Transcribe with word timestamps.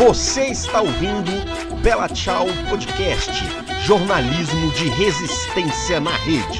Você 0.00 0.46
está 0.46 0.80
ouvindo 0.80 1.30
Bela 1.82 2.08
Tchau 2.08 2.46
Podcast, 2.70 3.30
jornalismo 3.84 4.72
de 4.72 4.88
resistência 4.88 6.00
na 6.00 6.16
rede. 6.16 6.58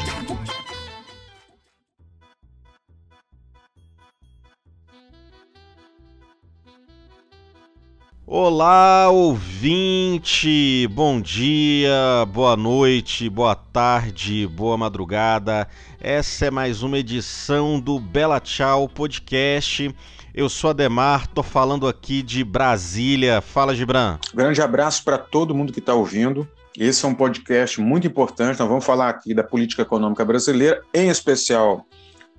Olá, 8.26 9.08
ouvinte! 9.08 10.86
Bom 10.88 11.18
dia, 11.18 12.26
boa 12.30 12.58
noite, 12.58 13.30
boa 13.30 13.54
tarde, 13.54 14.46
boa 14.46 14.76
madrugada. 14.76 15.66
Essa 15.98 16.44
é 16.44 16.50
mais 16.50 16.82
uma 16.82 16.98
edição 16.98 17.80
do 17.80 17.98
Bela 17.98 18.38
Tchau 18.38 18.86
Podcast. 18.86 19.94
Eu 20.32 20.48
sou 20.48 20.70
Ademar, 20.70 21.26
tô 21.26 21.42
falando 21.42 21.88
aqui 21.88 22.22
de 22.22 22.44
Brasília. 22.44 23.40
Fala, 23.40 23.74
Gibran. 23.74 24.16
Grande 24.32 24.62
abraço 24.62 25.02
para 25.02 25.18
todo 25.18 25.54
mundo 25.54 25.72
que 25.72 25.80
está 25.80 25.92
ouvindo. 25.92 26.48
Esse 26.78 27.04
é 27.04 27.08
um 27.08 27.14
podcast 27.14 27.80
muito 27.80 28.06
importante. 28.06 28.60
Nós 28.60 28.68
vamos 28.68 28.84
falar 28.84 29.08
aqui 29.08 29.34
da 29.34 29.42
política 29.42 29.82
econômica 29.82 30.24
brasileira, 30.24 30.82
em 30.94 31.08
especial 31.08 31.84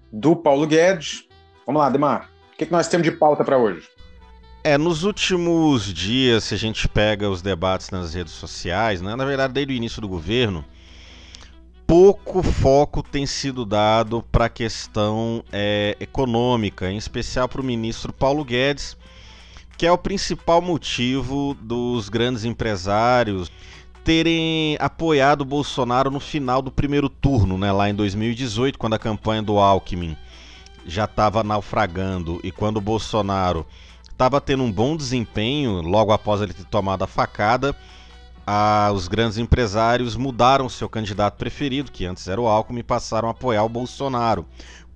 do 0.10 0.38
Paulo 0.38 0.66
Guedes. 0.66 1.26
Vamos 1.66 1.82
lá, 1.82 1.88
Ademar. 1.88 2.30
O 2.54 2.58
que, 2.58 2.66
que 2.66 2.72
nós 2.72 2.88
temos 2.88 3.04
de 3.04 3.12
pauta 3.12 3.44
para 3.44 3.58
hoje? 3.58 3.86
É, 4.64 4.78
nos 4.78 5.04
últimos 5.04 5.94
dias, 5.94 6.46
se 6.46 6.54
a 6.54 6.58
gente 6.58 6.88
pega 6.88 7.30
os 7.30 7.42
debates 7.42 7.90
nas 7.90 8.14
redes 8.14 8.32
sociais, 8.32 9.02
né, 9.02 9.18
na 9.18 9.26
verdade, 9.26 9.54
desde 9.54 9.74
o 9.74 9.76
início 9.76 10.02
do 10.02 10.08
governo, 10.08 10.64
pouco 11.92 12.42
foco 12.42 13.04
tem 13.04 13.26
sido 13.26 13.66
dado 13.66 14.24
para 14.32 14.46
a 14.46 14.50
questão 14.50 15.44
é, 15.52 15.98
econômica, 16.00 16.90
em 16.90 16.96
especial 16.96 17.50
para 17.50 17.60
o 17.60 17.64
ministro 17.66 18.14
Paulo 18.14 18.46
Guedes, 18.46 18.96
que 19.78 19.86
é 19.86 19.92
o 19.92 19.98
principal 19.98 20.62
motivo 20.62 21.54
dos 21.60 22.08
grandes 22.08 22.46
empresários 22.46 23.52
terem 24.06 24.78
apoiado 24.80 25.44
Bolsonaro 25.44 26.10
no 26.10 26.22
final 26.22 26.62
do 26.62 26.72
primeiro 26.72 27.10
turno, 27.10 27.58
né, 27.58 27.74
lá 27.74 27.90
em 27.90 27.94
2018, 27.94 28.80
quando 28.80 28.94
a 28.94 29.00
campanha 29.00 29.42
do 29.42 29.60
Alckmin 29.60 30.16
já 30.86 31.04
estava 31.04 31.44
naufragando 31.44 32.40
e 32.42 32.54
quando 32.54 32.78
o 32.78 32.82
Bolsonaro 32.82 33.68
estava 34.10 34.40
tendo 34.40 34.64
um 34.64 34.72
bom 34.72 34.96
desempenho 34.96 35.82
logo 35.82 36.14
após 36.14 36.40
ele 36.40 36.54
ter 36.54 36.64
tomado 36.68 37.04
a 37.04 37.08
facada. 37.08 37.76
Os 38.94 39.08
grandes 39.08 39.38
empresários 39.38 40.16
mudaram 40.16 40.68
seu 40.68 40.90
candidato 40.90 41.38
preferido, 41.38 41.92
que 41.92 42.06
antes 42.06 42.28
era 42.28 42.42
o 42.42 42.48
Alckmin, 42.48 42.80
e 42.80 42.84
passaram 42.84 43.28
a 43.28 43.32
apoiar 43.32 43.64
o 43.64 43.70
Bolsonaro. 43.70 44.46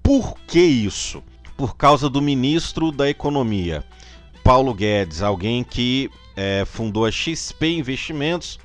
Por 0.01 0.35
que 0.47 0.59
isso? 0.59 1.23
Por 1.55 1.77
causa 1.77 2.09
do 2.09 2.21
ministro 2.21 2.91
da 2.91 3.09
Economia, 3.09 3.83
Paulo 4.43 4.73
Guedes, 4.73 5.21
alguém 5.21 5.63
que 5.63 6.09
é, 6.35 6.65
fundou 6.65 7.05
a 7.05 7.11
XP 7.11 7.77
Investimentos, 7.77 8.59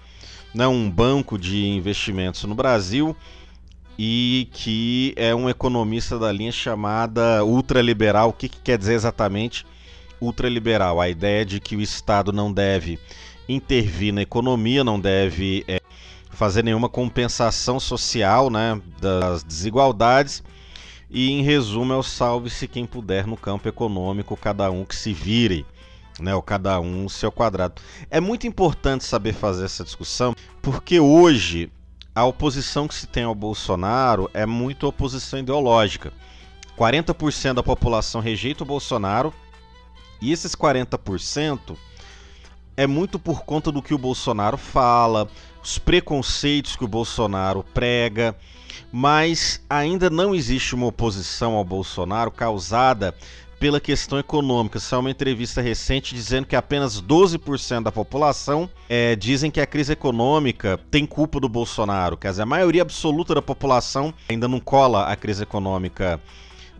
né, 0.52 0.66
um 0.66 0.90
banco 0.90 1.38
de 1.38 1.66
investimentos 1.66 2.42
no 2.44 2.54
Brasil, 2.54 3.16
e 3.96 4.48
que 4.52 5.14
é 5.16 5.34
um 5.34 5.48
economista 5.48 6.18
da 6.18 6.32
linha 6.32 6.50
chamada 6.50 7.44
ultraliberal. 7.44 8.30
O 8.30 8.32
que, 8.32 8.48
que 8.48 8.58
quer 8.60 8.76
dizer 8.76 8.94
exatamente? 8.94 9.64
ultraliberal, 10.20 11.00
a 11.00 11.08
ideia 11.08 11.44
de 11.44 11.58
que 11.58 11.74
o 11.74 11.80
Estado 11.80 12.32
não 12.32 12.52
deve 12.52 12.98
intervir 13.54 14.12
na 14.12 14.22
economia, 14.22 14.84
não 14.84 14.98
deve 14.98 15.64
é, 15.66 15.80
fazer 16.30 16.62
nenhuma 16.62 16.88
compensação 16.88 17.80
social 17.80 18.50
né, 18.50 18.80
das 19.00 19.42
desigualdades. 19.42 20.42
E 21.10 21.30
em 21.30 21.42
resumo 21.42 21.92
é 21.92 21.96
o 21.96 22.02
salve-se 22.02 22.68
quem 22.68 22.86
puder 22.86 23.26
no 23.26 23.36
campo 23.36 23.68
econômico, 23.68 24.36
cada 24.36 24.70
um 24.70 24.84
que 24.84 24.94
se 24.94 25.12
vire, 25.12 25.66
né, 26.20 26.34
ou 26.34 26.40
cada 26.40 26.80
um 26.80 27.08
seu 27.08 27.32
quadrado. 27.32 27.82
É 28.08 28.20
muito 28.20 28.46
importante 28.46 29.04
saber 29.04 29.32
fazer 29.32 29.64
essa 29.64 29.82
discussão, 29.82 30.36
porque 30.62 31.00
hoje 31.00 31.70
a 32.14 32.24
oposição 32.24 32.86
que 32.86 32.94
se 32.94 33.06
tem 33.06 33.24
ao 33.24 33.34
Bolsonaro 33.34 34.30
é 34.32 34.46
muito 34.46 34.86
oposição 34.86 35.40
ideológica. 35.40 36.12
40% 36.78 37.54
da 37.54 37.62
população 37.62 38.20
rejeita 38.20 38.62
o 38.62 38.66
Bolsonaro, 38.66 39.34
e 40.20 40.32
esses 40.32 40.54
40% 40.54 41.76
é 42.80 42.86
muito 42.86 43.18
por 43.18 43.42
conta 43.44 43.70
do 43.70 43.82
que 43.82 43.92
o 43.92 43.98
Bolsonaro 43.98 44.56
fala, 44.56 45.28
os 45.62 45.76
preconceitos 45.78 46.76
que 46.76 46.84
o 46.84 46.88
Bolsonaro 46.88 47.62
prega, 47.74 48.34
mas 48.90 49.62
ainda 49.68 50.08
não 50.08 50.34
existe 50.34 50.74
uma 50.74 50.86
oposição 50.86 51.56
ao 51.56 51.62
Bolsonaro 51.62 52.30
causada 52.30 53.14
pela 53.58 53.78
questão 53.78 54.18
econômica. 54.18 54.80
Saiu 54.80 55.00
uma 55.00 55.10
entrevista 55.10 55.60
recente 55.60 56.14
dizendo 56.14 56.46
que 56.46 56.56
apenas 56.56 57.02
12% 57.02 57.82
da 57.82 57.92
população 57.92 58.66
é, 58.88 59.14
dizem 59.14 59.50
que 59.50 59.60
a 59.60 59.66
crise 59.66 59.92
econômica 59.92 60.80
tem 60.90 61.04
culpa 61.04 61.38
do 61.38 61.50
Bolsonaro. 61.50 62.16
Quer 62.16 62.30
dizer, 62.30 62.42
a 62.44 62.46
maioria 62.46 62.80
absoluta 62.80 63.34
da 63.34 63.42
população 63.42 64.14
ainda 64.26 64.48
não 64.48 64.58
cola 64.58 65.04
a 65.04 65.14
crise 65.16 65.42
econômica 65.42 66.18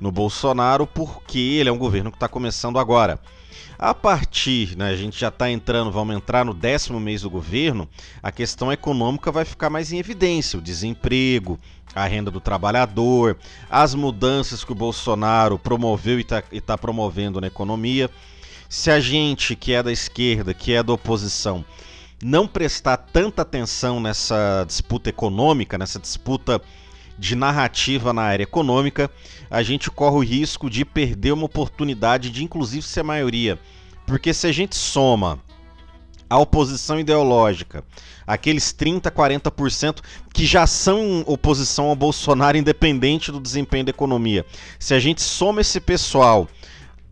no 0.01 0.11
Bolsonaro, 0.11 0.87
porque 0.87 1.39
ele 1.39 1.69
é 1.69 1.73
um 1.73 1.79
governo 1.79 2.11
que 2.11 2.17
está 2.17 2.29
começando 2.29 2.79
agora. 2.79 3.21
A 3.79 3.95
partir, 3.95 4.77
né, 4.77 4.91
a 4.91 4.97
gente 4.97 5.19
já 5.19 5.29
está 5.29 5.51
entrando, 5.51 5.91
vamos 5.91 6.15
entrar 6.15 6.45
no 6.45 6.53
décimo 6.53 7.01
mês 7.01 7.23
do 7.23 7.31
governo, 7.31 7.89
a 8.23 8.31
questão 8.31 8.71
econômica 8.71 9.33
vai 9.33 9.45
ficar 9.45 9.71
mais 9.71 9.91
em 9.91 9.99
evidência, 9.99 10.59
o 10.59 10.63
desemprego, 10.63 11.59
a 11.95 12.07
renda 12.07 12.31
do 12.31 12.41
trabalhador, 12.41 13.39
as 13.71 13.95
mudanças 13.95 14.65
que 14.65 14.73
o 14.73 14.75
Bolsonaro 14.75 15.59
promoveu 15.59 16.19
e 16.19 16.23
está 16.23 16.43
tá 16.65 16.79
promovendo 16.79 17.41
na 17.41 17.47
economia. 17.47 18.11
Se 18.69 18.91
a 18.91 19.01
gente 19.01 19.57
que 19.57 19.73
é 19.73 19.83
da 19.83 19.91
esquerda, 19.91 20.55
que 20.55 20.73
é 20.73 20.83
da 20.83 20.93
oposição, 20.93 21.65
não 22.23 22.47
prestar 22.47 22.99
tanta 22.99 23.43
atenção 23.43 23.99
nessa 23.99 24.65
disputa 24.67 25.09
econômica, 25.09 25.79
nessa 25.79 25.99
disputa 25.99 26.61
de 27.21 27.37
narrativa 27.37 28.15
na 28.15 28.23
área 28.23 28.45
econômica, 28.45 29.11
a 29.51 29.63
gente 29.63 29.91
corre 29.91 30.17
o 30.17 30.25
risco 30.25 30.71
de 30.71 30.87
perder 30.87 31.33
uma 31.33 31.45
oportunidade 31.45 32.31
de, 32.31 32.43
inclusive, 32.43 32.83
ser 32.83 33.03
maioria. 33.03 33.59
Porque 34.07 34.33
se 34.33 34.47
a 34.47 34.53
gente 34.53 34.75
soma 34.75 35.39
a 36.31 36.39
oposição 36.39 36.99
ideológica, 36.99 37.85
aqueles 38.27 38.73
30, 38.73 39.11
40% 39.11 39.99
que 40.33 40.47
já 40.47 40.67
são 40.67 41.23
oposição 41.27 41.89
ao 41.89 41.95
Bolsonaro, 41.95 42.57
independente 42.57 43.31
do 43.31 43.39
desempenho 43.39 43.85
da 43.85 43.91
economia, 43.91 44.47
se 44.79 44.95
a 44.95 44.99
gente 44.99 45.21
soma 45.21 45.61
esse 45.61 45.79
pessoal 45.79 46.49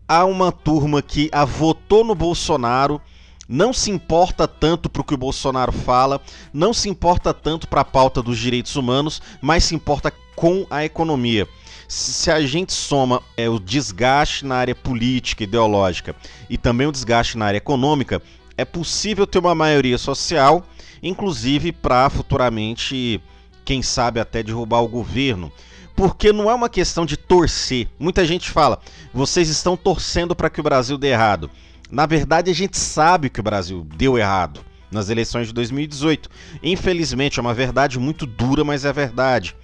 a 0.07 0.25
uma 0.25 0.51
turma 0.51 1.03
que 1.03 1.29
a 1.31 1.45
votou 1.45 2.03
no 2.03 2.15
Bolsonaro 2.15 2.99
não 3.49 3.73
se 3.73 3.89
importa 3.89 4.47
tanto 4.47 4.87
para 4.87 5.01
o 5.01 5.03
que 5.03 5.15
o 5.15 5.17
Bolsonaro 5.17 5.71
fala, 5.71 6.21
não 6.53 6.71
se 6.71 6.87
importa 6.87 7.33
tanto 7.33 7.67
para 7.67 7.81
a 7.81 7.85
pauta 7.85 8.21
dos 8.21 8.37
direitos 8.37 8.75
humanos, 8.75 9.19
mas 9.41 9.63
se 9.63 9.73
importa 9.73 10.13
com 10.35 10.67
a 10.69 10.85
economia. 10.85 11.47
Se 11.87 12.29
a 12.29 12.39
gente 12.45 12.71
soma 12.71 13.23
é, 13.35 13.49
o 13.49 13.59
desgaste 13.59 14.45
na 14.45 14.57
área 14.57 14.75
política, 14.75 15.43
ideológica 15.43 16.15
e 16.47 16.59
também 16.59 16.85
o 16.85 16.91
desgaste 16.91 17.39
na 17.39 17.45
área 17.45 17.57
econômica, 17.57 18.21
é 18.55 18.63
possível 18.63 19.25
ter 19.25 19.39
uma 19.39 19.55
maioria 19.55 19.97
social, 19.97 20.63
inclusive 21.01 21.71
para 21.71 22.07
futuramente, 22.11 23.19
quem 23.65 23.81
sabe, 23.81 24.19
até 24.19 24.43
derrubar 24.43 24.81
o 24.81 24.87
governo 24.87 25.51
porque 25.95 26.31
não 26.31 26.49
é 26.49 26.53
uma 26.53 26.69
questão 26.69 27.05
de 27.05 27.17
torcer. 27.17 27.85
Muita 27.99 28.25
gente 28.25 28.49
fala, 28.49 28.79
vocês 29.13 29.49
estão 29.49 29.75
torcendo 29.75 30.33
para 30.33 30.49
que 30.49 30.61
o 30.61 30.63
Brasil 30.63 30.97
dê 30.97 31.09
errado. 31.09 31.51
Na 31.91 32.05
verdade, 32.05 32.51
a 32.51 32.53
gente 32.53 32.77
sabe 32.77 33.29
que 33.29 33.39
o 33.39 33.43
Brasil 33.43 33.85
deu 33.95 34.17
errado 34.17 34.61
nas 34.91 35.09
eleições 35.09 35.47
de 35.47 35.53
2018. 35.53 36.29
Infelizmente, 36.61 37.39
é 37.39 37.41
uma 37.41 37.53
verdade 37.53 37.99
muito 37.99 38.25
dura, 38.25 38.63
mas 38.63 38.85
é 38.85 38.93
verdade. 38.93 39.55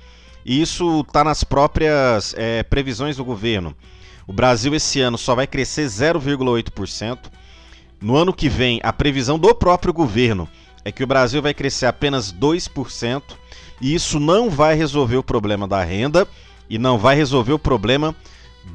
E 0.44 0.62
isso 0.62 1.02
está 1.02 1.24
nas 1.24 1.44
próprias 1.44 2.34
é, 2.38 2.64
previsões 2.64 3.18
do 3.18 3.26
governo. 3.26 3.76
O 4.28 4.34
Brasil 4.34 4.74
esse 4.74 5.02
ano 5.02 5.18
só 5.18 5.36
vai 5.36 5.46
crescer 5.46 5.86
0,8%. 5.86 7.20
No 8.02 8.16
ano 8.16 8.34
que 8.34 8.50
vem, 8.50 8.80
a 8.84 8.92
previsão 8.92 9.38
do 9.38 9.54
próprio 9.54 9.94
governo 9.94 10.48
é 10.84 10.92
que 10.92 11.04
o 11.04 11.08
Brasil 11.08 11.42
vai 11.42 11.54
crescer 11.54 11.86
apenas 11.86 12.34
2%. 12.34 13.22
E 13.82 13.94
isso 13.94 14.20
não 14.20 14.50
vai 14.50 14.76
resolver 14.76 15.18
o 15.18 15.24
problema 15.24 15.68
da 15.68 15.84
renda 15.84 16.28
e 16.70 16.78
não 16.78 16.98
vai 16.98 17.16
resolver 17.16 17.54
o 17.54 17.60
problema 17.60 18.16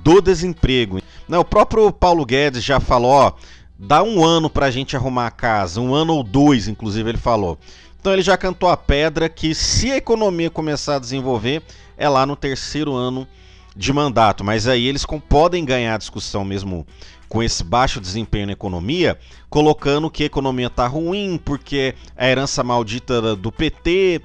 do 0.02 0.20
desemprego. 0.20 1.00
Não, 1.28 1.40
o 1.40 1.44
próprio 1.44 1.92
Paulo 1.92 2.24
Guedes 2.24 2.64
já 2.64 2.80
falou, 2.80 3.10
ó, 3.10 3.32
dá 3.78 4.02
um 4.02 4.24
ano 4.24 4.50
para 4.50 4.66
a 4.66 4.70
gente 4.70 4.96
arrumar 4.96 5.26
a 5.26 5.30
casa, 5.30 5.80
um 5.80 5.94
ano 5.94 6.14
ou 6.14 6.22
dois, 6.22 6.68
inclusive 6.68 7.08
ele 7.08 7.18
falou. 7.18 7.58
Então 8.00 8.12
ele 8.12 8.22
já 8.22 8.36
cantou 8.36 8.68
a 8.68 8.76
pedra 8.76 9.28
que 9.28 9.54
se 9.54 9.90
a 9.90 9.96
economia 9.96 10.50
começar 10.50 10.96
a 10.96 10.98
desenvolver, 10.98 11.62
é 11.98 12.08
lá 12.08 12.24
no 12.24 12.34
terceiro 12.34 12.94
ano 12.94 13.28
de 13.76 13.92
mandato. 13.92 14.42
Mas 14.42 14.66
aí 14.66 14.86
eles 14.86 15.04
podem 15.28 15.64
ganhar 15.64 15.94
a 15.94 15.98
discussão 15.98 16.44
mesmo 16.44 16.86
com 17.28 17.42
esse 17.42 17.62
baixo 17.62 18.00
desempenho 18.00 18.46
na 18.46 18.52
economia, 18.52 19.16
colocando 19.48 20.10
que 20.10 20.24
a 20.24 20.26
economia 20.26 20.66
está 20.66 20.86
ruim, 20.86 21.40
porque 21.44 21.94
a 22.16 22.28
herança 22.28 22.64
maldita 22.64 23.36
do 23.36 23.52
PT, 23.52 24.20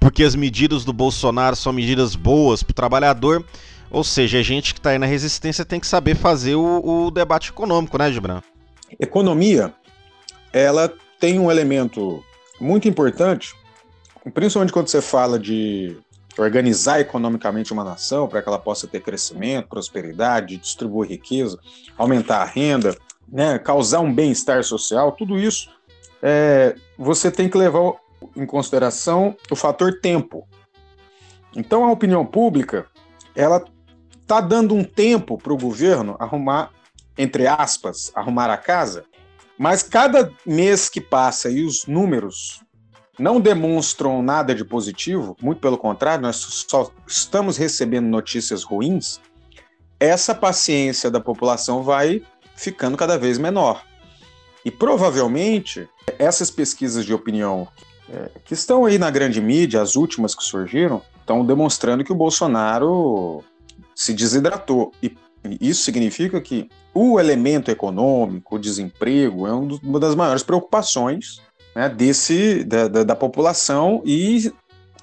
porque 0.00 0.24
as 0.24 0.34
medidas 0.34 0.84
do 0.84 0.92
Bolsonaro 0.92 1.54
são 1.54 1.72
medidas 1.72 2.16
boas 2.16 2.62
para 2.62 2.70
o 2.70 2.74
trabalhador. 2.74 3.44
Ou 3.90 4.02
seja, 4.04 4.38
a 4.38 4.42
gente 4.42 4.74
que 4.74 4.80
está 4.80 4.90
aí 4.90 4.98
na 4.98 5.06
resistência 5.06 5.64
tem 5.64 5.80
que 5.80 5.86
saber 5.86 6.16
fazer 6.16 6.54
o, 6.54 7.06
o 7.06 7.10
debate 7.10 7.50
econômico, 7.50 7.96
né, 7.96 8.10
Gibran? 8.10 8.42
Economia 8.98 9.72
ela 10.52 10.92
tem 11.20 11.38
um 11.38 11.50
elemento 11.50 12.24
muito 12.60 12.88
importante, 12.88 13.54
principalmente 14.32 14.72
quando 14.72 14.88
você 14.88 15.02
fala 15.02 15.38
de 15.38 15.96
organizar 16.38 17.00
economicamente 17.00 17.72
uma 17.72 17.84
nação 17.84 18.28
para 18.28 18.42
que 18.42 18.48
ela 18.48 18.58
possa 18.58 18.86
ter 18.86 19.00
crescimento, 19.00 19.68
prosperidade, 19.68 20.56
distribuir 20.56 21.10
riqueza, 21.10 21.58
aumentar 21.96 22.42
a 22.42 22.44
renda, 22.44 22.96
né, 23.28 23.58
causar 23.58 24.00
um 24.00 24.12
bem-estar 24.12 24.62
social, 24.62 25.12
tudo 25.12 25.38
isso 25.38 25.70
é, 26.22 26.74
você 26.98 27.30
tem 27.30 27.48
que 27.48 27.56
levar 27.58 27.94
em 28.34 28.46
consideração 28.46 29.36
o 29.50 29.56
fator 29.56 30.00
tempo. 30.00 30.46
Então 31.54 31.84
a 31.84 31.92
opinião 31.92 32.24
pública 32.24 32.86
ela 33.34 33.64
está 34.26 34.40
dando 34.40 34.74
um 34.74 34.82
tempo 34.82 35.38
para 35.38 35.52
o 35.52 35.56
governo 35.56 36.16
arrumar, 36.18 36.72
entre 37.16 37.46
aspas, 37.46 38.10
arrumar 38.12 38.50
a 38.50 38.56
casa, 38.56 39.04
mas 39.56 39.84
cada 39.84 40.32
mês 40.44 40.88
que 40.88 41.00
passa 41.00 41.48
e 41.48 41.62
os 41.62 41.86
números 41.86 42.60
não 43.16 43.40
demonstram 43.40 44.20
nada 44.20 44.52
de 44.52 44.64
positivo, 44.64 45.36
muito 45.40 45.60
pelo 45.60 45.78
contrário, 45.78 46.22
nós 46.22 46.36
só 46.36 46.90
estamos 47.06 47.56
recebendo 47.56 48.06
notícias 48.06 48.64
ruins, 48.64 49.20
essa 49.98 50.34
paciência 50.34 51.08
da 51.08 51.20
população 51.20 51.84
vai 51.84 52.20
ficando 52.56 52.96
cada 52.96 53.16
vez 53.16 53.38
menor. 53.38 53.82
E 54.64 54.72
provavelmente 54.72 55.88
essas 56.18 56.50
pesquisas 56.50 57.04
de 57.04 57.14
opinião 57.14 57.68
é, 58.10 58.28
que 58.44 58.54
estão 58.54 58.84
aí 58.84 58.98
na 58.98 59.08
grande 59.08 59.40
mídia, 59.40 59.80
as 59.80 59.94
últimas 59.94 60.34
que 60.34 60.42
surgiram, 60.42 61.00
estão 61.20 61.46
demonstrando 61.46 62.04
que 62.04 62.12
o 62.12 62.16
Bolsonaro 62.16 63.44
se 63.96 64.12
desidratou. 64.12 64.92
E 65.02 65.16
isso 65.60 65.82
significa 65.82 66.40
que 66.40 66.68
o 66.94 67.18
elemento 67.18 67.70
econômico, 67.70 68.56
o 68.56 68.58
desemprego, 68.58 69.46
é 69.46 69.52
uma 69.52 69.98
das 69.98 70.14
maiores 70.14 70.42
preocupações 70.42 71.40
né, 71.74 71.88
desse, 71.88 72.62
da, 72.64 72.88
da, 72.88 73.02
da, 73.02 73.16
população 73.16 74.02
e 74.04 74.52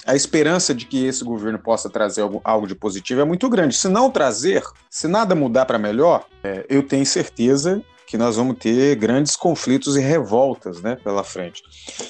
a 0.06 0.16
esperança 0.16 0.74
de 0.74 0.86
que 0.86 1.06
esse 1.06 1.24
governo 1.24 1.58
possa 1.58 1.90
trazer 1.90 2.22
algo, 2.22 2.42
algo 2.44 2.68
de 2.68 2.76
positivo 2.76 3.22
é 3.22 3.26
muito 3.26 3.50
grande. 3.50 3.76
Se 3.76 3.88
não 3.88 4.12
trazer, 4.12 4.64
se 4.90 5.08
nada 5.08 5.34
mudar 5.34 5.66
para 5.66 5.80
melhor, 5.80 6.26
é, 6.44 6.66
eu 6.70 6.84
tenho 6.84 7.06
certeza 7.06 7.82
que 8.06 8.18
nós 8.18 8.36
vamos 8.36 8.58
ter 8.58 8.96
grandes 8.96 9.36
conflitos 9.36 9.96
e 9.96 10.00
revoltas 10.00 10.82
né, 10.82 10.98
pela 11.04 11.24
frente. 11.24 11.64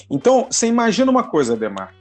Então, 0.09 0.47
você 0.49 0.67
imagina 0.67 1.09
uma 1.09 1.23
coisa, 1.23 1.55
Demar. 1.55 1.93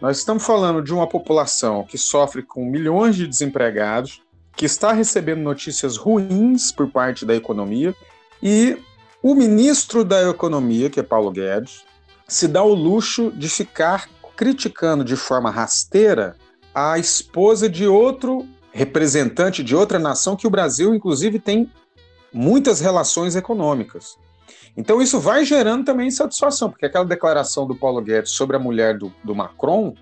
Nós 0.00 0.16
estamos 0.16 0.44
falando 0.44 0.80
de 0.80 0.94
uma 0.94 1.06
população 1.06 1.84
que 1.84 1.98
sofre 1.98 2.42
com 2.42 2.64
milhões 2.64 3.16
de 3.16 3.26
desempregados, 3.26 4.22
que 4.56 4.64
está 4.64 4.92
recebendo 4.92 5.42
notícias 5.42 5.98
ruins 5.98 6.72
por 6.72 6.90
parte 6.90 7.26
da 7.26 7.34
economia, 7.34 7.94
e 8.42 8.78
o 9.22 9.34
ministro 9.34 10.02
da 10.02 10.30
Economia, 10.30 10.88
que 10.88 10.98
é 10.98 11.02
Paulo 11.02 11.30
Guedes, 11.30 11.84
se 12.26 12.48
dá 12.48 12.62
o 12.62 12.72
luxo 12.72 13.30
de 13.32 13.50
ficar 13.50 14.08
criticando 14.34 15.04
de 15.04 15.16
forma 15.16 15.50
rasteira 15.50 16.34
a 16.74 16.98
esposa 16.98 17.68
de 17.68 17.86
outro 17.86 18.48
representante 18.72 19.62
de 19.62 19.76
outra 19.76 19.98
nação 19.98 20.34
que 20.34 20.46
o 20.46 20.50
Brasil, 20.50 20.94
inclusive, 20.94 21.38
tem 21.38 21.70
muitas 22.32 22.80
relações 22.80 23.36
econômicas. 23.36 24.16
Então, 24.76 25.00
isso 25.00 25.18
vai 25.18 25.44
gerando 25.44 25.84
também 25.84 26.08
insatisfação, 26.08 26.70
porque 26.70 26.86
aquela 26.86 27.04
declaração 27.04 27.66
do 27.66 27.74
Paulo 27.74 28.00
Guedes 28.00 28.32
sobre 28.32 28.56
a 28.56 28.60
mulher 28.60 28.96
do, 28.96 29.12
do 29.22 29.34
Macron, 29.34 29.94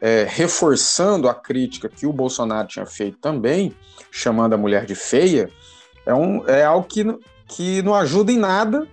é, 0.00 0.26
reforçando 0.28 1.28
a 1.28 1.34
crítica 1.34 1.88
que 1.88 2.06
o 2.06 2.12
Bolsonaro 2.12 2.68
tinha 2.68 2.86
feito 2.86 3.18
também, 3.18 3.74
chamando 4.10 4.54
a 4.54 4.58
mulher 4.58 4.84
de 4.84 4.94
feia, 4.94 5.50
é, 6.04 6.14
um, 6.14 6.46
é 6.46 6.64
algo 6.64 6.86
que 6.86 7.04
que 7.46 7.82
não 7.82 7.94
ajuda 7.94 8.32
em 8.32 8.38
nada 8.38 8.86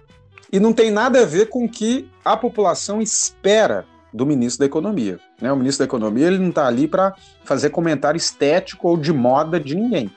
e 0.51 0.59
não 0.59 0.73
tem 0.73 0.91
nada 0.91 1.21
a 1.21 1.25
ver 1.25 1.49
com 1.49 1.65
o 1.65 1.69
que 1.69 2.09
a 2.23 2.35
população 2.35 3.01
espera 3.01 3.85
do 4.13 4.25
ministro 4.25 4.59
da 4.59 4.65
Economia. 4.65 5.19
Né? 5.41 5.51
O 5.51 5.55
ministro 5.55 5.85
da 5.85 5.89
Economia 5.89 6.27
ele 6.27 6.37
não 6.37 6.49
está 6.49 6.67
ali 6.67 6.87
para 6.87 7.15
fazer 7.45 7.69
comentário 7.69 8.17
estético 8.17 8.89
ou 8.89 8.97
de 8.97 9.13
moda 9.13 9.59
de 9.59 9.75
ninguém, 9.75 10.11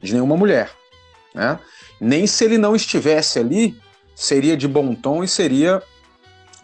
de 0.00 0.12
nenhuma 0.12 0.36
mulher. 0.36 0.70
Né? 1.34 1.58
Nem 2.00 2.26
se 2.26 2.44
ele 2.44 2.58
não 2.58 2.76
estivesse 2.76 3.38
ali, 3.38 3.76
seria 4.14 4.56
de 4.56 4.68
bom 4.68 4.94
tom 4.94 5.22
e 5.22 5.28
seria 5.28 5.82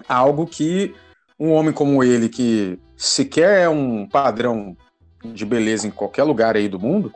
algo 0.09 0.47
que 0.47 0.95
um 1.39 1.53
homem 1.53 1.73
como 1.73 2.03
ele, 2.03 2.29
que 2.29 2.79
sequer 2.97 3.63
é 3.63 3.69
um 3.69 4.07
padrão 4.07 4.77
de 5.25 5.45
beleza 5.45 5.87
em 5.87 5.91
qualquer 5.91 6.25
lugar 6.25 6.57
aí 6.57 6.69
do 6.69 6.81
mundo, 6.81 7.13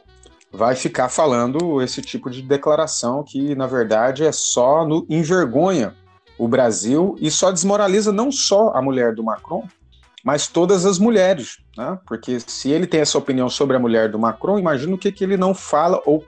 vai 0.52 0.76
ficar 0.76 1.08
falando 1.08 1.81
esse 1.81 2.02
tipo 2.02 2.31
de 2.31 2.43
declaração 2.43 3.25
que, 3.25 3.55
na 3.55 3.67
verdade, 3.67 4.25
é 4.25 4.32
só 4.32 4.87
no, 4.87 5.06
envergonha 5.08 5.94
o 6.38 6.46
Brasil 6.46 7.17
e 7.20 7.31
só 7.31 7.50
desmoraliza 7.50 8.12
não 8.12 8.31
só 8.31 8.73
a 8.75 8.82
mulher 8.82 9.14
do 9.14 9.25
Macron, 9.25 9.67
mas 10.25 10.46
todas 10.46 10.84
as 10.84 10.99
mulheres, 10.99 11.58
né? 11.76 11.99
Porque 12.06 12.38
se 12.40 12.70
ele 12.70 12.87
tem 12.87 13.00
essa 13.00 13.19
opinião 13.19 13.49
sobre 13.49 13.76
a 13.76 13.81
mulher 13.81 14.11
do 14.11 14.19
Macron, 14.19 14.58
imagina 14.58 14.94
o 14.94 14.99
que, 14.99 15.11
que 15.11 15.25
ele 15.25 15.37
não 15.37 15.55
fala 15.55 16.00
ou, 16.06 16.25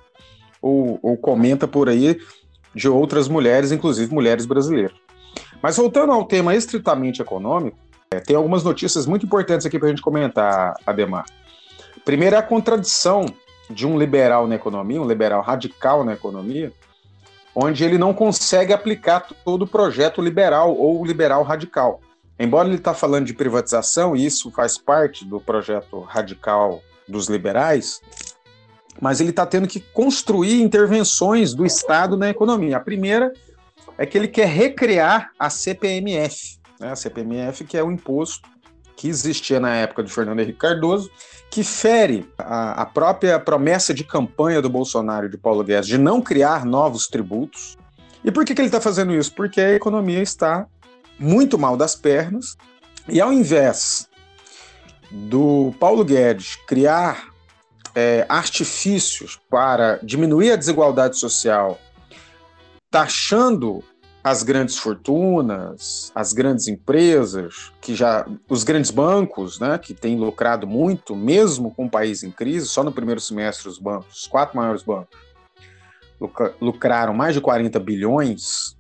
ou, 0.61 0.99
ou 1.03 1.17
comenta 1.17 1.69
por 1.69 1.89
aí 1.89 2.19
de 2.75 2.89
outras 2.89 3.29
mulheres, 3.29 3.73
inclusive 3.73 4.13
mulheres 4.13 4.47
brasileiras. 4.47 4.97
Mas 5.63 5.77
voltando 5.77 6.13
ao 6.13 6.25
tema 6.25 6.55
estritamente 6.55 7.23
econômico, 7.23 7.79
é, 8.11 8.21
tem 8.21 8.37
algumas 8.37 8.63
notícias 8.63 9.07
muito 9.07 9.27
importantes 9.27 9.67
aqui 9.67 9.79
para 9.79 9.89
a 9.89 9.91
gente 9.91 10.03
comentar, 10.03 10.75
Ademar. 10.87 11.25
Primeiro 12.05 12.37
é 12.37 12.39
a 12.39 12.43
contradição 12.43 13.27
de 13.71 13.87
um 13.87 13.99
liberal 13.99 14.47
na 14.47 14.57
economia, 14.57 15.01
um 15.01 15.09
liberal 15.09 15.43
radical 15.43 16.05
na 16.05 16.13
economia, 16.13 16.73
onde 17.55 17.85
ele 17.85 17.97
não 17.97 18.13
consegue 18.13 18.73
aplicar 18.73 19.27
todo 19.45 19.63
o 19.63 19.67
projeto 19.67 20.21
liberal 20.21 20.77
ou 20.77 21.05
liberal 21.05 21.43
radical. 21.43 22.01
Embora 22.39 22.69
ele 22.69 22.77
está 22.77 22.93
falando 22.93 23.27
de 23.27 23.33
privatização, 23.33 24.17
e 24.17 24.27
isso 24.27 24.51
faz 24.51 24.77
parte 24.77 25.25
do 25.25 25.41
projeto 25.41 26.01
radical 26.01 26.83
dos 27.09 27.29
liberais, 27.29 28.01
mas 29.01 29.21
ele 29.21 29.31
está 29.31 29.45
tendo 29.45 29.69
que 29.69 29.81
construir 29.81 30.61
intervenções 30.63 31.55
do 31.55 31.67
Estado 31.67 32.17
na 32.17 32.29
economia. 32.31 32.77
A 32.77 32.81
primeira 32.81 33.33
é 33.99 34.07
que 34.07 34.17
ele 34.17 34.29
quer 34.29 34.49
recriar 34.49 35.31
a 35.39 35.51
CPMF, 35.51 36.59
né? 36.81 36.93
a 36.93 36.97
CPMF 36.97 37.65
que 37.65 37.77
é 37.77 37.83
o 37.83 37.91
imposto 37.91 38.49
que 38.97 39.09
existia 39.09 39.59
na 39.59 39.75
época 39.75 40.03
do 40.03 40.09
Fernando 40.09 40.41
Henrique 40.41 40.59
Cardoso, 40.59 41.11
que 41.51 41.65
fere 41.65 42.29
a, 42.39 42.83
a 42.83 42.87
própria 42.87 43.39
promessa 43.39 43.93
de 43.93 44.05
campanha 44.05 44.63
do 44.63 44.71
Bolsonaro 44.71 45.27
e 45.27 45.29
de 45.29 45.37
Paulo 45.37 45.65
Guedes 45.65 45.89
de 45.89 45.99
não 45.99 46.23
criar 46.23 46.65
novos 46.65 47.09
tributos. 47.09 47.77
E 48.25 48.31
por 48.31 48.45
que, 48.45 48.55
que 48.55 48.61
ele 48.61 48.69
está 48.69 48.81
fazendo 48.81 49.13
isso? 49.13 49.35
Porque 49.35 49.61
a 49.61 49.75
economia 49.75 50.23
está 50.23 50.67
muito 51.19 51.59
mal 51.59 51.77
das 51.77 51.95
pernas, 51.95 52.57
e 53.09 53.21
ao 53.21 53.33
invés 53.33 54.09
do 55.11 55.75
Paulo 55.79 56.05
Guedes 56.05 56.57
criar 56.67 57.34
é, 57.95 58.27
artifícios 58.29 59.41
para 59.49 59.99
diminuir 60.03 60.53
a 60.53 60.57
desigualdade 60.57 61.19
social, 61.19 61.79
taxando 62.91 63.83
as 64.23 64.43
grandes 64.43 64.79
fortunas, 64.79 66.11
as 66.15 66.33
grandes 66.33 66.67
empresas, 66.67 67.71
que 67.81 67.95
já 67.95 68.27
os 68.49 68.65
grandes 68.65 68.91
bancos, 68.91 69.61
né, 69.61 69.77
que 69.77 69.93
têm 69.93 70.19
lucrado 70.19 70.67
muito, 70.67 71.15
mesmo 71.15 71.71
com 71.75 71.85
o 71.85 71.91
país 71.91 72.23
em 72.23 72.31
crise, 72.31 72.67
só 72.67 72.83
no 72.83 72.91
primeiro 72.91 73.21
semestre 73.21 73.69
os 73.69 73.79
bancos, 73.79 74.23
os 74.23 74.27
quatro 74.27 74.57
maiores 74.57 74.83
bancos, 74.83 75.15
lucraram 76.59 77.13
mais 77.13 77.35
de 77.35 77.41
40 77.43 77.79
bilhões. 77.81 78.77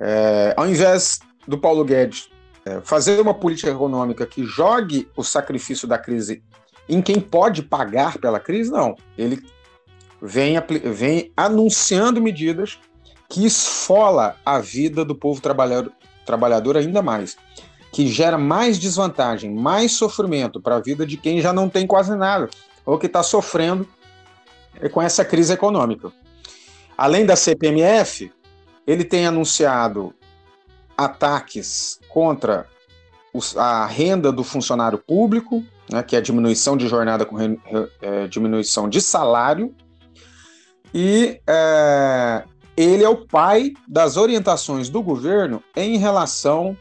É, 0.00 0.52
ao 0.56 0.66
invés 0.66 1.20
do 1.46 1.56
Paulo 1.56 1.84
Guedes 1.84 2.28
é, 2.64 2.80
fazer 2.80 3.20
uma 3.20 3.34
política 3.34 3.70
econômica 3.70 4.26
que 4.26 4.44
jogue 4.44 5.08
o 5.14 5.22
sacrifício 5.22 5.86
da 5.86 5.96
crise 5.96 6.42
em 6.88 7.00
quem 7.00 7.20
pode 7.20 7.62
pagar 7.62 8.18
pela 8.18 8.38
crise, 8.38 8.70
não. 8.70 8.96
Ele 9.16 9.42
vem, 10.20 10.54
vem 10.92 11.32
anunciando 11.36 12.20
medidas 12.20 12.78
que 13.28 13.44
esfola 13.44 14.36
a 14.44 14.58
vida 14.58 15.04
do 15.04 15.14
povo 15.14 15.40
trabalhador, 15.40 15.92
trabalhador 16.24 16.76
ainda 16.76 17.02
mais, 17.02 17.36
que 17.92 18.06
gera 18.06 18.38
mais 18.38 18.78
desvantagem, 18.78 19.54
mais 19.54 19.92
sofrimento 19.92 20.60
para 20.60 20.76
a 20.76 20.80
vida 20.80 21.06
de 21.06 21.16
quem 21.16 21.40
já 21.40 21.52
não 21.52 21.68
tem 21.68 21.86
quase 21.86 22.14
nada, 22.16 22.48
ou 22.84 22.98
que 22.98 23.06
está 23.06 23.22
sofrendo 23.22 23.88
com 24.92 25.00
essa 25.00 25.24
crise 25.24 25.52
econômica. 25.52 26.12
Além 26.96 27.26
da 27.26 27.36
CPMF, 27.36 28.30
ele 28.86 29.04
tem 29.04 29.26
anunciado 29.26 30.14
ataques 30.96 31.98
contra 32.08 32.68
a 33.56 33.86
renda 33.86 34.30
do 34.30 34.44
funcionário 34.44 34.98
público, 34.98 35.64
né, 35.90 36.02
que 36.02 36.16
é 36.16 36.18
a 36.18 36.22
diminuição 36.22 36.76
de 36.76 36.88
jornada 36.88 37.24
com 37.24 37.36
re, 37.36 37.58
é, 38.00 38.26
diminuição 38.26 38.88
de 38.88 39.00
salário, 39.00 39.74
e 40.92 41.40
é, 41.46 42.44
ele 42.76 43.02
é 43.04 43.08
o 43.08 43.26
pai 43.26 43.72
das 43.86 44.16
orientações 44.16 44.88
do 44.88 45.02
governo 45.02 45.62
em 45.76 45.96
relação 45.96 46.76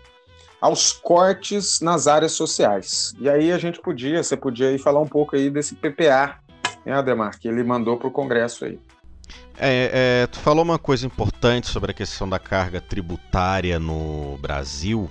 aos 0.61 0.93
cortes 0.93 1.81
nas 1.81 2.07
áreas 2.07 2.31
sociais. 2.31 3.13
E 3.19 3.29
aí 3.29 3.51
a 3.51 3.57
gente 3.57 3.81
podia, 3.81 4.23
você 4.23 4.37
podia 4.37 4.69
aí 4.69 4.77
falar 4.77 5.01
um 5.01 5.07
pouco 5.07 5.35
aí 5.35 5.49
desse 5.49 5.75
PPA, 5.75 6.39
né, 6.85 6.93
Ademar, 6.93 7.37
que 7.37 7.47
ele 7.47 7.63
mandou 7.63 7.97
para 7.97 8.07
o 8.07 8.11
Congresso 8.11 8.65
aí. 8.65 8.79
É, 9.57 10.21
é, 10.23 10.27
tu 10.27 10.39
falou 10.39 10.63
uma 10.63 10.79
coisa 10.79 11.05
importante 11.05 11.67
sobre 11.67 11.91
a 11.91 11.93
questão 11.93 12.27
da 12.27 12.39
carga 12.39 12.81
tributária 12.81 13.77
no 13.79 14.37
Brasil. 14.41 15.09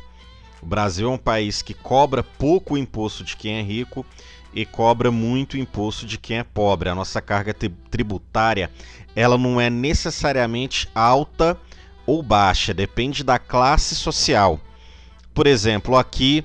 O 0.62 0.66
Brasil 0.66 1.08
é 1.08 1.10
um 1.10 1.18
país 1.18 1.60
que 1.60 1.74
cobra 1.74 2.22
pouco 2.22 2.78
imposto 2.78 3.24
de 3.24 3.36
quem 3.36 3.56
é 3.56 3.62
rico 3.62 4.06
e 4.54 4.64
cobra 4.64 5.10
muito 5.10 5.58
imposto 5.58 6.06
de 6.06 6.16
quem 6.16 6.38
é 6.38 6.44
pobre. 6.44 6.88
A 6.88 6.94
nossa 6.94 7.20
carga 7.20 7.54
tributária 7.90 8.70
ela 9.14 9.36
não 9.36 9.60
é 9.60 9.68
necessariamente 9.68 10.88
alta 10.94 11.58
ou 12.06 12.22
baixa, 12.22 12.72
depende 12.72 13.24
da 13.24 13.38
classe 13.38 13.94
social. 13.94 14.60
Por 15.34 15.46
exemplo, 15.46 15.96
aqui 15.96 16.44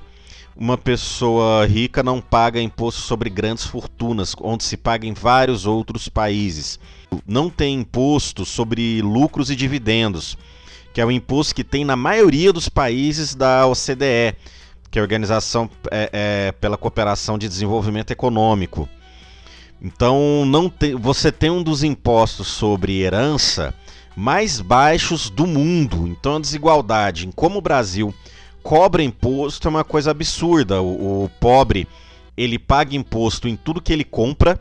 uma 0.55 0.77
pessoa 0.77 1.67
rica 1.67 2.01
não 2.01 2.19
paga 2.19 2.59
imposto 2.59 3.01
sobre 3.01 3.29
grandes 3.29 3.65
fortunas, 3.65 4.33
onde 4.41 4.63
se 4.63 4.75
paga 4.75 5.05
em 5.05 5.13
vários 5.13 5.67
outros 5.67 6.09
países. 6.09 6.79
Não 7.25 7.49
tem 7.49 7.81
imposto 7.81 8.43
sobre 8.43 9.01
lucros 9.01 9.51
e 9.51 9.55
dividendos, 9.55 10.35
que 10.97 11.01
é 11.01 11.05
o 11.05 11.11
imposto 11.11 11.53
que 11.53 11.63
tem 11.63 11.85
na 11.85 11.95
maioria 11.95 12.51
dos 12.51 12.69
países 12.69 13.35
da 13.35 13.67
OCDE, 13.67 14.35
que 14.89 14.97
é 14.97 14.99
a 14.99 15.03
Organização 15.03 15.69
é, 15.91 16.09
é, 16.11 16.51
pela 16.53 16.75
Cooperação 16.75 17.37
de 17.37 17.47
Desenvolvimento 17.47 18.09
Econômico. 18.09 18.89
Então, 19.79 20.43
não 20.43 20.67
tem, 20.67 20.95
você 20.95 21.31
tem 21.31 21.51
um 21.51 21.61
dos 21.61 21.83
impostos 21.83 22.47
sobre 22.47 22.99
herança 22.99 23.75
mais 24.15 24.59
baixos 24.59 25.29
do 25.29 25.45
mundo. 25.45 26.07
Então, 26.07 26.37
a 26.37 26.39
desigualdade 26.39 27.27
em 27.27 27.31
como 27.31 27.59
o 27.59 27.61
Brasil 27.61 28.11
cobra 28.63 29.03
imposto 29.03 29.67
é 29.67 29.69
uma 29.69 29.83
coisa 29.83 30.09
absurda. 30.09 30.81
O, 30.81 31.25
o 31.25 31.29
pobre 31.39 31.87
ele 32.35 32.57
paga 32.57 32.95
imposto 32.95 33.47
em 33.47 33.55
tudo 33.55 33.83
que 33.83 33.93
ele 33.93 34.03
compra. 34.03 34.59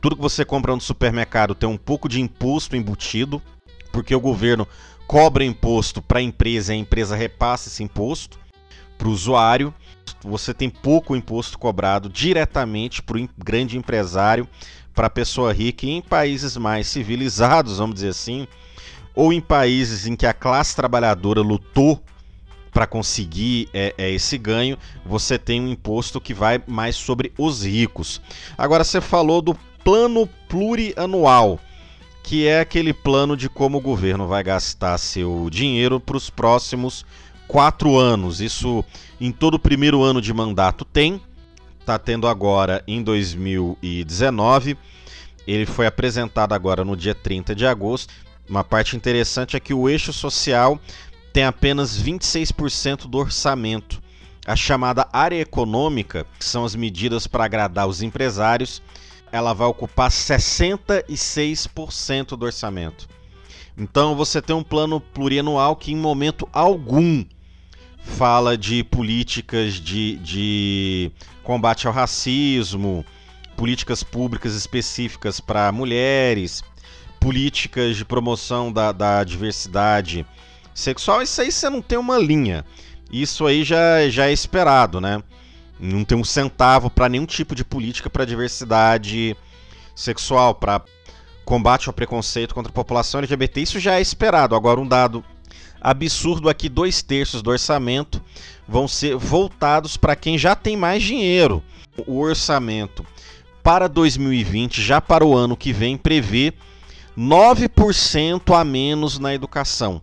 Tudo 0.00 0.14
que 0.14 0.22
você 0.22 0.44
compra 0.44 0.76
no 0.76 0.80
supermercado 0.80 1.56
tem 1.56 1.68
um 1.68 1.76
pouco 1.76 2.08
de 2.08 2.20
imposto 2.20 2.76
embutido, 2.76 3.42
porque 3.90 4.14
o 4.14 4.20
governo 4.20 4.64
cobra 5.12 5.44
imposto 5.44 6.00
para 6.00 6.20
a 6.20 6.22
empresa 6.22 6.72
e 6.72 6.76
a 6.78 6.80
empresa 6.80 7.14
repassa 7.14 7.68
esse 7.68 7.82
imposto 7.82 8.38
para 8.96 9.06
o 9.06 9.10
usuário. 9.10 9.74
Você 10.22 10.54
tem 10.54 10.70
pouco 10.70 11.14
imposto 11.14 11.58
cobrado 11.58 12.08
diretamente 12.08 13.02
para 13.02 13.18
o 13.18 13.28
grande 13.36 13.76
empresário, 13.76 14.48
para 14.94 15.08
a 15.08 15.10
pessoa 15.10 15.52
rica. 15.52 15.84
E 15.84 15.90
em 15.90 16.00
países 16.00 16.56
mais 16.56 16.86
civilizados, 16.86 17.76
vamos 17.76 17.96
dizer 17.96 18.08
assim, 18.08 18.48
ou 19.14 19.34
em 19.34 19.40
países 19.42 20.06
em 20.06 20.16
que 20.16 20.24
a 20.24 20.32
classe 20.32 20.74
trabalhadora 20.74 21.42
lutou 21.42 22.02
para 22.72 22.86
conseguir 22.86 23.68
é, 23.74 23.94
é, 23.98 24.10
esse 24.12 24.38
ganho, 24.38 24.78
você 25.04 25.38
tem 25.38 25.60
um 25.60 25.68
imposto 25.68 26.22
que 26.22 26.32
vai 26.32 26.58
mais 26.66 26.96
sobre 26.96 27.34
os 27.36 27.66
ricos. 27.66 28.18
Agora, 28.56 28.82
você 28.82 28.98
falou 28.98 29.42
do 29.42 29.54
plano 29.84 30.26
plurianual 30.48 31.60
que 32.22 32.46
é 32.46 32.60
aquele 32.60 32.92
plano 32.92 33.36
de 33.36 33.48
como 33.48 33.78
o 33.78 33.80
governo 33.80 34.26
vai 34.26 34.42
gastar 34.42 34.96
seu 34.98 35.48
dinheiro 35.50 35.98
para 35.98 36.16
os 36.16 36.30
próximos 36.30 37.04
quatro 37.48 37.98
anos. 37.98 38.40
Isso 38.40 38.84
em 39.20 39.32
todo 39.32 39.54
o 39.54 39.58
primeiro 39.58 40.02
ano 40.02 40.20
de 40.20 40.32
mandato 40.32 40.84
tem. 40.84 41.20
Está 41.80 41.98
tendo 41.98 42.28
agora 42.28 42.82
em 42.86 43.02
2019. 43.02 44.78
Ele 45.46 45.66
foi 45.66 45.86
apresentado 45.86 46.52
agora 46.52 46.84
no 46.84 46.96
dia 46.96 47.14
30 47.14 47.54
de 47.54 47.66
agosto. 47.66 48.14
Uma 48.48 48.62
parte 48.62 48.96
interessante 48.96 49.56
é 49.56 49.60
que 49.60 49.74
o 49.74 49.88
eixo 49.88 50.12
social 50.12 50.80
tem 51.32 51.44
apenas 51.44 52.00
26% 52.00 53.08
do 53.08 53.18
orçamento. 53.18 54.00
A 54.46 54.56
chamada 54.56 55.08
área 55.12 55.40
econômica, 55.40 56.26
que 56.38 56.44
são 56.44 56.64
as 56.64 56.74
medidas 56.74 57.26
para 57.26 57.44
agradar 57.44 57.86
os 57.86 58.02
empresários, 58.02 58.82
ela 59.32 59.52
vai 59.54 59.66
ocupar 59.66 60.10
66% 60.10 62.36
do 62.36 62.44
orçamento. 62.44 63.08
Então 63.76 64.14
você 64.14 64.40
tem 64.42 64.54
um 64.54 64.62
plano 64.62 65.00
plurianual 65.00 65.74
que 65.74 65.90
em 65.90 65.96
momento 65.96 66.46
algum 66.52 67.24
fala 67.98 68.58
de 68.58 68.84
políticas 68.84 69.74
de, 69.74 70.18
de 70.18 71.10
combate 71.42 71.86
ao 71.86 71.92
racismo, 71.92 73.04
políticas 73.56 74.02
públicas 74.02 74.54
específicas 74.54 75.40
para 75.40 75.72
mulheres, 75.72 76.62
políticas 77.18 77.96
de 77.96 78.04
promoção 78.04 78.70
da, 78.70 78.92
da 78.92 79.24
diversidade 79.24 80.26
sexual. 80.74 81.22
Isso 81.22 81.40
aí 81.40 81.50
você 81.50 81.70
não 81.70 81.80
tem 81.80 81.96
uma 81.96 82.18
linha. 82.18 82.66
Isso 83.10 83.46
aí 83.46 83.64
já, 83.64 84.06
já 84.08 84.26
é 84.26 84.32
esperado, 84.32 85.00
né? 85.00 85.22
Não 85.84 86.04
tem 86.04 86.16
um 86.16 86.22
centavo 86.22 86.88
para 86.88 87.08
nenhum 87.08 87.26
tipo 87.26 87.56
de 87.56 87.64
política 87.64 88.08
para 88.08 88.24
diversidade 88.24 89.36
sexual, 89.96 90.54
para 90.54 90.80
combate 91.44 91.88
ao 91.88 91.92
preconceito 91.92 92.54
contra 92.54 92.70
a 92.70 92.74
população 92.74 93.18
LGBT. 93.18 93.62
Isso 93.62 93.80
já 93.80 93.98
é 93.98 94.00
esperado. 94.00 94.54
Agora, 94.54 94.78
um 94.78 94.86
dado 94.86 95.24
absurdo 95.80 96.48
aqui: 96.48 96.68
dois 96.68 97.02
terços 97.02 97.42
do 97.42 97.50
orçamento 97.50 98.22
vão 98.68 98.86
ser 98.86 99.16
voltados 99.16 99.96
para 99.96 100.14
quem 100.14 100.38
já 100.38 100.54
tem 100.54 100.76
mais 100.76 101.02
dinheiro. 101.02 101.60
O 102.06 102.20
orçamento 102.20 103.04
para 103.60 103.88
2020, 103.88 104.80
já 104.80 105.00
para 105.00 105.24
o 105.24 105.36
ano 105.36 105.56
que 105.56 105.72
vem, 105.72 105.96
prevê 105.96 106.54
9% 107.18 108.56
a 108.56 108.64
menos 108.64 109.18
na 109.18 109.34
educação. 109.34 110.00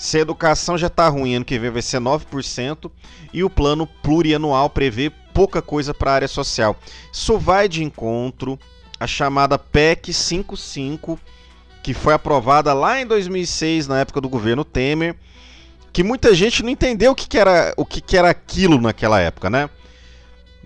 Se 0.00 0.16
a 0.16 0.20
educação 0.20 0.78
já 0.78 0.86
está 0.86 1.06
ruim, 1.10 1.34
ano 1.34 1.44
que 1.44 1.58
vem 1.58 1.70
vai 1.70 1.82
ser 1.82 2.00
9%, 2.00 2.90
e 3.34 3.44
o 3.44 3.50
plano 3.50 3.86
plurianual 3.86 4.70
prevê 4.70 5.10
pouca 5.10 5.60
coisa 5.60 5.92
para 5.92 6.10
a 6.10 6.14
área 6.14 6.26
social. 6.26 6.74
Isso 7.12 7.36
vai 7.36 7.68
de 7.68 7.84
encontro 7.84 8.58
à 8.98 9.06
chamada 9.06 9.58
PEC 9.58 10.10
55, 10.10 11.20
que 11.82 11.92
foi 11.92 12.14
aprovada 12.14 12.72
lá 12.72 12.98
em 12.98 13.04
2006, 13.04 13.88
na 13.88 14.00
época 14.00 14.22
do 14.22 14.28
governo 14.30 14.64
Temer, 14.64 15.16
que 15.92 16.02
muita 16.02 16.34
gente 16.34 16.62
não 16.62 16.70
entendeu 16.70 17.12
o 17.12 17.14
que, 17.14 17.28
que 17.28 17.36
era 17.36 17.74
o 17.76 17.84
que, 17.84 18.00
que 18.00 18.16
era 18.16 18.30
aquilo 18.30 18.80
naquela 18.80 19.20
época, 19.20 19.50
né? 19.50 19.68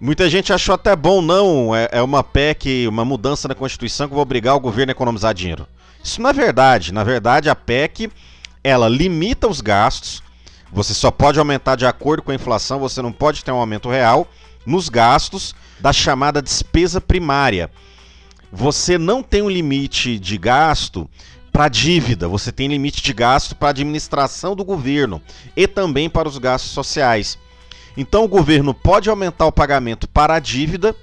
Muita 0.00 0.30
gente 0.30 0.52
achou 0.52 0.76
até 0.76 0.94
bom, 0.94 1.20
não, 1.20 1.74
é, 1.74 1.88
é 1.90 2.02
uma 2.02 2.22
PEC, 2.22 2.86
uma 2.86 3.04
mudança 3.04 3.48
na 3.48 3.54
Constituição 3.56 4.06
que 4.06 4.14
vai 4.14 4.22
obrigar 4.22 4.54
o 4.54 4.60
governo 4.60 4.92
a 4.92 4.94
economizar 4.94 5.34
dinheiro. 5.34 5.66
Isso 6.04 6.22
não 6.22 6.30
é 6.30 6.32
verdade. 6.32 6.92
Na 6.92 7.02
verdade, 7.02 7.50
a 7.50 7.56
PEC, 7.56 8.12
ela 8.64 8.88
limita 8.88 9.47
os 9.47 9.61
gastos, 9.61 10.23
você 10.73 10.92
só 10.92 11.11
pode 11.11 11.38
aumentar 11.38 11.76
de 11.76 11.87
acordo 11.87 12.23
com 12.23 12.33
a 12.33 12.35
inflação, 12.35 12.80
você 12.80 13.00
não 13.00 13.12
pode 13.12 13.44
ter 13.44 13.52
um 13.52 13.59
aumento 13.59 13.88
real 13.88 14.26
nos 14.66 14.88
gastos 14.88 15.54
da 15.78 15.92
chamada 15.92 16.42
despesa 16.42 17.00
primária 17.00 17.71
você 18.54 18.97
não 18.97 19.21
tem 19.21 19.42
um 19.42 19.50
limite 19.50 20.16
de 20.16 20.38
gasto 20.38 21.11
para 21.50 21.68
dívida, 21.68 22.28
você 22.28 22.52
tem 22.52 22.68
limite 22.68 23.02
de 23.02 23.12
gasto 23.12 23.56
para 23.56 23.71
administração 23.71 24.54
do 24.54 24.64
governo 24.64 25.21
e 25.56 25.66
também 25.66 26.09
para 26.09 26.28
os 26.28 26.38
gastos 26.38 26.71
sociais. 26.71 27.37
Então 27.97 28.25
o 28.25 28.28
governo 28.28 28.73
pode 28.73 29.11
aumentar 29.11 29.47
o 29.47 29.52
pagamento 29.52 30.09
para 30.09 30.35
a 30.35 30.38
dívida 30.38 30.94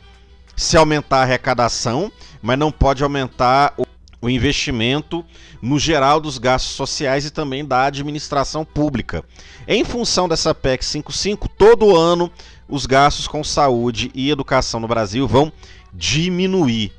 se 0.56 0.78
aumentar 0.78 1.18
a 1.18 1.22
arrecadação, 1.24 2.10
mas 2.42 2.58
não 2.58 2.72
pode 2.72 3.04
aumentar 3.04 3.74
o 3.78 3.86
investimento 4.30 5.26
no 5.62 5.80
geral 5.80 6.20
dos 6.20 6.38
gastos 6.38 6.74
sociais 6.74 7.26
e 7.26 7.32
também 7.32 7.66
da 7.66 7.86
administração 7.86 8.64
pública. 8.64 9.24
Em 9.68 9.84
função 9.84 10.30
dessa 10.30 10.54
PEC 10.54 10.84
55, 10.86 11.50
todo 11.50 11.96
ano 11.96 12.32
os 12.68 12.86
gastos 12.86 13.28
com 13.28 13.44
saúde 13.44 14.12
e 14.14 14.30
educação 14.30 14.80
no 14.80 14.88
Brasil 14.88 15.28
vão 15.28 15.52
diminuir. 15.94 16.94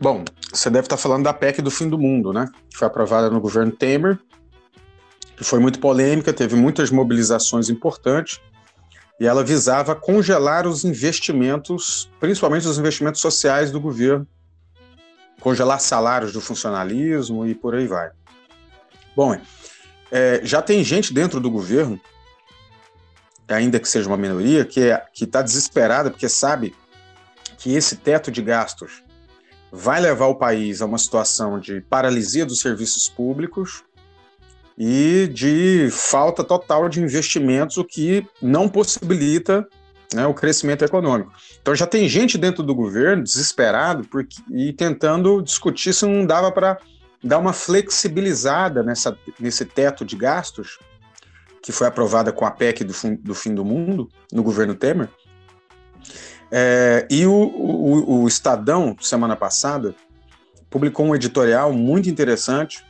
Bom, 0.00 0.24
você 0.52 0.68
deve 0.68 0.86
estar 0.86 0.96
falando 0.96 1.24
da 1.24 1.32
PEC 1.32 1.62
do 1.62 1.70
fim 1.70 1.88
do 1.88 1.98
mundo, 1.98 2.32
né? 2.32 2.46
Que 2.68 2.76
foi 2.76 2.86
aprovada 2.86 3.30
no 3.30 3.40
governo 3.40 3.72
Temer, 3.72 4.18
que 5.36 5.44
foi 5.44 5.58
muito 5.58 5.78
polêmica, 5.78 6.32
teve 6.32 6.56
muitas 6.56 6.90
mobilizações 6.90 7.70
importantes, 7.70 8.40
e 9.18 9.26
ela 9.26 9.44
visava 9.44 9.94
congelar 9.94 10.66
os 10.66 10.84
investimentos, 10.84 12.10
principalmente 12.18 12.66
os 12.66 12.78
investimentos 12.78 13.20
sociais 13.20 13.70
do 13.70 13.80
governo, 13.80 14.26
congelar 15.44 15.78
salários 15.78 16.32
do 16.32 16.40
funcionalismo 16.40 17.46
e 17.46 17.54
por 17.54 17.74
aí 17.74 17.86
vai. 17.86 18.10
Bom, 19.14 19.38
é, 20.10 20.40
já 20.42 20.62
tem 20.62 20.82
gente 20.82 21.12
dentro 21.12 21.38
do 21.38 21.50
governo, 21.50 22.00
ainda 23.46 23.78
que 23.78 23.86
seja 23.86 24.08
uma 24.08 24.16
minoria, 24.16 24.64
que 24.64 24.80
é, 24.80 25.04
está 25.14 25.42
desesperada 25.42 26.10
porque 26.10 26.30
sabe 26.30 26.74
que 27.58 27.74
esse 27.74 27.96
teto 27.96 28.30
de 28.30 28.40
gastos 28.40 29.04
vai 29.70 30.00
levar 30.00 30.28
o 30.28 30.34
país 30.34 30.80
a 30.80 30.86
uma 30.86 30.96
situação 30.96 31.60
de 31.60 31.82
paralisia 31.82 32.46
dos 32.46 32.60
serviços 32.60 33.06
públicos 33.06 33.84
e 34.78 35.28
de 35.30 35.90
falta 35.90 36.42
total 36.42 36.88
de 36.88 37.02
investimentos, 37.02 37.76
o 37.76 37.84
que 37.84 38.26
não 38.40 38.66
possibilita 38.66 39.68
né, 40.14 40.26
o 40.26 40.34
crescimento 40.34 40.84
econômico. 40.84 41.32
Então 41.60 41.74
já 41.74 41.86
tem 41.86 42.08
gente 42.08 42.38
dentro 42.38 42.62
do 42.62 42.74
governo 42.74 43.22
desesperado 43.22 44.04
porque, 44.04 44.36
e 44.50 44.72
tentando 44.72 45.42
discutir 45.42 45.92
se 45.92 46.06
não 46.06 46.24
dava 46.24 46.50
para 46.52 46.78
dar 47.22 47.38
uma 47.38 47.52
flexibilizada 47.52 48.82
nessa, 48.82 49.16
nesse 49.38 49.64
teto 49.64 50.04
de 50.04 50.16
gastos 50.16 50.78
que 51.62 51.72
foi 51.72 51.86
aprovada 51.86 52.30
com 52.32 52.44
a 52.44 52.50
PEC 52.50 52.84
do, 52.84 52.94
do 53.20 53.34
fim 53.34 53.54
do 53.54 53.64
mundo 53.64 54.08
no 54.30 54.42
governo 54.42 54.74
Temer 54.74 55.08
é, 56.56 57.06
e 57.10 57.26
o, 57.26 57.32
o, 57.32 58.22
o, 58.22 58.28
Estadão, 58.28 58.96
semana 59.00 59.34
passada, 59.34 59.94
publicou 60.70 61.06
um 61.06 61.14
editorial 61.14 61.72
muito 61.72 62.08
interessante, 62.08 62.84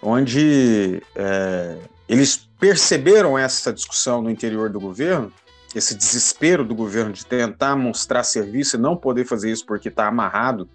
onde 0.00 1.02
é, 1.14 1.76
eles 2.08 2.48
perceberam 2.58 3.38
essa 3.38 3.72
discussão 3.72 4.22
no 4.22 4.30
interior 4.30 4.70
do 4.70 4.80
governo, 4.80 5.30
esse 5.74 5.94
desespero 5.94 6.64
do 6.64 6.74
governo 6.74 7.12
de 7.12 7.26
tentar 7.26 7.76
mostrar 7.76 8.22
serviço 8.22 8.76
e 8.76 8.80
não 8.80 8.96
poder 8.96 9.24
fazer 9.24 9.50
isso 9.50 9.66
porque 9.66 9.88
está 9.88 10.06
amarrado 10.06 10.68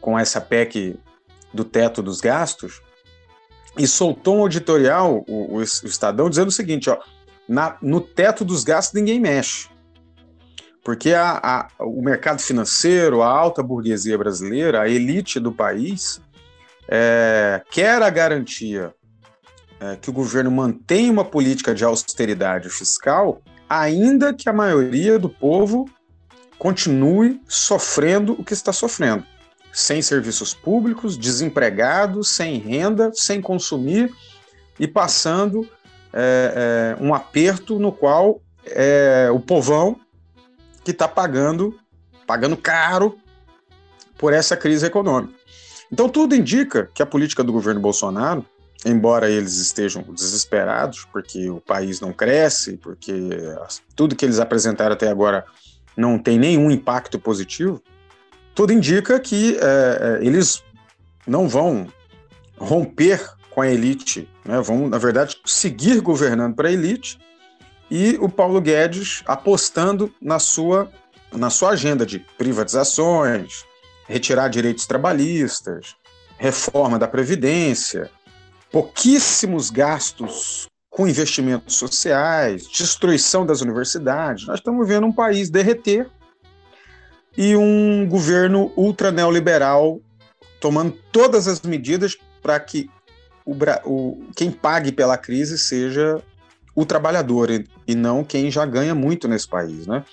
com 0.00 0.18
essa 0.18 0.40
PEC 0.40 0.98
do 1.52 1.64
teto 1.64 2.02
dos 2.02 2.20
gastos, 2.20 2.80
e 3.78 3.86
soltou 3.86 4.38
um 4.40 4.46
editorial, 4.46 5.24
o, 5.28 5.56
o, 5.56 5.62
Estadão, 5.62 6.30
dizendo 6.30 6.48
o 6.48 6.52
seguinte: 6.52 6.88
ó, 6.88 6.98
na, 7.48 7.76
no 7.82 8.00
teto 8.00 8.44
dos 8.44 8.64
gastos 8.64 8.94
ninguém 8.94 9.20
mexe. 9.20 9.68
Porque 10.82 11.12
a, 11.12 11.68
a, 11.78 11.84
o 11.84 12.00
mercado 12.00 12.40
financeiro, 12.40 13.20
a 13.20 13.28
alta 13.28 13.62
burguesia 13.62 14.16
brasileira, 14.16 14.82
a 14.82 14.88
elite 14.88 15.40
do 15.40 15.52
país, 15.52 16.20
é, 16.88 17.60
quer 17.70 18.00
a 18.00 18.08
garantia 18.08 18.94
é, 19.80 19.96
que 19.96 20.08
o 20.08 20.12
governo 20.12 20.50
mantenha 20.50 21.10
uma 21.10 21.24
política 21.24 21.74
de 21.74 21.84
austeridade 21.84 22.70
fiscal, 22.70 23.42
ainda 23.68 24.32
que 24.32 24.48
a 24.48 24.52
maioria 24.52 25.18
do 25.18 25.28
povo 25.28 25.88
continue 26.58 27.40
sofrendo 27.46 28.32
o 28.32 28.44
que 28.44 28.52
está 28.52 28.72
sofrendo. 28.72 29.24
Sem 29.72 30.00
serviços 30.00 30.54
públicos, 30.54 31.16
desempregados, 31.16 32.30
sem 32.30 32.58
renda, 32.58 33.10
sem 33.14 33.40
consumir 33.42 34.12
e 34.80 34.86
passando 34.86 35.68
é, 36.12 36.96
é, 36.98 37.02
um 37.02 37.14
aperto 37.14 37.78
no 37.78 37.92
qual 37.92 38.40
é, 38.64 39.28
o 39.30 39.38
povão 39.38 40.00
que 40.82 40.92
está 40.92 41.06
pagando, 41.06 41.78
pagando 42.26 42.56
caro 42.56 43.18
por 44.16 44.32
essa 44.32 44.56
crise 44.56 44.86
econômica. 44.86 45.34
Então 45.92 46.08
tudo 46.08 46.34
indica 46.34 46.90
que 46.94 47.02
a 47.02 47.06
política 47.06 47.44
do 47.44 47.52
governo 47.52 47.80
Bolsonaro, 47.80 48.44
embora 48.84 49.30
eles 49.30 49.56
estejam 49.56 50.02
desesperados 50.02 51.06
porque 51.12 51.48
o 51.50 51.60
país 51.60 52.00
não 52.00 52.12
cresce, 52.12 52.76
porque 52.76 53.12
tudo 53.94 54.16
que 54.16 54.24
eles 54.24 54.38
apresentaram 54.38 54.92
até 54.92 55.08
agora 55.08 55.44
não 55.96 56.18
tem 56.18 56.38
nenhum 56.38 56.70
impacto 56.70 57.18
positivo, 57.18 57.82
tudo 58.54 58.72
indica 58.72 59.18
que 59.18 59.56
é, 59.56 60.18
é 60.20 60.26
eles 60.26 60.62
não 61.26 61.48
vão 61.48 61.86
romper 62.58 63.20
com 63.50 63.62
a 63.62 63.68
elite, 63.68 64.28
né? 64.44 64.60
vão, 64.60 64.88
na 64.88 64.98
verdade, 64.98 65.38
seguir 65.44 66.00
governando 66.00 66.54
para 66.54 66.68
a 66.68 66.72
elite 66.72 67.18
e 67.90 68.18
o 68.20 68.28
Paulo 68.28 68.60
Guedes 68.60 69.22
apostando 69.26 70.12
na 70.20 70.38
sua, 70.38 70.90
na 71.32 71.50
sua 71.50 71.70
agenda 71.70 72.04
de 72.04 72.18
privatizações, 72.18 73.64
retirar 74.06 74.48
direitos 74.48 74.86
trabalhistas, 74.86 75.96
reforma 76.38 76.98
da 76.98 77.08
Previdência, 77.08 78.10
pouquíssimos 78.76 79.70
gastos 79.70 80.66
com 80.90 81.08
investimentos 81.08 81.76
sociais, 81.76 82.68
destruição 82.68 83.46
das 83.46 83.62
universidades. 83.62 84.46
Nós 84.46 84.58
estamos 84.58 84.86
vendo 84.86 85.06
um 85.06 85.12
país 85.12 85.48
derreter 85.48 86.10
e 87.38 87.56
um 87.56 88.06
governo 88.06 88.70
ultra 88.76 89.10
neoliberal 89.10 89.98
tomando 90.60 90.92
todas 91.10 91.48
as 91.48 91.62
medidas 91.62 92.18
para 92.42 92.60
que 92.60 92.90
o, 93.46 93.56
o, 93.86 94.26
quem 94.36 94.50
pague 94.50 94.92
pela 94.92 95.16
crise 95.16 95.56
seja 95.56 96.22
o 96.74 96.84
trabalhador 96.84 97.48
e 97.88 97.94
não 97.94 98.22
quem 98.22 98.50
já 98.50 98.66
ganha 98.66 98.94
muito 98.94 99.26
nesse 99.26 99.48
país, 99.48 99.86
né? 99.86 100.04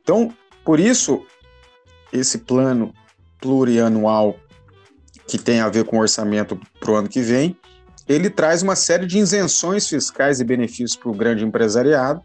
Então, 0.00 0.32
por 0.64 0.78
isso, 0.78 1.26
esse 2.12 2.38
plano 2.38 2.94
plurianual 3.40 4.36
que 5.26 5.38
tem 5.38 5.58
a 5.58 5.68
ver 5.68 5.84
com 5.84 5.96
o 5.96 6.00
orçamento 6.00 6.56
para 6.78 6.92
o 6.92 6.94
ano 6.94 7.08
que 7.08 7.20
vem, 7.20 7.56
ele 8.08 8.28
traz 8.28 8.62
uma 8.62 8.76
série 8.76 9.06
de 9.06 9.18
isenções 9.18 9.88
fiscais 9.88 10.40
e 10.40 10.44
benefícios 10.44 10.96
para 10.96 11.10
o 11.10 11.14
grande 11.14 11.44
empresariado 11.44 12.22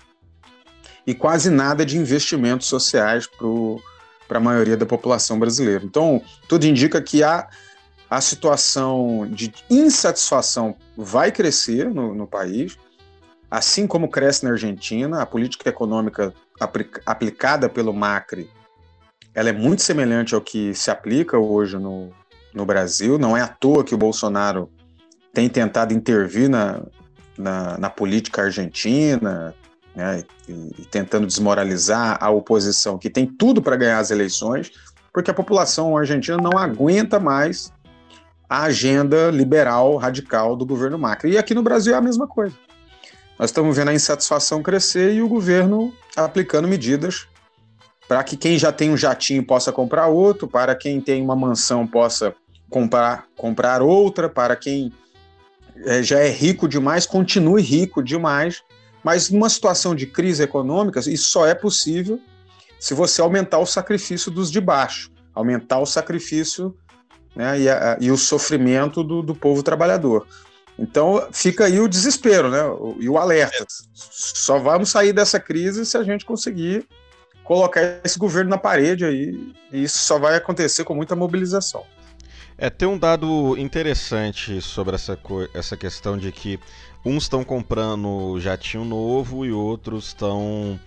e 1.05 1.13
quase 1.13 1.49
nada 1.49 1.85
de 1.85 1.97
investimentos 1.97 2.67
sociais 2.67 3.29
para 4.27 4.37
a 4.37 4.41
maioria 4.41 4.75
da 4.75 4.85
população 4.85 5.39
brasileira. 5.39 5.85
Então, 5.85 6.21
tudo 6.47 6.65
indica 6.65 7.01
que 7.01 7.23
a, 7.23 7.47
a 8.09 8.19
situação 8.19 9.27
de 9.29 9.53
insatisfação 9.69 10.75
vai 10.97 11.31
crescer 11.31 11.89
no, 11.89 12.13
no 12.13 12.27
país, 12.27 12.77
Assim 13.49 13.87
como 13.87 14.09
cresce 14.09 14.43
na 14.43 14.51
Argentina, 14.51 15.21
a 15.21 15.25
política 15.25 15.69
econômica 15.69 16.33
aplicada 17.05 17.69
pelo 17.69 17.93
Macri, 17.93 18.49
ela 19.33 19.49
é 19.49 19.53
muito 19.53 19.81
semelhante 19.81 20.35
ao 20.35 20.41
que 20.41 20.73
se 20.73 20.91
aplica 20.91 21.37
hoje 21.37 21.77
no, 21.77 22.11
no 22.53 22.65
Brasil. 22.65 23.17
Não 23.17 23.37
é 23.37 23.41
à 23.41 23.47
toa 23.47 23.85
que 23.85 23.95
o 23.95 23.97
Bolsonaro 23.97 24.69
tem 25.37 25.47
tentado 25.47 25.93
intervir 25.93 26.49
na, 26.49 26.81
na, 27.37 27.77
na 27.77 27.89
política 27.91 28.41
argentina, 28.41 29.53
né, 29.95 30.23
e, 30.49 30.51
e, 30.79 30.85
tentando 30.85 31.27
desmoralizar 31.27 32.17
a 32.19 32.31
oposição, 32.31 32.97
que 32.97 33.07
tem 33.07 33.27
tudo 33.27 33.61
para 33.61 33.75
ganhar 33.75 33.99
as 33.99 34.09
eleições, 34.09 34.71
porque 35.13 35.29
a 35.29 35.33
população 35.35 35.95
argentina 35.95 36.37
não 36.37 36.57
aguenta 36.57 37.19
mais 37.19 37.71
a 38.49 38.63
agenda 38.63 39.29
liberal 39.29 39.95
radical 39.97 40.55
do 40.55 40.65
governo 40.65 40.97
Macri. 40.97 41.33
E 41.33 41.37
aqui 41.37 41.53
no 41.53 41.61
Brasil 41.61 41.93
é 41.93 41.97
a 41.97 42.01
mesma 42.01 42.25
coisa. 42.25 42.55
Nós 43.37 43.51
estamos 43.51 43.77
vendo 43.77 43.89
a 43.89 43.93
insatisfação 43.93 44.63
crescer 44.63 45.13
e 45.13 45.21
o 45.21 45.29
governo 45.29 45.93
aplicando 46.15 46.67
medidas 46.67 47.27
para 48.07 48.23
que 48.23 48.35
quem 48.35 48.57
já 48.57 48.71
tem 48.71 48.89
um 48.89 48.97
jatinho 48.97 49.45
possa 49.45 49.71
comprar 49.71 50.07
outro, 50.07 50.47
para 50.47 50.73
quem 50.73 50.99
tem 50.99 51.21
uma 51.21 51.35
mansão 51.35 51.85
possa 51.85 52.33
comprar, 52.71 53.25
comprar 53.35 53.83
outra, 53.83 54.27
para 54.27 54.55
quem 54.55 54.91
é, 55.85 56.03
já 56.03 56.19
é 56.19 56.29
rico 56.29 56.67
demais 56.67 57.05
continue 57.05 57.61
rico 57.61 58.01
demais. 58.03 58.63
Mas 59.03 59.29
numa 59.29 59.49
situação 59.49 59.95
de 59.95 60.05
crise 60.05 60.43
econômica, 60.43 60.99
isso 60.99 61.29
só 61.29 61.45
é 61.45 61.55
possível 61.55 62.19
se 62.79 62.93
você 62.93 63.21
aumentar 63.21 63.59
o 63.59 63.65
sacrifício 63.65 64.29
dos 64.29 64.51
de 64.51 64.61
baixo, 64.61 65.11
aumentar 65.33 65.79
o 65.79 65.85
sacrifício 65.85 66.75
né, 67.35 67.59
e, 67.59 67.69
a, 67.69 67.97
e, 67.99 68.11
o 68.11 68.17
sofrimento 68.17 69.03
do, 69.03 69.21
do 69.21 69.35
povo 69.35 69.63
trabalhador. 69.63 70.27
Então 70.77 71.27
fica 71.31 71.65
aí 71.65 71.79
o 71.79 71.87
desespero, 71.87 72.49
né? 72.49 72.59
E 72.99 73.09
o 73.09 73.17
alerta. 73.17 73.65
Só 73.93 74.59
vamos 74.59 74.89
sair 74.89 75.11
dessa 75.11 75.39
crise 75.39 75.85
se 75.85 75.97
a 75.97 76.03
gente 76.03 76.23
conseguir 76.23 76.85
colocar 77.43 77.99
esse 78.03 78.19
governo 78.19 78.51
na 78.51 78.57
parede 78.57 79.05
aí. 79.05 79.53
E 79.71 79.83
isso 79.83 79.99
só 79.99 80.19
vai 80.19 80.35
acontecer 80.35 80.83
com 80.83 80.93
muita 80.93 81.15
mobilização. 81.15 81.83
É, 82.59 82.71
tem 82.71 82.87
um 82.87 82.97
dado 82.97 83.55
interessante 83.55 84.59
sobre 84.61 84.95
essa, 84.95 85.17
essa 85.53 85.77
questão 85.77 86.17
de 86.17 86.31
que 86.31 86.59
uns 87.05 87.23
estão 87.23 87.43
comprando 87.43 88.39
jatinho 88.39 88.83
novo 88.83 89.45
e 89.45 89.51
outros 89.51 90.07
estão 90.07 90.79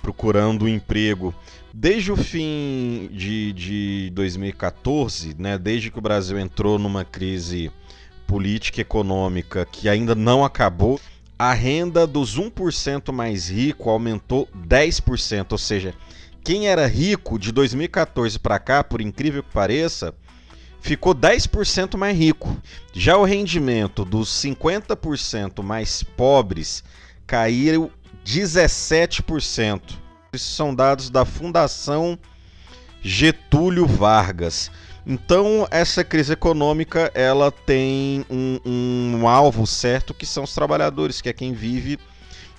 procurando 0.00 0.68
emprego. 0.68 1.34
Desde 1.74 2.12
o 2.12 2.16
fim 2.16 3.10
de, 3.12 3.52
de 3.52 4.10
2014, 4.14 5.34
né, 5.36 5.58
desde 5.58 5.90
que 5.90 5.98
o 5.98 6.02
Brasil 6.02 6.38
entrou 6.38 6.78
numa 6.78 7.04
crise 7.04 7.72
política 8.24 8.80
econômica 8.80 9.66
que 9.66 9.88
ainda 9.88 10.14
não 10.14 10.44
acabou, 10.44 11.00
a 11.36 11.52
renda 11.52 12.06
dos 12.06 12.38
1% 12.38 13.12
mais 13.12 13.50
rico 13.50 13.90
aumentou 13.90 14.48
10%, 14.56 15.46
ou 15.50 15.58
seja, 15.58 15.92
quem 16.44 16.68
era 16.68 16.86
rico 16.86 17.36
de 17.36 17.50
2014 17.50 18.38
para 18.38 18.60
cá, 18.60 18.84
por 18.84 19.00
incrível 19.00 19.42
que 19.42 19.52
pareça, 19.52 20.14
ficou 20.86 21.12
10% 21.12 21.96
mais 21.96 22.16
rico. 22.16 22.56
Já 22.92 23.16
o 23.16 23.24
rendimento 23.24 24.04
dos 24.04 24.28
50% 24.28 25.60
mais 25.62 26.04
pobres 26.04 26.84
caiu 27.26 27.90
17%. 28.24 29.80
Isso 30.32 30.52
são 30.52 30.72
dados 30.72 31.10
da 31.10 31.24
Fundação 31.24 32.16
Getúlio 33.02 33.84
Vargas. 33.84 34.70
Então, 35.04 35.66
essa 35.72 36.04
crise 36.04 36.32
econômica 36.32 37.10
ela 37.14 37.50
tem 37.50 38.24
um, 38.30 38.60
um 38.64 39.28
alvo 39.28 39.66
certo 39.66 40.14
que 40.14 40.26
são 40.26 40.44
os 40.44 40.54
trabalhadores, 40.54 41.20
que 41.20 41.28
é 41.28 41.32
quem 41.32 41.52
vive 41.52 41.98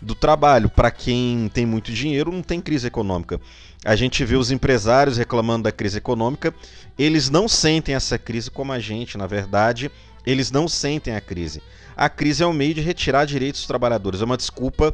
do 0.01 0.15
trabalho. 0.15 0.69
Para 0.69 0.91
quem 0.91 1.49
tem 1.53 1.65
muito 1.65 1.91
dinheiro, 1.91 2.31
não 2.31 2.41
tem 2.41 2.61
crise 2.61 2.87
econômica. 2.87 3.39
A 3.85 3.95
gente 3.95 4.23
vê 4.25 4.35
os 4.35 4.51
empresários 4.51 5.17
reclamando 5.17 5.63
da 5.63 5.71
crise 5.71 5.97
econômica, 5.97 6.53
eles 6.97 7.29
não 7.29 7.47
sentem 7.47 7.95
essa 7.95 8.17
crise 8.17 8.49
como 8.49 8.71
a 8.71 8.79
gente, 8.79 9.17
na 9.17 9.27
verdade, 9.27 9.91
eles 10.25 10.51
não 10.51 10.67
sentem 10.67 11.15
a 11.15 11.21
crise. 11.21 11.61
A 11.95 12.09
crise 12.09 12.43
é 12.43 12.47
um 12.47 12.53
meio 12.53 12.73
de 12.73 12.81
retirar 12.81 13.25
direitos 13.25 13.61
dos 13.61 13.67
trabalhadores, 13.67 14.21
é 14.21 14.25
uma 14.25 14.37
desculpa 14.37 14.93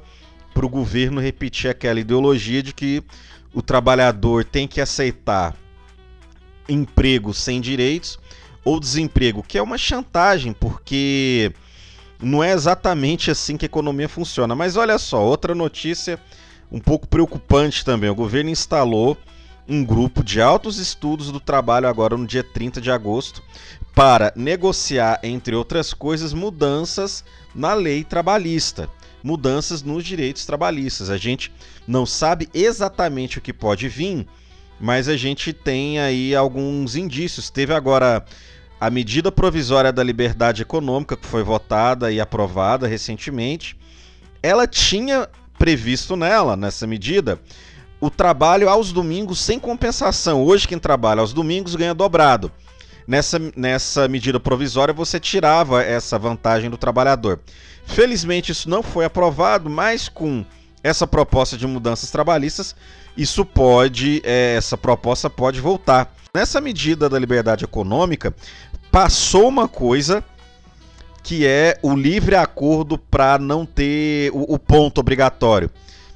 para 0.53 0.65
o 0.65 0.69
governo 0.69 1.19
repetir 1.19 1.69
aquela 1.69 1.99
ideologia 1.99 2.61
de 2.61 2.73
que 2.73 3.03
o 3.53 3.61
trabalhador 3.61 4.45
tem 4.45 4.67
que 4.67 4.79
aceitar 4.79 5.55
emprego 6.69 7.33
sem 7.33 7.59
direitos 7.59 8.19
ou 8.63 8.79
desemprego, 8.79 9.43
que 9.43 9.57
é 9.57 9.61
uma 9.61 9.77
chantagem, 9.77 10.53
porque 10.53 11.51
não 12.23 12.43
é 12.43 12.51
exatamente 12.51 13.29
assim 13.29 13.57
que 13.57 13.65
a 13.65 13.67
economia 13.67 14.09
funciona. 14.09 14.55
Mas 14.55 14.77
olha 14.77 14.97
só, 14.97 15.23
outra 15.23 15.53
notícia 15.53 16.19
um 16.71 16.79
pouco 16.79 17.07
preocupante 17.07 17.85
também: 17.85 18.09
o 18.09 18.15
governo 18.15 18.49
instalou 18.49 19.17
um 19.67 19.83
grupo 19.83 20.23
de 20.23 20.41
altos 20.41 20.77
estudos 20.77 21.31
do 21.31 21.39
trabalho 21.39 21.87
agora 21.87 22.17
no 22.17 22.25
dia 22.25 22.43
30 22.43 22.81
de 22.81 22.91
agosto 22.91 23.41
para 23.95 24.33
negociar, 24.35 25.19
entre 25.23 25.55
outras 25.55 25.93
coisas, 25.93 26.33
mudanças 26.33 27.23
na 27.53 27.73
lei 27.73 28.03
trabalhista, 28.03 28.89
mudanças 29.23 29.83
nos 29.83 30.03
direitos 30.03 30.45
trabalhistas. 30.45 31.09
A 31.09 31.17
gente 31.17 31.51
não 31.87 32.05
sabe 32.05 32.49
exatamente 32.53 33.37
o 33.37 33.41
que 33.41 33.53
pode 33.53 33.87
vir, 33.87 34.27
mas 34.79 35.07
a 35.07 35.15
gente 35.15 35.53
tem 35.53 35.99
aí 35.99 36.35
alguns 36.35 36.95
indícios. 36.95 37.49
Teve 37.49 37.73
agora 37.73 38.25
a 38.83 38.89
medida 38.89 39.31
provisória 39.31 39.93
da 39.93 40.03
liberdade 40.03 40.61
econômica 40.61 41.15
que 41.15 41.25
foi 41.25 41.41
votada 41.41 42.11
e 42.11 42.19
aprovada 42.19 42.85
recentemente. 42.85 43.77
Ela 44.41 44.67
tinha 44.67 45.29
previsto 45.57 46.17
nela, 46.17 46.57
nessa 46.57 46.85
medida, 46.85 47.39
o 48.01 48.09
trabalho 48.09 48.67
aos 48.67 48.91
domingos 48.91 49.39
sem 49.39 49.57
compensação. 49.57 50.43
Hoje, 50.43 50.67
quem 50.67 50.77
trabalha 50.77 51.21
aos 51.21 51.31
domingos 51.31 51.75
ganha 51.75 51.93
dobrado. 51.93 52.51
Nessa, 53.07 53.39
nessa 53.55 54.05
medida 54.09 54.37
provisória, 54.37 54.93
você 54.93 55.17
tirava 55.17 55.81
essa 55.81 56.19
vantagem 56.19 56.69
do 56.69 56.77
trabalhador. 56.77 57.39
Felizmente, 57.85 58.51
isso 58.51 58.69
não 58.69 58.83
foi 58.83 59.05
aprovado, 59.05 59.69
mas 59.69 60.09
com 60.09 60.43
essa 60.83 61.07
proposta 61.07 61.55
de 61.55 61.65
mudanças 61.65 62.11
trabalhistas, 62.11 62.75
isso 63.15 63.45
pode, 63.45 64.21
é, 64.25 64.55
essa 64.57 64.77
proposta 64.77 65.29
pode 65.29 65.61
voltar. 65.61 66.13
Nessa 66.35 66.59
medida 66.59 67.07
da 67.07 67.19
liberdade 67.19 67.63
econômica, 67.63 68.33
passou 68.93 69.47
uma 69.47 69.67
coisa 69.67 70.23
que 71.23 71.47
é 71.47 71.79
o 71.81 71.95
livre 71.95 72.35
acordo 72.35 72.95
para 72.95 73.39
não 73.39 73.65
ter 73.65 74.29
o, 74.31 74.53
o 74.53 74.59
ponto 74.59 74.99
obrigatório. 74.99 75.67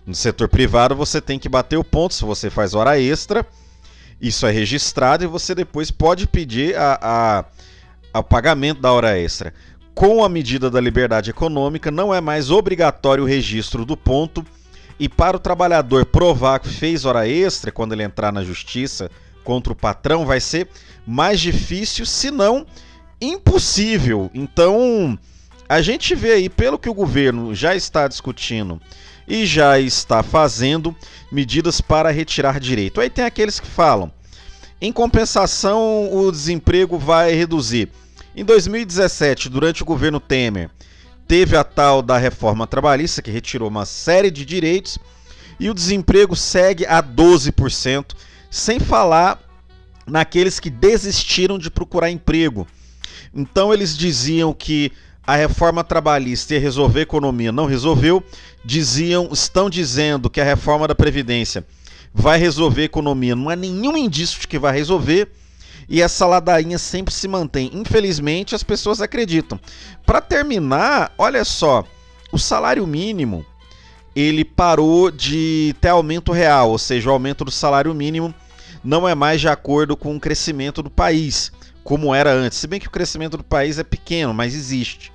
No 0.05 0.13
setor 0.13 0.47
privado, 0.47 0.95
você 0.95 1.19
tem 1.19 1.39
que 1.39 1.49
bater 1.49 1.75
o 1.77 1.83
ponto 1.83 2.13
se 2.13 2.23
você 2.23 2.51
faz 2.51 2.75
hora 2.75 2.99
extra. 2.99 3.43
Isso 4.21 4.45
é 4.45 4.51
registrado 4.51 5.23
e 5.23 5.27
você 5.27 5.55
depois 5.55 5.89
pode 5.89 6.27
pedir 6.27 6.77
a, 6.77 7.43
a, 8.13 8.21
pagamento 8.21 8.79
da 8.79 8.91
hora 8.91 9.17
extra. 9.17 9.55
Com 9.95 10.23
a 10.23 10.29
medida 10.29 10.69
da 10.69 10.79
liberdade 10.79 11.31
econômica, 11.31 11.89
não 11.89 12.13
é 12.13 12.21
mais 12.21 12.51
obrigatório 12.51 13.23
o 13.23 13.27
registro 13.27 13.85
do 13.85 13.97
ponto. 13.97 14.45
E 14.99 15.09
para 15.09 15.37
o 15.37 15.39
trabalhador 15.39 16.05
provar 16.05 16.59
que 16.59 16.69
fez 16.69 17.05
hora 17.05 17.27
extra, 17.27 17.71
quando 17.71 17.93
ele 17.93 18.03
entrar 18.03 18.31
na 18.31 18.43
justiça 18.43 19.09
contra 19.43 19.73
o 19.73 19.75
patrão, 19.75 20.27
vai 20.27 20.39
ser 20.39 20.67
mais 21.07 21.39
difícil, 21.39 22.05
se 22.05 22.29
não 22.29 22.65
impossível. 23.21 24.29
Então, 24.33 25.17
a 25.69 25.81
gente 25.81 26.13
vê 26.13 26.33
aí, 26.33 26.49
pelo 26.49 26.77
que 26.77 26.89
o 26.89 26.93
governo 26.93 27.55
já 27.55 27.75
está 27.75 28.07
discutindo 28.07 28.79
e 29.27 29.45
já 29.45 29.79
está 29.79 30.21
fazendo 30.21 30.95
medidas 31.31 31.81
para 31.81 32.11
retirar 32.11 32.59
direito. 32.59 33.01
Aí 33.01 33.09
tem 33.09 33.25
aqueles 33.25 33.59
que 33.59 33.67
falam: 33.67 34.11
em 34.81 34.91
compensação, 34.91 36.13
o 36.13 36.31
desemprego 36.31 36.97
vai 36.97 37.33
reduzir. 37.33 37.89
Em 38.35 38.45
2017, 38.45 39.49
durante 39.49 39.81
o 39.81 39.85
governo 39.85 40.19
Temer, 40.19 40.69
teve 41.27 41.57
a 41.57 41.63
tal 41.63 42.01
da 42.01 42.17
reforma 42.17 42.67
trabalhista 42.67 43.21
que 43.21 43.31
retirou 43.31 43.67
uma 43.67 43.85
série 43.85 44.29
de 44.29 44.45
direitos 44.45 44.99
e 45.59 45.69
o 45.69 45.73
desemprego 45.73 46.35
segue 46.35 46.85
a 46.85 47.01
12%, 47.01 48.13
sem 48.51 48.79
falar 48.79 49.46
naqueles 50.07 50.59
que 50.59 50.69
desistiram 50.69 51.59
de 51.59 51.69
procurar 51.69 52.09
emprego. 52.09 52.65
Então 53.33 53.73
eles 53.73 53.97
diziam 53.97 54.53
que 54.53 54.91
a 55.25 55.35
reforma 55.35 55.83
trabalhista 55.83 56.53
ia 56.53 56.59
resolver 56.59 57.01
a 57.01 57.03
economia, 57.03 57.51
não 57.51 57.65
resolveu. 57.65 58.23
Diziam, 58.63 59.29
estão 59.31 59.69
dizendo 59.69 60.29
que 60.29 60.39
a 60.39 60.43
reforma 60.43 60.87
da 60.87 60.95
previdência 60.95 61.65
vai 62.13 62.39
resolver 62.39 62.83
a 62.83 62.85
economia, 62.85 63.35
não 63.35 63.49
há 63.49 63.55
nenhum 63.55 63.97
indício 63.97 64.39
de 64.39 64.47
que 64.47 64.57
vai 64.57 64.73
resolver. 64.73 65.29
E 65.89 66.01
essa 66.01 66.25
ladainha 66.25 66.77
sempre 66.77 67.13
se 67.13 67.27
mantém. 67.27 67.69
Infelizmente, 67.73 68.55
as 68.55 68.63
pessoas 68.63 69.01
acreditam. 69.01 69.59
Para 70.05 70.19
terminar, 70.19 71.13
olha 71.17 71.45
só, 71.45 71.85
o 72.31 72.37
salário 72.37 72.85
mínimo 72.85 73.45
ele 74.15 74.43
parou 74.43 75.11
de 75.11 75.75
ter 75.79 75.89
aumento 75.89 76.31
real, 76.31 76.71
ou 76.71 76.77
seja, 76.77 77.09
o 77.09 77.13
aumento 77.13 77.45
do 77.45 77.51
salário 77.51 77.93
mínimo 77.93 78.33
não 78.83 79.07
é 79.07 79.15
mais 79.15 79.41
de 79.41 79.47
acordo 79.47 79.95
com 79.95 80.15
o 80.15 80.19
crescimento 80.19 80.81
do 80.81 80.89
país, 80.89 81.51
como 81.83 82.13
era 82.13 82.31
antes. 82.33 82.57
Se 82.57 82.67
bem 82.67 82.79
que 82.79 82.87
o 82.87 82.91
crescimento 82.91 83.37
do 83.37 83.43
país 83.43 83.79
é 83.79 83.83
pequeno, 83.83 84.33
mas 84.33 84.53
existe. 84.53 85.11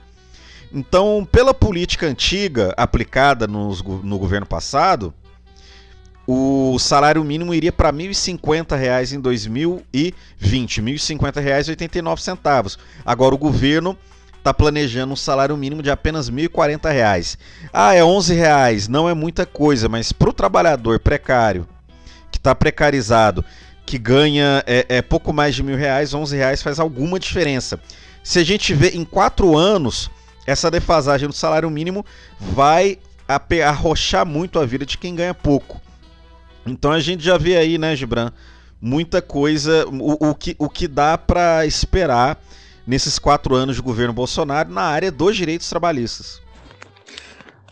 Então, 0.73 1.29
pela 1.31 1.53
política 1.53 2.07
antiga 2.07 2.73
aplicada 2.77 3.47
nos, 3.47 3.83
no 3.83 4.19
governo 4.19 4.47
passado, 4.47 5.13
o 6.27 6.79
salário 6.79 7.23
mínimo 7.23 7.53
iria 7.53 7.73
para 7.73 7.91
R$ 7.91 8.09
1.050 8.09 9.13
em 9.13 9.21
2020, 9.21 10.81
R$ 10.81 10.93
1.050,89. 10.93 12.79
Agora 13.05 13.35
o 13.35 13.39
governo 13.39 13.99
está 14.39 14.55
planejando 14.55 15.13
um 15.13 15.17
salário 15.17 15.57
mínimo 15.57 15.83
de 15.83 15.91
apenas 15.91 16.29
R$ 16.29 16.49
1.040. 16.49 17.39
Ah, 17.73 17.95
é 17.95 18.03
11 18.03 18.35
reais, 18.35 18.89
não 18.89 19.09
é 19.09 19.15
muita 19.15 19.45
coisa, 19.45 19.89
mas 19.89 20.13
para 20.13 20.31
o 20.31 20.33
trabalhador 20.33 20.99
precário, 21.01 21.67
está 22.43 22.55
precarizado, 22.57 23.45
que 23.87 23.97
ganha 23.97 24.65
é, 24.67 24.85
é, 24.89 25.03
pouco 25.03 25.33
mais 25.33 25.55
de 25.55 25.63
mil 25.63 25.77
reais, 25.77 26.13
11 26.13 26.37
reais 26.37 26.61
faz 26.61 26.81
alguma 26.81 27.19
diferença. 27.19 27.81
Se 28.23 28.41
a 28.41 28.45
gente 28.45 28.75
vê 28.75 28.89
em 28.89 29.05
quatro 29.05 29.57
anos 29.57 30.11
essa 30.45 30.71
defasagem 30.71 31.29
do 31.29 31.35
salário 31.35 31.71
mínimo 31.71 32.05
vai 32.39 32.99
arrochar 33.65 34.27
muito 34.27 34.59
a 34.59 34.67
vida 34.67 34.85
de 34.85 34.99
quem 34.99 35.15
ganha 35.15 35.33
pouco. 35.33 35.81
Então 36.67 36.91
a 36.91 37.01
gente 37.01 37.25
já 37.25 37.39
vê 37.39 37.57
aí, 37.57 37.79
né, 37.79 37.95
Gibran, 37.95 38.33
muita 38.81 39.23
coisa, 39.23 39.87
o, 39.89 40.31
o 40.31 40.35
que, 40.35 40.57
o 40.59 40.69
que 40.69 40.89
dá 40.89 41.17
para 41.17 41.65
esperar 41.65 42.39
nesses 42.87 43.19
quatro 43.19 43.55
anos 43.55 43.77
de 43.77 43.83
governo 43.83 44.13
Bolsonaro 44.13 44.71
na 44.71 44.83
área 44.83 45.11
dos 45.11 45.37
direitos 45.37 45.69
trabalhistas. 45.69 46.43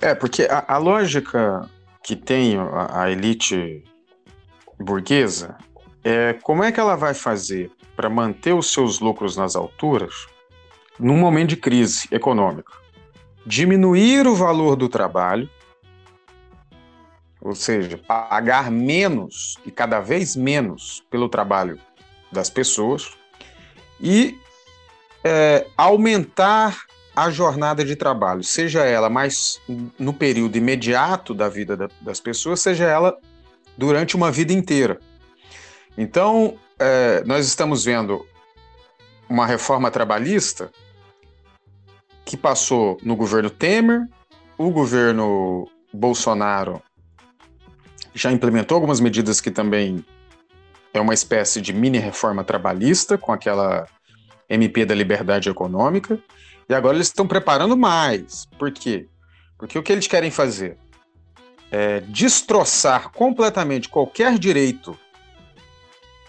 É, 0.01 0.15
porque 0.15 0.45
a, 0.45 0.65
a 0.75 0.79
lógica 0.79 1.69
que 2.03 2.17
tem 2.17 2.57
a, 2.57 3.03
a 3.03 3.11
elite 3.11 3.85
burguesa 4.81 5.57
é 6.03 6.33
como 6.43 6.64
é 6.64 6.73
que 6.73 6.81
ela 6.81 6.97
vai 6.97 7.14
fazer 7.14 7.71
para 7.95 8.09
manter 8.09 8.55
os 8.55 8.73
seus 8.73 9.01
lucros 9.01 9.37
nas 9.37 9.55
alturas 9.55 10.27
num 10.99 11.16
momento 11.16 11.51
de 11.51 11.57
crise 11.57 12.07
econômica, 12.11 12.73
diminuir 13.47 14.27
o 14.27 14.35
valor 14.35 14.77
do 14.77 14.88
trabalho, 14.88 15.49
ou 17.40 17.55
seja, 17.55 17.97
pagar 17.97 18.71
menos 18.71 19.57
e 19.64 19.71
cada 19.71 19.99
vez 20.01 20.37
menos 20.37 21.03
pelo 21.11 21.29
trabalho 21.29 21.79
das 22.31 22.51
pessoas 22.51 23.12
e 23.99 24.38
é, 25.25 25.66
aumentar 25.77 26.85
a 27.16 27.31
jornada 27.31 27.85
de 27.85 27.97
trabalho, 27.97 28.45
seja 28.45 28.85
ela 28.85 29.09
mais 29.09 29.61
no 29.99 30.12
período 30.12 30.57
imediato 30.57 31.35
da 31.35 31.49
vida 31.49 31.77
da, 31.77 31.88
das 32.01 32.21
pessoas, 32.21 32.61
seja 32.61 32.85
ela 32.85 33.19
durante 33.81 34.14
uma 34.14 34.31
vida 34.31 34.53
inteira. 34.53 35.01
Então, 35.97 36.59
é, 36.79 37.25
nós 37.25 37.47
estamos 37.47 37.83
vendo 37.83 38.27
uma 39.27 39.47
reforma 39.47 39.90
trabalhista 39.90 40.71
que 42.23 42.37
passou 42.37 42.99
no 43.03 43.16
governo 43.16 43.49
Temer, 43.49 44.07
o 44.59 44.71
governo 44.71 45.66
Bolsonaro 45.90 46.83
já 48.14 48.31
implementou 48.31 48.75
algumas 48.75 49.01
medidas 49.01 49.40
que 49.40 49.51
também 49.51 50.05
é 50.93 51.01
uma 51.01 51.14
espécie 51.14 51.62
de 51.62 51.73
mini 51.73 51.99
reforma 51.99 52.45
trabalhista, 52.45 53.16
com 53.16 53.33
aquela 53.33 53.87
MP 54.47 54.85
da 54.85 54.95
liberdade 54.95 55.49
econômica, 55.49 56.19
e 56.69 56.75
agora 56.75 56.97
eles 56.97 57.07
estão 57.07 57.27
preparando 57.27 57.79
mais. 57.79 58.45
Por 58.59 58.71
quê? 58.73 59.09
Porque 59.57 59.79
o 59.79 59.83
que 59.83 59.90
eles 59.90 60.07
querem 60.07 60.31
fazer 60.31 60.77
é 61.71 62.01
destroçar 62.01 63.11
completamente 63.11 63.89
qualquer 63.89 64.39
direito 64.39 64.99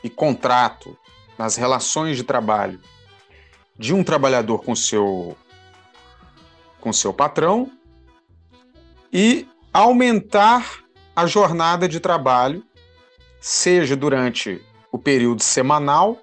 e 0.03 0.09
contrato 0.09 0.97
nas 1.37 1.55
relações 1.55 2.17
de 2.17 2.23
trabalho 2.23 2.79
de 3.77 3.93
um 3.93 4.03
trabalhador 4.03 4.63
com 4.63 4.75
seu 4.75 5.35
com 6.79 6.91
seu 6.91 7.13
patrão 7.13 7.71
e 9.13 9.47
aumentar 9.73 10.83
a 11.15 11.25
jornada 11.25 11.87
de 11.87 11.99
trabalho, 11.99 12.63
seja 13.39 13.95
durante 13.95 14.63
o 14.91 14.97
período 14.97 15.43
semanal, 15.43 16.17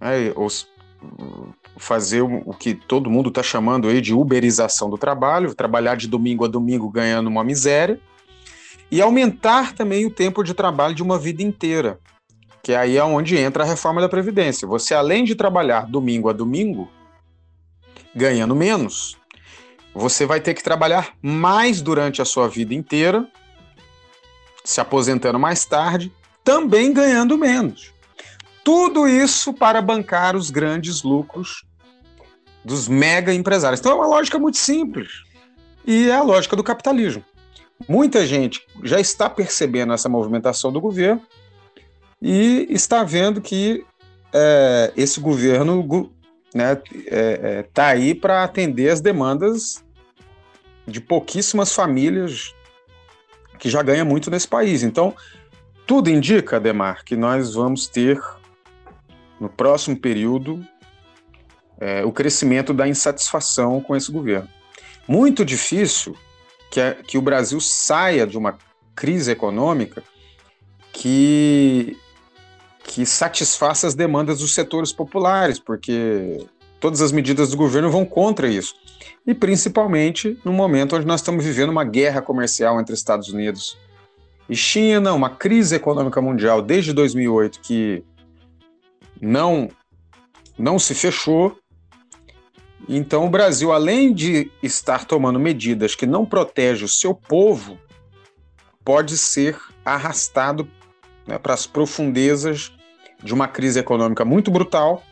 né, 0.00 0.32
ou 0.36 0.48
fazer 1.80 2.20
o 2.22 2.52
que 2.52 2.74
todo 2.74 3.10
mundo 3.10 3.30
está 3.30 3.42
chamando 3.42 3.88
aí 3.88 4.00
de 4.00 4.12
uberização 4.14 4.90
do 4.90 4.98
trabalho, 4.98 5.54
trabalhar 5.54 5.96
de 5.96 6.06
domingo 6.06 6.44
a 6.44 6.48
domingo 6.48 6.90
ganhando 6.90 7.28
uma 7.28 7.42
miséria, 7.42 7.98
e 8.90 9.00
aumentar 9.00 9.72
também 9.72 10.04
o 10.04 10.10
tempo 10.10 10.42
de 10.42 10.52
trabalho 10.52 10.94
de 10.94 11.02
uma 11.02 11.18
vida 11.18 11.42
inteira, 11.42 11.98
que 12.62 12.74
aí 12.74 12.96
é 12.96 13.04
onde 13.04 13.36
entra 13.36 13.64
a 13.64 13.66
reforma 13.66 14.00
da 14.00 14.08
Previdência. 14.08 14.68
Você, 14.68 14.94
além 14.94 15.24
de 15.24 15.34
trabalhar 15.34 15.86
domingo 15.86 16.28
a 16.28 16.32
domingo, 16.32 16.90
ganhando 18.14 18.54
menos, 18.54 19.16
você 19.94 20.26
vai 20.26 20.40
ter 20.40 20.54
que 20.54 20.62
trabalhar 20.62 21.14
mais 21.22 21.80
durante 21.80 22.20
a 22.20 22.24
sua 22.24 22.46
vida 22.46 22.74
inteira, 22.74 23.26
se 24.62 24.80
aposentando 24.80 25.38
mais 25.38 25.64
tarde 25.64 26.12
também 26.44 26.92
ganhando 26.92 27.38
menos. 27.38 27.92
Tudo 28.62 29.08
isso 29.08 29.54
para 29.54 29.80
bancar 29.80 30.36
os 30.36 30.50
grandes 30.50 31.02
lucros 31.02 31.64
dos 32.64 32.88
mega 32.88 33.32
empresários. 33.32 33.80
Então 33.80 33.92
é 33.92 33.94
uma 33.94 34.06
lógica 34.06 34.38
muito 34.38 34.56
simples. 34.56 35.22
E 35.86 36.08
é 36.08 36.14
a 36.14 36.22
lógica 36.22 36.54
do 36.54 36.62
capitalismo. 36.62 37.24
Muita 37.88 38.26
gente 38.26 38.62
já 38.82 39.00
está 39.00 39.28
percebendo 39.30 39.92
essa 39.92 40.08
movimentação 40.08 40.70
do 40.70 40.80
governo 40.80 41.22
e 42.20 42.66
está 42.68 43.02
vendo 43.02 43.40
que 43.40 43.84
é, 44.32 44.92
esse 44.96 45.18
governo 45.18 46.10
né, 46.54 46.80
é, 47.06 47.40
é, 47.42 47.62
tá 47.72 47.86
aí 47.86 48.14
para 48.14 48.44
atender 48.44 48.90
as 48.90 49.00
demandas 49.00 49.82
de 50.86 51.00
pouquíssimas 51.00 51.74
famílias 51.74 52.54
que 53.58 53.70
já 53.70 53.82
ganham 53.82 54.06
muito 54.06 54.30
nesse 54.30 54.48
país. 54.48 54.82
Então, 54.82 55.14
tudo 55.86 56.10
indica, 56.10 56.56
Ademar, 56.56 57.04
que 57.04 57.16
nós 57.16 57.54
vamos 57.54 57.86
ter 57.86 58.20
no 59.40 59.48
próximo 59.48 59.96
período 59.96 60.64
é, 61.80 62.04
o 62.04 62.12
crescimento 62.12 62.74
da 62.74 62.86
insatisfação 62.86 63.80
com 63.80 63.96
esse 63.96 64.12
governo. 64.12 64.48
Muito 65.08 65.44
difícil 65.44 66.14
que, 66.70 66.80
é, 66.80 66.94
que 66.94 67.18
o 67.18 67.22
Brasil 67.22 67.60
saia 67.60 68.26
de 68.26 68.38
uma 68.38 68.58
crise 68.94 69.30
econômica 69.30 70.02
que 70.92 71.96
que 72.82 73.06
satisfaça 73.06 73.86
as 73.86 73.94
demandas 73.94 74.40
dos 74.40 74.52
setores 74.52 74.92
populares, 74.92 75.60
porque 75.60 76.44
todas 76.80 77.00
as 77.00 77.12
medidas 77.12 77.50
do 77.50 77.56
governo 77.56 77.88
vão 77.88 78.04
contra 78.04 78.48
isso. 78.48 78.74
E 79.24 79.32
principalmente 79.32 80.38
no 80.44 80.52
momento 80.52 80.96
onde 80.96 81.06
nós 81.06 81.20
estamos 81.20 81.44
vivendo 81.44 81.70
uma 81.70 81.84
guerra 81.84 82.20
comercial 82.20 82.80
entre 82.80 82.94
Estados 82.94 83.28
Unidos 83.28 83.78
e 84.48 84.56
China, 84.56 85.12
uma 85.12 85.30
crise 85.30 85.76
econômica 85.76 86.20
mundial 86.20 86.60
desde 86.60 86.92
2008 86.92 87.60
que 87.60 88.02
não 89.20 89.68
não 90.58 90.78
se 90.78 90.94
fechou. 90.94 91.56
Então 92.92 93.24
o 93.24 93.30
Brasil, 93.30 93.70
além 93.70 94.12
de 94.12 94.50
estar 94.60 95.04
tomando 95.04 95.38
medidas 95.38 95.94
que 95.94 96.06
não 96.06 96.26
protegem 96.26 96.84
o 96.84 96.88
seu 96.88 97.14
povo, 97.14 97.78
pode 98.84 99.16
ser 99.16 99.56
arrastado 99.84 100.68
né, 101.24 101.38
para 101.38 101.54
as 101.54 101.68
profundezas 101.68 102.72
de 103.22 103.32
uma 103.32 103.46
crise 103.46 103.78
econômica 103.78 104.24
muito 104.24 104.50
brutal 104.50 105.04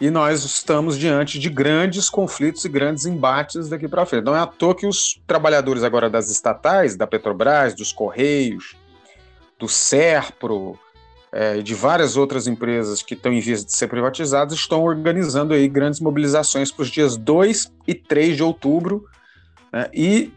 e 0.00 0.08
nós 0.08 0.42
estamos 0.42 0.98
diante 0.98 1.38
de 1.38 1.50
grandes 1.50 2.08
conflitos 2.08 2.64
e 2.64 2.68
grandes 2.70 3.04
embates 3.04 3.68
daqui 3.68 3.86
para 3.86 4.06
frente. 4.06 4.24
Não 4.24 4.34
é 4.34 4.40
à 4.40 4.46
toa 4.46 4.74
que 4.74 4.86
os 4.86 5.20
trabalhadores 5.26 5.82
agora 5.82 6.08
das 6.08 6.30
estatais, 6.30 6.96
da 6.96 7.06
Petrobras, 7.06 7.74
dos 7.74 7.92
Correios, 7.92 8.74
do 9.58 9.68
Serpro 9.68 10.78
é, 11.32 11.62
de 11.62 11.74
várias 11.74 12.16
outras 12.16 12.46
empresas 12.46 13.02
que 13.02 13.14
estão 13.14 13.32
em 13.32 13.40
vias 13.40 13.64
de 13.64 13.72
ser 13.72 13.88
privatizadas 13.88 14.54
estão 14.54 14.82
organizando 14.82 15.54
aí 15.54 15.68
grandes 15.68 16.00
mobilizações 16.00 16.72
para 16.72 16.82
os 16.82 16.88
dias 16.88 17.16
2 17.16 17.72
e 17.86 17.94
3 17.94 18.36
de 18.36 18.42
outubro 18.42 19.04
né, 19.72 19.88
e 19.92 20.32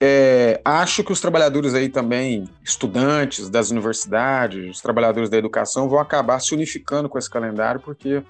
é, 0.00 0.60
acho 0.64 1.02
que 1.02 1.10
os 1.10 1.20
trabalhadores 1.20 1.74
aí 1.74 1.88
também, 1.88 2.48
estudantes 2.62 3.50
das 3.50 3.70
universidades, 3.70 4.76
os 4.76 4.80
trabalhadores 4.80 5.28
da 5.28 5.36
educação, 5.36 5.88
vão 5.88 5.98
acabar 5.98 6.38
se 6.40 6.54
unificando 6.54 7.08
com 7.08 7.18
esse 7.18 7.28
calendário, 7.28 7.80
porque 7.80 8.22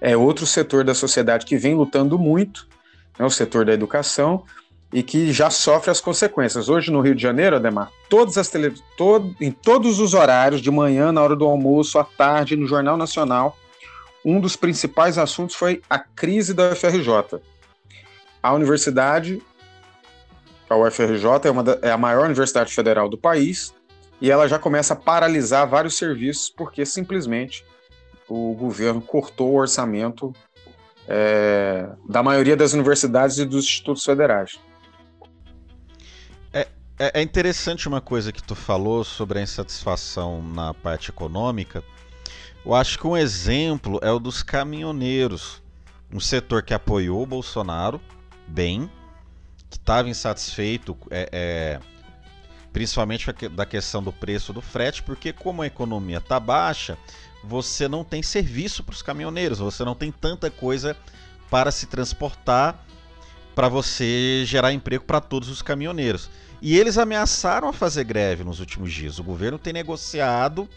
é 0.00 0.16
outro 0.16 0.46
setor 0.46 0.82
da 0.82 0.94
sociedade 0.94 1.46
que 1.46 1.56
vem 1.56 1.74
lutando 1.74 2.18
muito, 2.18 2.66
né, 3.16 3.24
o 3.24 3.30
setor 3.30 3.64
da 3.64 3.72
educação, 3.72 4.44
e 4.92 5.02
que 5.02 5.32
já 5.32 5.50
sofre 5.50 5.90
as 5.90 6.00
consequências. 6.00 6.68
Hoje 6.68 6.90
no 6.90 7.00
Rio 7.00 7.14
de 7.14 7.22
Janeiro, 7.22 7.56
Ademar, 7.56 7.90
todas 8.08 8.36
as 8.36 8.48
tele... 8.48 8.74
Todo... 8.96 9.34
em 9.40 9.50
todos 9.50 10.00
os 10.00 10.14
horários, 10.14 10.60
de 10.60 10.70
manhã, 10.70 11.12
na 11.12 11.22
hora 11.22 11.36
do 11.36 11.44
almoço, 11.44 11.98
à 11.98 12.04
tarde, 12.04 12.56
no 12.56 12.66
Jornal 12.66 12.96
Nacional, 12.96 13.56
um 14.24 14.40
dos 14.40 14.56
principais 14.56 15.16
assuntos 15.16 15.54
foi 15.54 15.80
a 15.88 15.98
crise 15.98 16.52
da 16.52 16.70
UFRJ. 16.70 17.40
A 18.42 18.52
universidade 18.52 19.42
a 20.70 20.76
UFRJ 20.76 21.48
é, 21.48 21.50
uma 21.50 21.64
da, 21.64 21.78
é 21.82 21.90
a 21.90 21.98
maior 21.98 22.26
universidade 22.26 22.72
federal 22.72 23.08
do 23.08 23.18
país 23.18 23.74
e 24.20 24.30
ela 24.30 24.46
já 24.46 24.56
começa 24.56 24.94
a 24.94 24.96
paralisar 24.96 25.68
vários 25.68 25.98
serviços 25.98 26.48
porque 26.48 26.86
simplesmente 26.86 27.64
o 28.28 28.54
governo 28.54 29.00
cortou 29.00 29.50
o 29.50 29.56
orçamento 29.56 30.32
é, 31.08 31.88
da 32.08 32.22
maioria 32.22 32.56
das 32.56 32.72
universidades 32.72 33.38
e 33.38 33.44
dos 33.44 33.64
institutos 33.64 34.04
federais. 34.04 34.60
É, 37.02 37.20
é, 37.20 37.22
interessante 37.22 37.88
uma 37.88 38.02
coisa 38.02 38.30
que 38.30 38.42
tu 38.42 38.54
falou 38.54 39.02
sobre 39.04 39.38
a 39.38 39.42
insatisfação 39.42 40.42
na 40.42 40.74
parte 40.74 41.08
econômica. 41.08 41.82
Eu 42.62 42.74
acho 42.74 42.98
que 42.98 43.06
um 43.06 43.16
exemplo 43.16 43.98
é 44.02 44.12
o 44.12 44.18
dos 44.18 44.42
caminhoneiros, 44.42 45.62
um 46.12 46.20
setor 46.20 46.62
que 46.62 46.74
apoiou 46.74 47.22
o 47.22 47.26
Bolsonaro 47.26 47.98
bem, 48.46 48.90
que 49.70 49.78
estava 49.78 50.10
insatisfeito, 50.10 50.94
é, 51.10 51.30
é, 51.32 51.80
principalmente 52.70 53.32
da 53.48 53.64
questão 53.64 54.02
do 54.02 54.12
preço 54.12 54.52
do 54.52 54.60
frete, 54.60 55.02
porque 55.02 55.32
como 55.32 55.62
a 55.62 55.66
economia 55.66 56.18
está 56.18 56.38
baixa, 56.38 56.98
você 57.42 57.88
não 57.88 58.04
tem 58.04 58.22
serviço 58.22 58.84
para 58.84 58.92
os 58.92 59.00
caminhoneiros, 59.00 59.58
você 59.58 59.86
não 59.86 59.94
tem 59.94 60.12
tanta 60.12 60.50
coisa 60.50 60.94
para 61.48 61.70
se 61.70 61.86
transportar 61.86 62.84
para 63.54 63.70
você 63.70 64.42
gerar 64.44 64.74
emprego 64.74 65.04
para 65.04 65.18
todos 65.18 65.48
os 65.48 65.62
caminhoneiros. 65.62 66.28
E 66.62 66.76
eles 66.78 66.98
ameaçaram 66.98 67.68
a 67.68 67.72
fazer 67.72 68.04
greve 68.04 68.44
nos 68.44 68.60
últimos 68.60 68.92
dias. 68.92 69.18
O 69.18 69.24
governo 69.24 69.58
tem 69.58 69.72
negociado, 69.72 70.68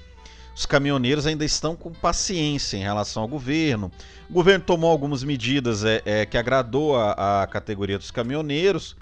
os 0.56 0.66
caminhoneiros 0.66 1.26
ainda 1.26 1.44
estão 1.44 1.76
com 1.76 1.92
paciência 1.92 2.78
em 2.78 2.84
relação 2.84 3.24
ao 3.24 3.28
governo. 3.28 3.92
O 4.30 4.34
governo 4.34 4.64
tomou 4.64 4.90
algumas 4.90 5.24
medidas 5.24 5.84
é, 5.84 6.02
é, 6.06 6.26
que 6.26 6.38
agradou 6.38 6.96
a, 6.96 7.44
a, 7.44 7.48
categoria 7.48 7.98
dos 7.98 8.12
caminhoneiros, 8.12 8.96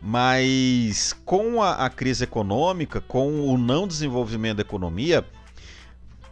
mas 0.00 1.14
com 1.24 1.62
a, 1.62 1.84
a 1.84 1.90
crise 1.90 2.24
econômica, 2.24 3.00
com 3.00 3.48
o 3.48 3.58
não 3.58 3.86
desenvolvimento 3.86 4.56
da 4.56 4.62
economia, 4.62 5.24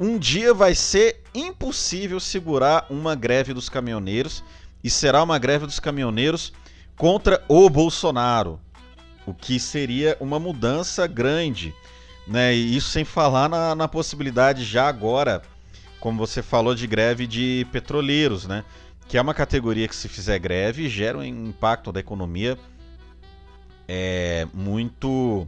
um 0.01 0.19
dia 0.19 0.53
vai 0.53 0.75
ser 0.75 1.21
impossível 1.35 2.19
segurar 2.19 2.87
uma 2.91 3.15
greve 3.15 3.55
dos 3.55 3.69
caminhoneiros 3.69 4.43
e 4.83 4.91
será 4.91 5.23
uma 5.23 5.39
greve 5.39 5.67
dos 5.67 5.79
caminhoneiros 5.79 6.53
contra 6.97 7.45
o 7.49 7.69
Bolsonaro, 7.69 8.59
o 9.27 9.33
que 9.35 9.59
seria 9.59 10.17
uma 10.21 10.39
mudança 10.39 11.07
grande, 11.07 11.75
né? 12.27 12.55
E 12.55 12.77
isso 12.77 12.91
sem 12.91 13.05
falar 13.05 13.49
na, 13.49 13.75
na 13.75 13.89
possibilidade 13.89 14.65
já 14.65 14.89
agora 14.89 15.43
como 16.03 16.19
você 16.19 16.43
falou, 16.43 16.75
de 16.75 16.85
greve 16.85 17.29
de 17.29 17.65
petroleiros, 17.71 18.45
né? 18.45 18.65
Que 19.07 19.17
é 19.17 19.23
uma 19.23 19.33
categoria 19.33 19.87
que, 19.87 19.95
se 19.95 20.09
fizer 20.09 20.37
greve, 20.41 20.89
gera 20.89 21.17
um 21.17 21.23
impacto 21.23 21.93
da 21.93 22.01
economia 22.01 22.59
é, 23.87 24.49
muito 24.53 25.47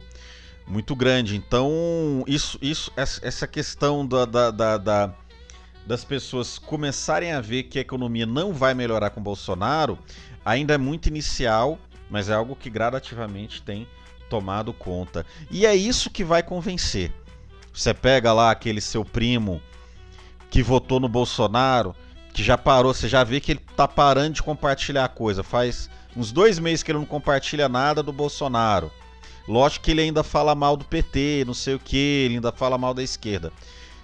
muito 0.65 0.95
grande. 0.95 1.35
Então, 1.35 2.23
isso, 2.25 2.57
isso 2.61 2.89
essa 2.95 3.45
questão 3.45 4.07
da, 4.07 4.23
da, 4.23 4.49
da, 4.49 4.77
da, 4.77 5.13
das 5.85 6.05
pessoas 6.05 6.57
começarem 6.57 7.33
a 7.33 7.41
ver 7.41 7.63
que 7.63 7.77
a 7.77 7.81
economia 7.81 8.25
não 8.25 8.53
vai 8.53 8.73
melhorar 8.73 9.09
com 9.09 9.21
Bolsonaro 9.21 9.99
ainda 10.45 10.73
é 10.73 10.77
muito 10.77 11.07
inicial, 11.07 11.77
mas 12.09 12.29
é 12.29 12.33
algo 12.33 12.55
que 12.55 12.69
gradativamente 12.69 13.61
tem 13.61 13.87
tomado 14.29 14.73
conta. 14.73 15.25
E 15.49 15.65
é 15.65 15.75
isso 15.75 16.09
que 16.09 16.23
vai 16.23 16.43
convencer. 16.43 17.11
Você 17.73 17.93
pega 17.93 18.31
lá 18.31 18.51
aquele 18.51 18.81
seu 18.81 19.03
primo 19.03 19.61
que 20.49 20.63
votou 20.63 20.99
no 20.99 21.09
Bolsonaro, 21.09 21.95
que 22.33 22.43
já 22.43 22.57
parou, 22.57 22.93
você 22.93 23.07
já 23.07 23.23
vê 23.23 23.39
que 23.39 23.51
ele 23.51 23.61
tá 23.75 23.87
parando 23.87 24.35
de 24.35 24.43
compartilhar 24.43 25.07
coisa. 25.09 25.43
Faz 25.43 25.89
uns 26.15 26.31
dois 26.31 26.59
meses 26.59 26.83
que 26.83 26.91
ele 26.91 26.99
não 26.99 27.05
compartilha 27.05 27.67
nada 27.67 28.01
do 28.01 28.13
Bolsonaro. 28.13 28.91
Lógico 29.47 29.85
que 29.85 29.91
ele 29.91 30.01
ainda 30.01 30.23
fala 30.23 30.55
mal 30.55 30.75
do 30.75 30.85
PT, 30.85 31.43
não 31.45 31.53
sei 31.53 31.75
o 31.75 31.79
que, 31.79 31.97
ele 31.97 32.35
ainda 32.35 32.51
fala 32.51 32.77
mal 32.77 32.93
da 32.93 33.03
esquerda. 33.03 33.51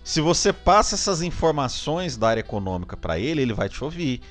Se 0.03 0.19
você 0.21 0.51
passa 0.51 0.95
essas 0.95 1.21
informações 1.21 2.17
da 2.17 2.29
área 2.29 2.41
econômica 2.41 2.97
para 2.97 3.19
ele, 3.19 3.41
ele 3.41 3.53
vai 3.53 3.69
te 3.69 3.83
ouvir. 3.83 4.21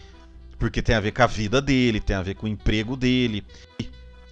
Porque 0.60 0.80
tem 0.80 0.94
a 0.94 1.00
ver 1.00 1.10
com 1.10 1.22
a 1.22 1.26
vida 1.26 1.60
dele, 1.60 1.98
tem 1.98 2.14
a 2.14 2.22
ver 2.22 2.34
com 2.34 2.46
o 2.46 2.48
emprego 2.48 2.96
dele. 2.96 3.44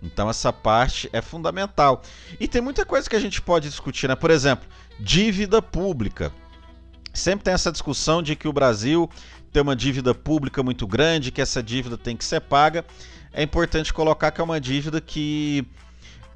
Então 0.00 0.30
essa 0.30 0.52
parte 0.52 1.08
é 1.12 1.20
fundamental. 1.20 2.02
E 2.38 2.46
tem 2.46 2.62
muita 2.62 2.84
coisa 2.84 3.10
que 3.10 3.16
a 3.16 3.20
gente 3.20 3.42
pode 3.42 3.68
discutir, 3.68 4.06
né? 4.06 4.14
Por 4.14 4.30
exemplo, 4.30 4.68
dívida 5.00 5.60
pública. 5.60 6.30
Sempre 7.12 7.44
tem 7.44 7.54
essa 7.54 7.72
discussão 7.72 8.22
de 8.22 8.36
que 8.36 8.46
o 8.46 8.52
Brasil 8.52 9.10
tem 9.52 9.62
uma 9.62 9.74
dívida 9.74 10.14
pública 10.14 10.62
muito 10.62 10.86
grande, 10.86 11.32
que 11.32 11.40
essa 11.40 11.62
dívida 11.62 11.96
tem 11.96 12.16
que 12.16 12.24
ser 12.24 12.40
paga. 12.42 12.84
É 13.32 13.42
importante 13.42 13.92
colocar 13.92 14.30
que 14.30 14.40
é 14.40 14.44
uma 14.44 14.60
dívida 14.60 15.00
que 15.00 15.66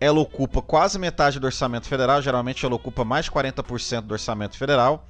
ela 0.00 0.18
ocupa 0.18 0.60
quase 0.60 0.98
metade 0.98 1.38
do 1.38 1.44
orçamento 1.44 1.86
federal, 1.86 2.20
geralmente 2.20 2.64
ela 2.64 2.74
ocupa 2.74 3.04
mais 3.04 3.26
de 3.26 3.30
40% 3.30 4.00
do 4.00 4.12
orçamento 4.12 4.56
federal, 4.56 5.06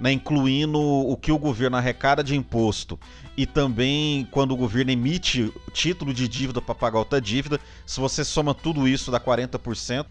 né, 0.00 0.12
incluindo 0.12 0.80
o 0.80 1.16
que 1.16 1.30
o 1.30 1.38
governo 1.38 1.76
arrecada 1.76 2.22
de 2.22 2.36
imposto 2.36 2.98
e 3.36 3.46
também 3.46 4.26
quando 4.30 4.52
o 4.52 4.56
governo 4.56 4.90
emite 4.90 5.52
título 5.72 6.12
de 6.12 6.28
dívida 6.28 6.60
para 6.60 6.74
pagar 6.74 6.98
outra 6.98 7.20
dívida. 7.20 7.60
Se 7.86 8.00
você 8.00 8.24
soma 8.24 8.54
tudo 8.54 8.86
isso, 8.86 9.10
dá 9.10 9.20
40%. 9.20 10.06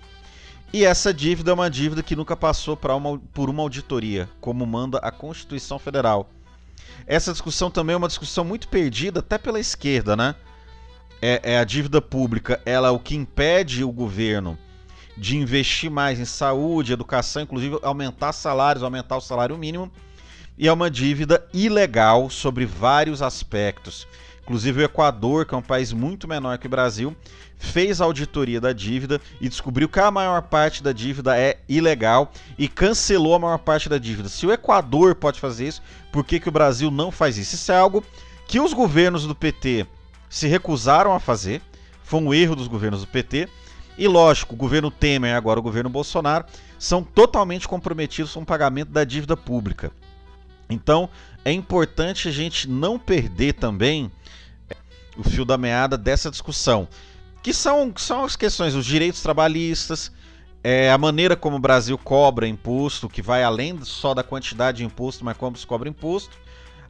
E 0.71 0.83
essa 0.83 1.13
dívida 1.13 1.51
é 1.51 1.53
uma 1.53 1.69
dívida 1.69 2.01
que 2.01 2.15
nunca 2.15 2.35
passou 2.35 2.77
uma, 2.95 3.19
por 3.33 3.49
uma 3.49 3.61
auditoria, 3.61 4.27
como 4.41 4.65
manda 4.65 4.97
a 4.97 5.11
Constituição 5.11 5.77
Federal. 5.77 6.29
Essa 7.05 7.31
discussão 7.31 7.69
também 7.69 7.93
é 7.93 7.97
uma 7.97 8.07
discussão 8.07 8.43
muito 8.43 8.67
perdida, 8.67 9.19
até 9.19 9.37
pela 9.37 9.59
esquerda, 9.59 10.15
né? 10.15 10.35
É, 11.21 11.53
é 11.53 11.59
a 11.59 11.63
dívida 11.63 12.01
pública, 12.01 12.59
ela 12.65 12.87
é 12.87 12.91
o 12.91 12.99
que 12.99 13.15
impede 13.15 13.83
o 13.83 13.91
governo 13.91 14.57
de 15.17 15.38
investir 15.38 15.89
mais 15.89 16.19
em 16.19 16.26
saúde, 16.26 16.93
educação, 16.93 17.43
inclusive 17.43 17.80
aumentar 17.82 18.34
salários, 18.34 18.84
aumentar 18.84 19.17
o 19.17 19.21
salário 19.21 19.58
mínimo. 19.58 19.91
E 20.58 20.67
é 20.67 20.73
uma 20.73 20.89
dívida 20.89 21.45
ilegal 21.54 22.30
sobre 22.30 22.65
vários 22.65 23.21
aspectos. 23.21 24.08
Inclusive 24.43 24.82
o 24.82 24.86
Equador, 24.86 25.45
que 25.45 25.56
é 25.56 25.58
um 25.58 25.62
país 25.62 25.93
muito 25.93 26.28
menor 26.28 26.58
que 26.58 26.67
o 26.67 26.69
Brasil, 26.69 27.15
fez 27.58 28.02
a 28.02 28.06
auditoria 28.06 28.60
da 28.60 28.73
dívida 28.73 29.21
e 29.39 29.47
descobriu 29.47 29.88
que 29.88 29.99
a 29.99 30.12
maior 30.12 30.41
parte 30.41 30.84
da 30.84 30.91
dívida 30.91 31.38
é 31.38 31.60
ilegal 31.67 32.32
e 32.58 32.67
cancelou 32.67 33.36
a 33.36 33.39
maior 33.39 33.58
parte 33.58 33.88
da 33.88 33.97
dívida. 33.97 34.28
Se 34.28 34.45
o 34.45 34.52
Equador 34.52 35.15
pode 35.15 35.39
fazer 35.39 35.67
isso, 35.67 35.82
por 36.12 36.26
que, 36.26 36.39
que 36.39 36.49
o 36.49 36.52
Brasil 36.52 36.91
não 36.91 37.10
faz 37.10 37.38
isso? 37.38 37.56
Isso 37.56 37.71
é 37.71 37.78
algo 37.78 38.04
que 38.47 38.60
os 38.60 38.73
governos 38.73 39.26
do 39.26 39.34
PT 39.34 39.88
se 40.30 40.47
recusaram 40.47 41.13
a 41.13 41.19
fazer. 41.19 41.62
Foi 42.04 42.19
um 42.19 42.34
erro 42.34 42.56
dos 42.56 42.67
governos 42.67 43.02
do 43.02 43.08
PT. 43.08 43.47
E 43.97 44.08
lógico, 44.08 44.56
o 44.56 44.58
governo 44.58 44.89
Temer 44.89 45.32
e 45.32 45.36
agora 45.36 45.60
o 45.60 45.63
governo 45.63 45.89
Bolsonaro 45.89 46.45
são 46.79 47.03
totalmente 47.03 47.67
comprometidos 47.67 48.34
com 48.34 48.41
o 48.41 48.45
pagamento 48.45 48.89
da 48.89 49.03
dívida 49.03 49.38
pública. 49.38 49.91
Então 50.69 51.10
é 51.45 51.51
importante 51.51 52.27
a 52.27 52.32
gente 52.32 52.69
não 52.69 52.97
perder 52.97 53.53
também 53.53 54.12
o 55.15 55.23
fio 55.23 55.45
da 55.45 55.58
meada 55.58 55.97
dessa 55.97 56.32
discussão, 56.32 56.88
que 57.43 57.53
são, 57.53 57.93
são 57.95 58.23
as 58.23 58.36
questões 58.36 58.73
dos 58.73 58.86
direitos 58.86 59.21
trabalhistas, 59.21 60.12
é, 60.63 60.89
a 60.89 60.97
maneira 60.97 61.36
como 61.36 61.58
o 61.58 61.60
Brasil 61.60 61.97
cobra 61.97 62.47
imposto, 62.47 63.10
que 63.10 63.21
vai 63.21 63.43
além 63.43 63.84
só 63.84 64.13
da 64.13 64.23
quantidade 64.23 64.77
de 64.77 64.86
imposto, 64.86 65.25
mas 65.25 65.38
como 65.38 65.58
se 65.58 65.67
cobra 65.67 65.89
imposto, 65.89 66.38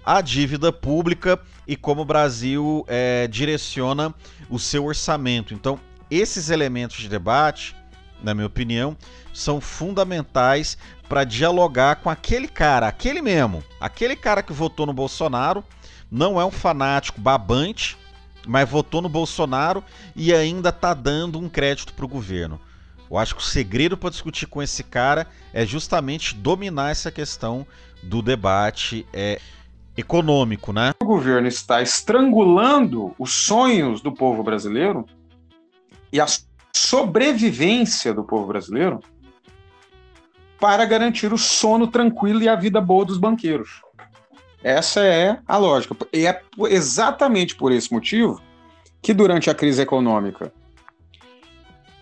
a 0.05 0.21
dívida 0.21 0.71
pública 0.71 1.39
e 1.67 1.75
como 1.75 2.01
o 2.01 2.05
Brasil 2.05 2.85
é, 2.87 3.27
direciona 3.27 4.13
o 4.49 4.59
seu 4.59 4.85
orçamento. 4.85 5.53
Então, 5.53 5.79
esses 6.17 6.49
elementos 6.49 6.97
de 6.97 7.09
debate, 7.09 7.75
na 8.21 8.33
minha 8.33 8.47
opinião, 8.47 8.95
são 9.33 9.59
fundamentais 9.59 10.77
para 11.09 11.23
dialogar 11.23 11.97
com 11.97 12.09
aquele 12.09 12.47
cara, 12.47 12.87
aquele 12.87 13.21
mesmo, 13.21 13.63
aquele 13.79 14.15
cara 14.15 14.41
que 14.41 14.53
votou 14.53 14.85
no 14.85 14.93
Bolsonaro, 14.93 15.63
não 16.09 16.39
é 16.39 16.45
um 16.45 16.51
fanático 16.51 17.19
babante, 17.19 17.97
mas 18.45 18.69
votou 18.69 19.01
no 19.01 19.09
Bolsonaro 19.09 19.83
e 20.15 20.33
ainda 20.33 20.69
está 20.69 20.93
dando 20.93 21.39
um 21.39 21.49
crédito 21.49 21.93
para 21.93 22.05
o 22.05 22.09
governo. 22.09 22.59
Eu 23.09 23.17
acho 23.17 23.35
que 23.35 23.41
o 23.41 23.45
segredo 23.45 23.97
para 23.97 24.09
discutir 24.09 24.47
com 24.47 24.61
esse 24.61 24.83
cara 24.83 25.27
é 25.53 25.65
justamente 25.65 26.35
dominar 26.35 26.91
essa 26.91 27.11
questão 27.11 27.65
do 28.01 28.21
debate 28.21 29.05
é, 29.13 29.39
econômico, 29.95 30.73
né? 30.73 30.93
O 31.01 31.05
governo 31.05 31.47
está 31.47 31.81
estrangulando 31.81 33.13
os 33.19 33.31
sonhos 33.31 34.01
do 34.01 34.11
povo 34.11 34.43
brasileiro 34.43 35.05
e 36.13 36.21
a 36.21 36.27
sobrevivência 36.71 38.13
do 38.13 38.23
povo 38.23 38.45
brasileiro 38.45 38.99
para 40.59 40.85
garantir 40.85 41.33
o 41.33 41.37
sono 41.39 41.87
tranquilo 41.87 42.43
e 42.43 42.47
a 42.47 42.55
vida 42.55 42.79
boa 42.79 43.03
dos 43.03 43.17
banqueiros. 43.17 43.81
Essa 44.63 45.01
é 45.01 45.39
a 45.47 45.57
lógica. 45.57 45.97
E 46.13 46.27
é 46.27 46.39
exatamente 46.69 47.55
por 47.55 47.71
esse 47.71 47.91
motivo 47.91 48.39
que, 49.01 49.11
durante 49.13 49.49
a 49.49 49.55
crise 49.55 49.81
econômica, 49.81 50.53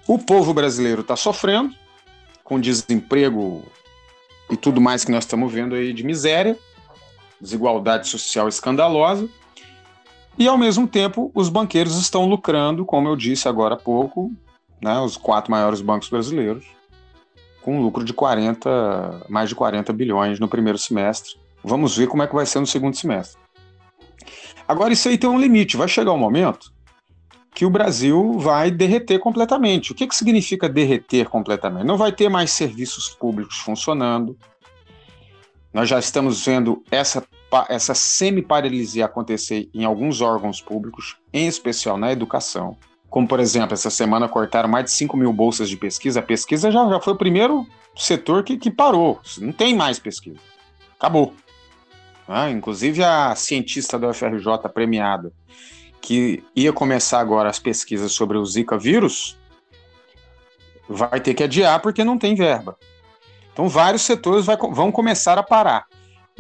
o 0.06 0.20
povo 0.20 0.54
brasileiro 0.54 1.02
está 1.02 1.16
sofrendo, 1.16 1.74
com 2.44 2.60
desemprego 2.60 3.64
e 4.50 4.58
tudo 4.58 4.82
mais 4.82 5.06
que 5.06 5.12
nós 5.12 5.24
estamos 5.24 5.52
vendo 5.52 5.74
aí 5.74 5.94
de 5.94 6.04
miséria, 6.04 6.60
desigualdade 7.40 8.10
social 8.10 8.50
escandalosa, 8.50 9.28
e 10.42 10.48
ao 10.48 10.58
mesmo 10.58 10.88
tempo 10.88 11.32
os 11.34 11.50
banqueiros 11.50 11.98
estão 11.98 12.26
lucrando, 12.26 12.86
como 12.86 13.08
eu 13.08 13.16
disse 13.16 13.48
agora 13.48 13.76
há 13.76 13.78
pouco, 13.78 14.32
né, 14.82 15.00
os 15.00 15.18
quatro 15.18 15.52
maiores 15.52 15.82
bancos 15.82 16.10
brasileiros, 16.10 16.66
com 17.62 17.78
um 17.78 17.82
lucro 17.82 18.04
de 18.04 18.14
40, 18.14 19.26
mais 19.30 19.50
de 19.50 19.56
40 19.56 19.94
bilhões 19.94 20.40
no 20.40 20.48
primeiro 20.48 20.78
semestre, 20.78 21.36
Vamos 21.64 21.96
ver 21.96 22.08
como 22.08 22.24
é 22.24 22.28
que 22.28 22.36
vai 22.36 22.46
ser 22.46 22.60
no 22.60 22.68
segundo 22.68 22.96
semestre. 22.96 23.40
Agora, 24.68 24.94
isso 24.94 25.08
aí 25.08 25.18
tem 25.18 25.30
um 25.30 25.40
limite. 25.40 25.78
Vai 25.78 25.88
chegar 25.88 26.12
um 26.12 26.18
momento 26.18 26.74
que 27.54 27.66
o 27.66 27.70
Brasil 27.70 28.40
vai 28.40 28.72
derreter 28.72 29.20
completamente. 29.20 29.92
O 29.92 29.96
que, 29.96 30.08
que 30.08 30.16
significa 30.16 30.70
derreter 30.70 31.28
completamente? 31.28 31.86
Não 31.86 31.98
vai 31.98 32.12
ter 32.12 32.30
mais 32.30 32.52
serviços 32.52 33.10
públicos 33.10 33.58
funcionando. 33.58 34.38
Nós 35.74 35.88
já 35.88 36.00
estamos 36.00 36.44
vendo 36.46 36.84
essa, 36.90 37.24
essa 37.70 37.94
semi-paralisia 37.94 39.06
acontecer 39.06 39.70
em 39.74 39.84
alguns 39.84 40.22
órgãos 40.22 40.62
públicos, 40.62 41.18
em 41.34 41.48
especial 41.48 41.98
na 41.98 42.12
educação. 42.12 42.78
Como, 43.10 43.28
por 43.28 43.40
exemplo, 43.40 43.74
essa 43.74 43.90
semana 43.90 44.30
cortaram 44.30 44.70
mais 44.70 44.86
de 44.86 44.92
5 44.92 45.18
mil 45.18 45.34
bolsas 45.34 45.70
de 45.70 45.76
pesquisa. 45.76 46.22
A 46.22 46.24
pesquisa 46.24 46.72
já, 46.72 46.88
já 46.88 47.00
foi 47.00 47.14
o 47.14 47.18
primeiro 47.18 47.68
setor 47.96 48.44
que, 48.44 48.58
que 48.58 48.72
parou. 48.72 49.20
Não 49.40 49.52
tem 49.52 49.76
mais 49.76 50.00
pesquisa. 50.00 50.38
Acabou. 50.98 51.34
Ah, 52.28 52.50
inclusive 52.50 53.04
a 53.04 53.36
cientista 53.36 54.00
da 54.00 54.10
UFRJ 54.10 54.70
premiada, 54.74 55.34
que 56.00 56.42
ia 56.56 56.72
começar 56.72 57.20
agora 57.20 57.50
as 57.50 57.60
pesquisas 57.60 58.14
sobre 58.14 58.38
o 58.38 58.46
Zika 58.46 58.78
vírus, 58.78 59.38
vai 60.88 61.20
ter 61.20 61.34
que 61.34 61.44
adiar 61.44 61.82
porque 61.82 62.06
não 62.06 62.18
tem 62.18 62.34
verba. 62.34 62.78
Então 63.52 63.68
vários 63.68 64.04
setores 64.04 64.46
vai, 64.46 64.56
vão 64.56 64.92
começar 64.92 65.38
a 65.38 65.44
parar. 65.44 65.86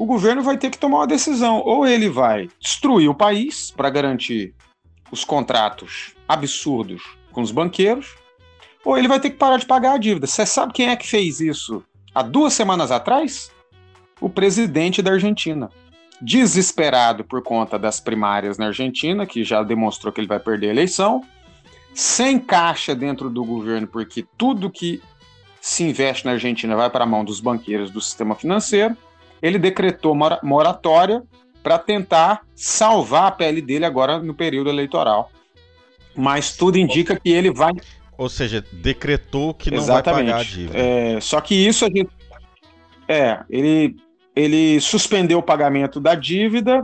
O 0.01 0.05
governo 0.07 0.41
vai 0.41 0.57
ter 0.57 0.71
que 0.71 0.79
tomar 0.79 0.97
uma 0.97 1.05
decisão. 1.05 1.61
Ou 1.63 1.85
ele 1.85 2.09
vai 2.09 2.49
destruir 2.59 3.07
o 3.07 3.13
país 3.13 3.69
para 3.69 3.87
garantir 3.87 4.55
os 5.11 5.23
contratos 5.23 6.15
absurdos 6.27 7.03
com 7.31 7.43
os 7.43 7.51
banqueiros, 7.51 8.15
ou 8.83 8.97
ele 8.97 9.07
vai 9.07 9.19
ter 9.19 9.29
que 9.29 9.37
parar 9.37 9.57
de 9.57 9.65
pagar 9.67 9.93
a 9.93 9.97
dívida. 9.99 10.25
Você 10.25 10.43
sabe 10.43 10.73
quem 10.73 10.89
é 10.89 10.95
que 10.95 11.07
fez 11.07 11.39
isso 11.39 11.83
há 12.15 12.23
duas 12.23 12.51
semanas 12.53 12.89
atrás? 12.89 13.51
O 14.19 14.27
presidente 14.27 15.03
da 15.03 15.11
Argentina 15.11 15.69
desesperado 16.19 17.23
por 17.23 17.43
conta 17.43 17.77
das 17.77 17.99
primárias 17.99 18.57
na 18.57 18.67
Argentina, 18.67 19.27
que 19.27 19.43
já 19.43 19.61
demonstrou 19.61 20.11
que 20.11 20.19
ele 20.19 20.27
vai 20.27 20.39
perder 20.39 20.69
a 20.69 20.71
eleição, 20.71 21.23
sem 21.93 22.39
caixa 22.39 22.95
dentro 22.95 23.29
do 23.29 23.45
governo, 23.45 23.85
porque 23.85 24.25
tudo 24.35 24.67
que 24.67 24.99
se 25.59 25.83
investe 25.83 26.25
na 26.25 26.31
Argentina 26.31 26.75
vai 26.75 26.89
para 26.89 27.03
a 27.03 27.07
mão 27.07 27.23
dos 27.23 27.39
banqueiros 27.39 27.91
do 27.91 28.01
sistema 28.01 28.33
financeiro. 28.33 28.97
Ele 29.41 29.57
decretou 29.57 30.15
moratória 30.43 31.23
para 31.63 31.77
tentar 31.77 32.41
salvar 32.55 33.27
a 33.27 33.31
pele 33.31 33.61
dele 33.61 33.85
agora 33.85 34.19
no 34.19 34.33
período 34.33 34.69
eleitoral. 34.69 35.31
Mas 36.15 36.55
tudo 36.55 36.77
indica 36.77 37.19
que 37.19 37.29
ele 37.29 37.51
vai. 37.51 37.71
Ou 38.17 38.29
seja, 38.29 38.63
decretou 38.71 39.53
que 39.53 39.71
não 39.71 39.79
Exatamente. 39.79 40.25
vai 40.25 40.25
pagar 40.25 40.39
a 40.39 40.43
dívida. 40.43 40.77
É, 40.77 41.19
só 41.21 41.39
que 41.41 41.55
isso 41.55 41.85
a 41.85 41.87
gente. 41.87 42.09
É, 43.07 43.43
ele 43.49 43.95
ele 44.35 44.79
suspendeu 44.79 45.39
o 45.39 45.43
pagamento 45.43 45.99
da 45.99 46.15
dívida 46.15 46.81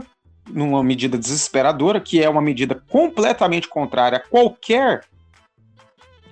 numa 0.48 0.82
medida 0.82 1.18
desesperadora, 1.18 2.00
que 2.00 2.22
é 2.22 2.28
uma 2.28 2.40
medida 2.40 2.74
completamente 2.88 3.68
contrária 3.68 4.18
a 4.18 4.20
qualquer 4.20 5.04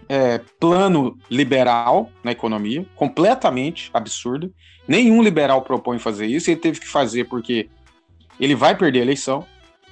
é, 0.09 0.41
plano 0.61 1.19
liberal 1.31 2.11
na 2.23 2.33
economia, 2.33 2.87
completamente 2.95 3.91
absurdo. 3.93 4.53
Nenhum 4.87 5.23
liberal 5.23 5.63
propõe 5.63 5.99
fazer 5.99 6.27
isso, 6.27 6.51
ele 6.51 6.61
teve 6.61 6.81
que 6.81 6.89
fazer 6.89 7.25
porque 7.25 7.69
ele 8.39 8.55
vai 8.55 8.77
perder 8.77 9.01
a 9.01 9.03
eleição, 9.03 9.45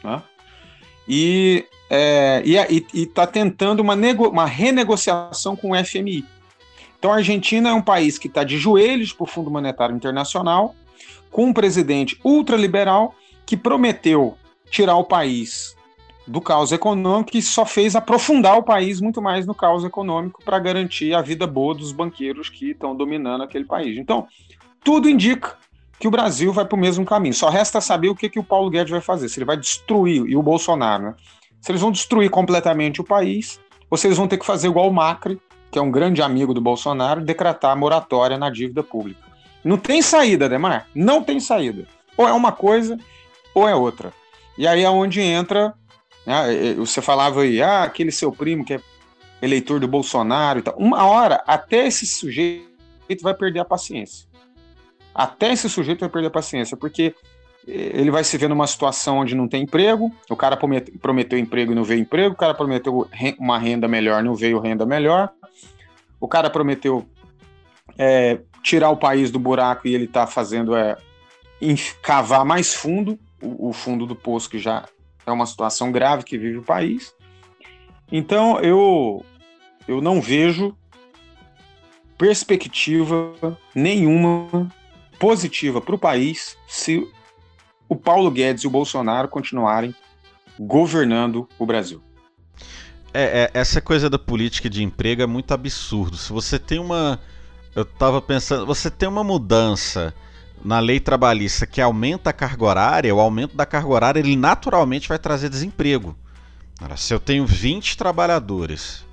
né? 0.02 0.22
E 1.08 1.66
é, 1.90 2.42
está 2.92 3.26
tentando 3.26 3.80
uma, 3.80 3.94
nego, 3.94 4.28
uma 4.28 4.46
renegociação 4.46 5.54
com 5.54 5.72
o 5.72 5.84
FMI. 5.84 6.24
Então 6.98 7.12
a 7.12 7.16
Argentina 7.16 7.68
é 7.68 7.72
um 7.74 7.82
país 7.82 8.16
que 8.16 8.28
está 8.28 8.42
de 8.44 8.56
joelhos 8.56 9.12
para 9.12 9.24
o 9.24 9.26
Fundo 9.26 9.50
Monetário 9.50 9.94
Internacional 9.94 10.74
com 11.30 11.46
um 11.46 11.52
presidente 11.52 12.18
ultraliberal 12.24 13.14
que 13.44 13.56
prometeu 13.56 14.38
tirar 14.70 14.96
o 14.96 15.04
país 15.04 15.76
do 16.26 16.40
caos 16.40 16.72
econômico 16.72 17.36
e 17.36 17.42
só 17.42 17.66
fez 17.66 17.94
aprofundar 17.94 18.56
o 18.56 18.62
país 18.62 19.00
muito 19.00 19.20
mais 19.20 19.46
no 19.46 19.54
caos 19.54 19.84
econômico 19.84 20.42
para 20.42 20.58
garantir 20.58 21.12
a 21.12 21.20
vida 21.20 21.46
boa 21.46 21.74
dos 21.74 21.92
banqueiros 21.92 22.48
que 22.48 22.70
estão 22.70 22.96
dominando 22.96 23.42
aquele 23.42 23.64
país. 23.64 23.98
Então, 23.98 24.26
tudo 24.84 25.08
indica 25.08 25.56
que 25.98 26.06
o 26.06 26.10
Brasil 26.10 26.52
vai 26.52 26.64
para 26.64 26.76
o 26.76 26.78
mesmo 26.78 27.04
caminho. 27.04 27.34
Só 27.34 27.48
resta 27.48 27.80
saber 27.80 28.10
o 28.10 28.14
que, 28.14 28.28
que 28.28 28.38
o 28.38 28.44
Paulo 28.44 28.68
Guedes 28.68 28.90
vai 28.90 29.00
fazer. 29.00 29.28
Se 29.28 29.38
ele 29.38 29.46
vai 29.46 29.56
destruir, 29.56 30.24
e 30.26 30.36
o 30.36 30.42
Bolsonaro, 30.42 31.04
né? 31.04 31.14
Se 31.60 31.72
eles 31.72 31.80
vão 31.80 31.90
destruir 31.90 32.28
completamente 32.28 33.00
o 33.00 33.04
país, 33.04 33.58
ou 33.90 33.96
se 33.96 34.06
eles 34.06 34.18
vão 34.18 34.28
ter 34.28 34.36
que 34.36 34.44
fazer 34.44 34.68
igual 34.68 34.88
o 34.88 34.92
Macri, 34.92 35.40
que 35.70 35.78
é 35.78 35.82
um 35.82 35.90
grande 35.90 36.20
amigo 36.20 36.52
do 36.52 36.60
Bolsonaro, 36.60 37.22
decretar 37.22 37.74
moratória 37.76 38.36
na 38.36 38.50
dívida 38.50 38.82
pública. 38.82 39.20
Não 39.64 39.78
tem 39.78 40.02
saída, 40.02 40.48
Demar. 40.48 40.86
Não 40.94 41.22
tem 41.22 41.40
saída. 41.40 41.86
Ou 42.16 42.28
é 42.28 42.32
uma 42.32 42.52
coisa, 42.52 42.98
ou 43.54 43.66
é 43.66 43.74
outra. 43.74 44.12
E 44.58 44.66
aí 44.66 44.84
é 44.84 44.90
onde 44.90 45.20
entra. 45.20 45.74
Né, 46.26 46.74
você 46.74 47.00
falava 47.00 47.40
aí, 47.40 47.62
ah, 47.62 47.82
aquele 47.82 48.12
seu 48.12 48.30
primo 48.30 48.64
que 48.64 48.74
é. 48.74 48.80
eleitor 49.40 49.80
do 49.80 49.88
Bolsonaro 49.88 50.58
e 50.58 50.62
tal. 50.62 50.76
Uma 50.76 51.06
hora, 51.06 51.42
até 51.46 51.86
esse 51.86 52.06
sujeito 52.06 52.68
vai 53.22 53.32
perder 53.32 53.60
a 53.60 53.64
paciência. 53.64 54.33
Até 55.14 55.52
esse 55.52 55.68
sujeito 55.68 56.00
vai 56.00 56.08
perder 56.08 56.28
a 56.28 56.30
paciência, 56.30 56.76
porque 56.76 57.14
ele 57.66 58.10
vai 58.10 58.22
se 58.24 58.36
ver 58.36 58.48
numa 58.48 58.66
situação 58.66 59.18
onde 59.18 59.34
não 59.34 59.48
tem 59.48 59.62
emprego, 59.62 60.12
o 60.28 60.36
cara 60.36 60.56
prometeu 60.56 61.38
emprego 61.38 61.72
e 61.72 61.74
não 61.74 61.84
veio 61.84 62.00
emprego, 62.00 62.34
o 62.34 62.36
cara 62.36 62.52
prometeu 62.52 63.08
uma 63.38 63.58
renda 63.58 63.88
melhor, 63.88 64.22
não 64.22 64.34
veio 64.34 64.60
renda 64.60 64.84
melhor, 64.84 65.30
o 66.20 66.28
cara 66.28 66.50
prometeu 66.50 67.08
é, 67.96 68.40
tirar 68.62 68.90
o 68.90 68.96
país 68.96 69.30
do 69.30 69.38
buraco 69.38 69.88
e 69.88 69.94
ele 69.94 70.04
está 70.04 70.26
fazendo 70.26 70.76
é 70.76 70.96
cavar 72.02 72.44
mais 72.44 72.74
fundo, 72.74 73.18
o, 73.40 73.70
o 73.70 73.72
fundo 73.72 74.04
do 74.04 74.14
poço 74.14 74.50
que 74.50 74.58
já 74.58 74.86
é 75.26 75.32
uma 75.32 75.46
situação 75.46 75.90
grave 75.90 76.24
que 76.24 76.36
vive 76.36 76.58
o 76.58 76.62
país. 76.62 77.14
Então 78.12 78.60
eu 78.60 79.24
eu 79.88 80.00
não 80.02 80.20
vejo 80.20 80.76
perspectiva 82.18 83.34
nenhuma 83.74 84.70
positiva 85.18 85.80
para 85.80 85.94
o 85.94 85.98
país 85.98 86.56
se 86.66 87.06
o 87.88 87.96
Paulo 87.96 88.30
Guedes 88.30 88.64
e 88.64 88.66
o 88.66 88.70
Bolsonaro 88.70 89.28
continuarem 89.28 89.94
governando 90.58 91.48
o 91.58 91.66
Brasil. 91.66 92.00
É, 93.12 93.44
é, 93.44 93.50
essa 93.54 93.80
coisa 93.80 94.10
da 94.10 94.18
política 94.18 94.68
de 94.68 94.82
emprego 94.82 95.22
é 95.22 95.26
muito 95.26 95.54
absurdo. 95.54 96.16
Se 96.16 96.32
você 96.32 96.58
tem 96.58 96.78
uma. 96.78 97.20
Eu 97.74 97.82
estava 97.82 98.20
pensando, 98.20 98.66
você 98.66 98.90
tem 98.90 99.08
uma 99.08 99.22
mudança 99.22 100.14
na 100.64 100.80
lei 100.80 100.98
trabalhista 100.98 101.66
que 101.66 101.80
aumenta 101.80 102.30
a 102.30 102.32
carga 102.32 102.64
horária, 102.64 103.14
o 103.14 103.20
aumento 103.20 103.56
da 103.56 103.66
carga 103.66 103.88
horária 103.88 104.20
ele 104.20 104.36
naturalmente 104.36 105.08
vai 105.08 105.18
trazer 105.18 105.48
desemprego. 105.48 106.16
se 106.96 107.12
eu 107.12 107.20
tenho 107.20 107.44
20 107.44 107.96
trabalhadores 107.96 109.03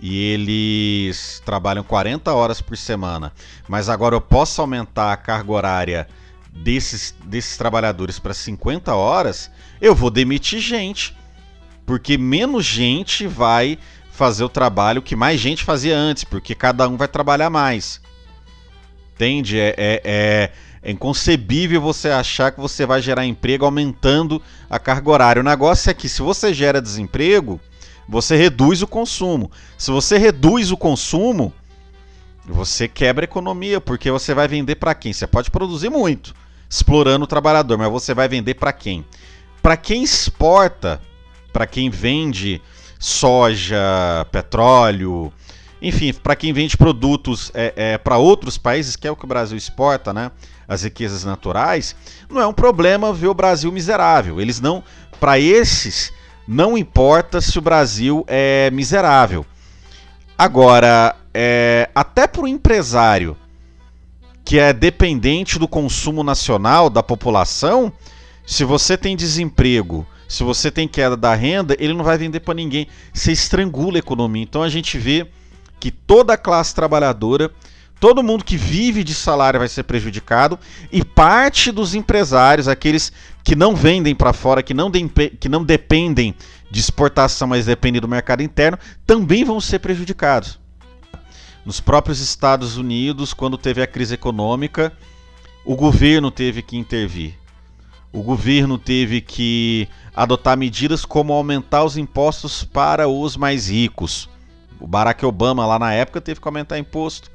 e 0.00 0.32
eles 0.32 1.42
trabalham 1.44 1.82
40 1.82 2.32
horas 2.32 2.60
por 2.60 2.76
semana, 2.76 3.32
mas 3.68 3.88
agora 3.88 4.14
eu 4.14 4.20
posso 4.20 4.60
aumentar 4.60 5.12
a 5.12 5.16
carga 5.16 5.52
horária 5.52 6.08
desses, 6.52 7.14
desses 7.24 7.56
trabalhadores 7.56 8.18
para 8.18 8.34
50 8.34 8.94
horas, 8.94 9.50
eu 9.80 9.94
vou 9.94 10.10
demitir 10.10 10.60
gente. 10.60 11.16
Porque 11.86 12.18
menos 12.18 12.66
gente 12.66 13.26
vai 13.26 13.78
fazer 14.12 14.44
o 14.44 14.48
trabalho 14.48 15.00
que 15.00 15.16
mais 15.16 15.40
gente 15.40 15.64
fazia 15.64 15.96
antes, 15.96 16.24
porque 16.24 16.54
cada 16.54 16.86
um 16.88 16.96
vai 16.96 17.08
trabalhar 17.08 17.48
mais. 17.48 18.00
Entende? 19.14 19.58
É, 19.58 19.74
é, 19.76 20.02
é, 20.04 20.52
é 20.82 20.90
inconcebível 20.90 21.80
você 21.80 22.10
achar 22.10 22.52
que 22.52 22.60
você 22.60 22.84
vai 22.84 23.00
gerar 23.00 23.24
emprego 23.24 23.64
aumentando 23.64 24.42
a 24.68 24.78
carga 24.78 25.10
horária. 25.10 25.40
O 25.40 25.44
negócio 25.44 25.90
é 25.90 25.94
que 25.94 26.08
se 26.08 26.20
você 26.20 26.52
gera 26.52 26.82
desemprego, 26.82 27.60
você 28.08 28.36
reduz 28.36 28.80
o 28.80 28.86
consumo. 28.86 29.50
Se 29.76 29.90
você 29.90 30.16
reduz 30.16 30.72
o 30.72 30.76
consumo, 30.76 31.52
você 32.46 32.88
quebra 32.88 33.24
a 33.24 33.26
economia, 33.26 33.80
porque 33.80 34.10
você 34.10 34.32
vai 34.32 34.48
vender 34.48 34.76
para 34.76 34.94
quem? 34.94 35.12
Você 35.12 35.26
pode 35.26 35.50
produzir 35.50 35.90
muito, 35.90 36.34
explorando 36.68 37.24
o 37.24 37.28
trabalhador, 37.28 37.76
mas 37.76 37.90
você 37.90 38.14
vai 38.14 38.26
vender 38.26 38.54
para 38.54 38.72
quem? 38.72 39.04
Para 39.60 39.76
quem 39.76 40.02
exporta, 40.02 41.00
para 41.52 41.66
quem 41.66 41.90
vende 41.90 42.62
soja, 42.98 44.26
petróleo, 44.32 45.32
enfim, 45.80 46.12
para 46.12 46.34
quem 46.34 46.52
vende 46.52 46.76
produtos 46.76 47.52
é, 47.54 47.72
é, 47.76 47.98
para 47.98 48.16
outros 48.16 48.56
países, 48.56 48.96
que 48.96 49.06
é 49.06 49.10
o 49.10 49.16
que 49.16 49.24
o 49.24 49.28
Brasil 49.28 49.56
exporta, 49.56 50.12
né? 50.12 50.30
As 50.66 50.82
riquezas 50.82 51.24
naturais, 51.24 51.94
não 52.28 52.40
é 52.40 52.46
um 52.46 52.52
problema 52.52 53.12
ver 53.12 53.28
o 53.28 53.34
Brasil 53.34 53.70
miserável. 53.70 54.40
Eles 54.40 54.60
não, 54.60 54.82
para 55.20 55.38
esses, 55.38 56.12
não 56.48 56.78
importa 56.78 57.42
se 57.42 57.58
o 57.58 57.62
Brasil 57.62 58.24
é 58.26 58.70
miserável. 58.70 59.44
Agora, 60.38 61.14
é, 61.34 61.90
até 61.94 62.26
para 62.26 62.40
o 62.40 62.48
empresário 62.48 63.36
que 64.46 64.58
é 64.58 64.72
dependente 64.72 65.58
do 65.58 65.68
consumo 65.68 66.24
nacional 66.24 66.88
da 66.88 67.02
população, 67.02 67.92
se 68.46 68.64
você 68.64 68.96
tem 68.96 69.14
desemprego, 69.14 70.06
se 70.26 70.42
você 70.42 70.70
tem 70.70 70.88
queda 70.88 71.18
da 71.18 71.34
renda, 71.34 71.76
ele 71.78 71.92
não 71.92 72.02
vai 72.02 72.16
vender 72.16 72.40
para 72.40 72.54
ninguém. 72.54 72.88
Você 73.12 73.30
estrangula 73.30 73.96
a 73.96 73.98
economia. 73.98 74.42
Então 74.42 74.62
a 74.62 74.70
gente 74.70 74.96
vê 74.96 75.28
que 75.78 75.90
toda 75.90 76.32
a 76.32 76.38
classe 76.38 76.74
trabalhadora, 76.74 77.50
todo 78.00 78.22
mundo 78.22 78.42
que 78.42 78.56
vive 78.56 79.04
de 79.04 79.14
salário 79.14 79.60
vai 79.60 79.68
ser 79.68 79.82
prejudicado 79.82 80.58
e 80.90 81.04
parte 81.04 81.70
dos 81.70 81.94
empresários, 81.94 82.68
aqueles 82.68 83.12
que 83.48 83.56
não 83.56 83.74
vendem 83.74 84.14
para 84.14 84.34
fora, 84.34 84.62
que 84.62 84.74
não, 84.74 84.90
que 84.90 85.48
não 85.48 85.64
dependem 85.64 86.34
de 86.70 86.80
exportação, 86.80 87.48
mas 87.48 87.64
dependem 87.64 87.98
do 87.98 88.06
mercado 88.06 88.42
interno, 88.42 88.78
também 89.06 89.42
vão 89.42 89.58
ser 89.58 89.78
prejudicados. 89.78 90.60
Nos 91.64 91.80
próprios 91.80 92.20
Estados 92.20 92.76
Unidos, 92.76 93.32
quando 93.32 93.56
teve 93.56 93.80
a 93.80 93.86
crise 93.86 94.12
econômica, 94.12 94.92
o 95.64 95.74
governo 95.74 96.30
teve 96.30 96.60
que 96.60 96.76
intervir. 96.76 97.38
O 98.12 98.22
governo 98.22 98.76
teve 98.76 99.22
que 99.22 99.88
adotar 100.14 100.54
medidas 100.54 101.06
como 101.06 101.32
aumentar 101.32 101.84
os 101.84 101.96
impostos 101.96 102.62
para 102.64 103.08
os 103.08 103.34
mais 103.34 103.70
ricos 103.70 104.28
o 104.80 104.86
Barack 104.86 105.24
Obama, 105.26 105.66
lá 105.66 105.78
na 105.78 105.92
época, 105.92 106.20
teve 106.20 106.40
que 106.40 106.46
aumentar 106.46 106.78
imposto 106.78 107.30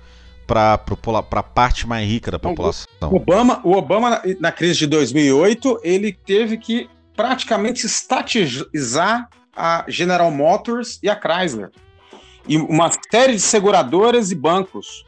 para 0.46 0.74
a 0.74 1.44
parte 1.44 1.88
mais 1.88 2.08
rica 2.08 2.32
da 2.32 2.40
população. 2.40 2.88
O 3.02 3.16
Obama, 3.16 3.62
o 3.64 3.74
Obama 3.74 4.22
na, 4.40 4.52
crise 4.52 4.80
de 4.80 4.88
2008, 4.88 5.80
ele 5.84 6.12
teve 6.12 6.58
que 6.58 6.90
praticamente 7.16 7.86
estatizar 7.86 9.30
a 9.56 9.86
General 9.88 10.32
Motors 10.32 11.00
e 11.02 11.10
a 11.10 11.16
Chrysler. 11.16 11.72
E 12.48 12.58
uma 12.58 12.90
série 13.12 13.34
de 13.34 13.42
seguradoras 13.42 14.32
e 14.32 14.36
bancos. 14.36 15.06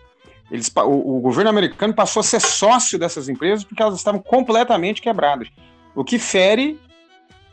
Eles, 0.49 0.71
o, 0.75 1.17
o, 1.17 1.19
governo 1.19 1.49
americano 1.49 1.93
passou 1.93 2.19
a 2.19 2.23
ser 2.23 2.39
sócio 2.39 2.99
dessas 2.99 3.27
empresas 3.27 3.65
porque 3.65 3.81
elas 3.81 3.95
estavam 3.95 4.21
completamente 4.21 5.01
quebradas. 5.01 5.49
O 5.95 6.03
que 6.03 6.19
fere, 6.19 6.79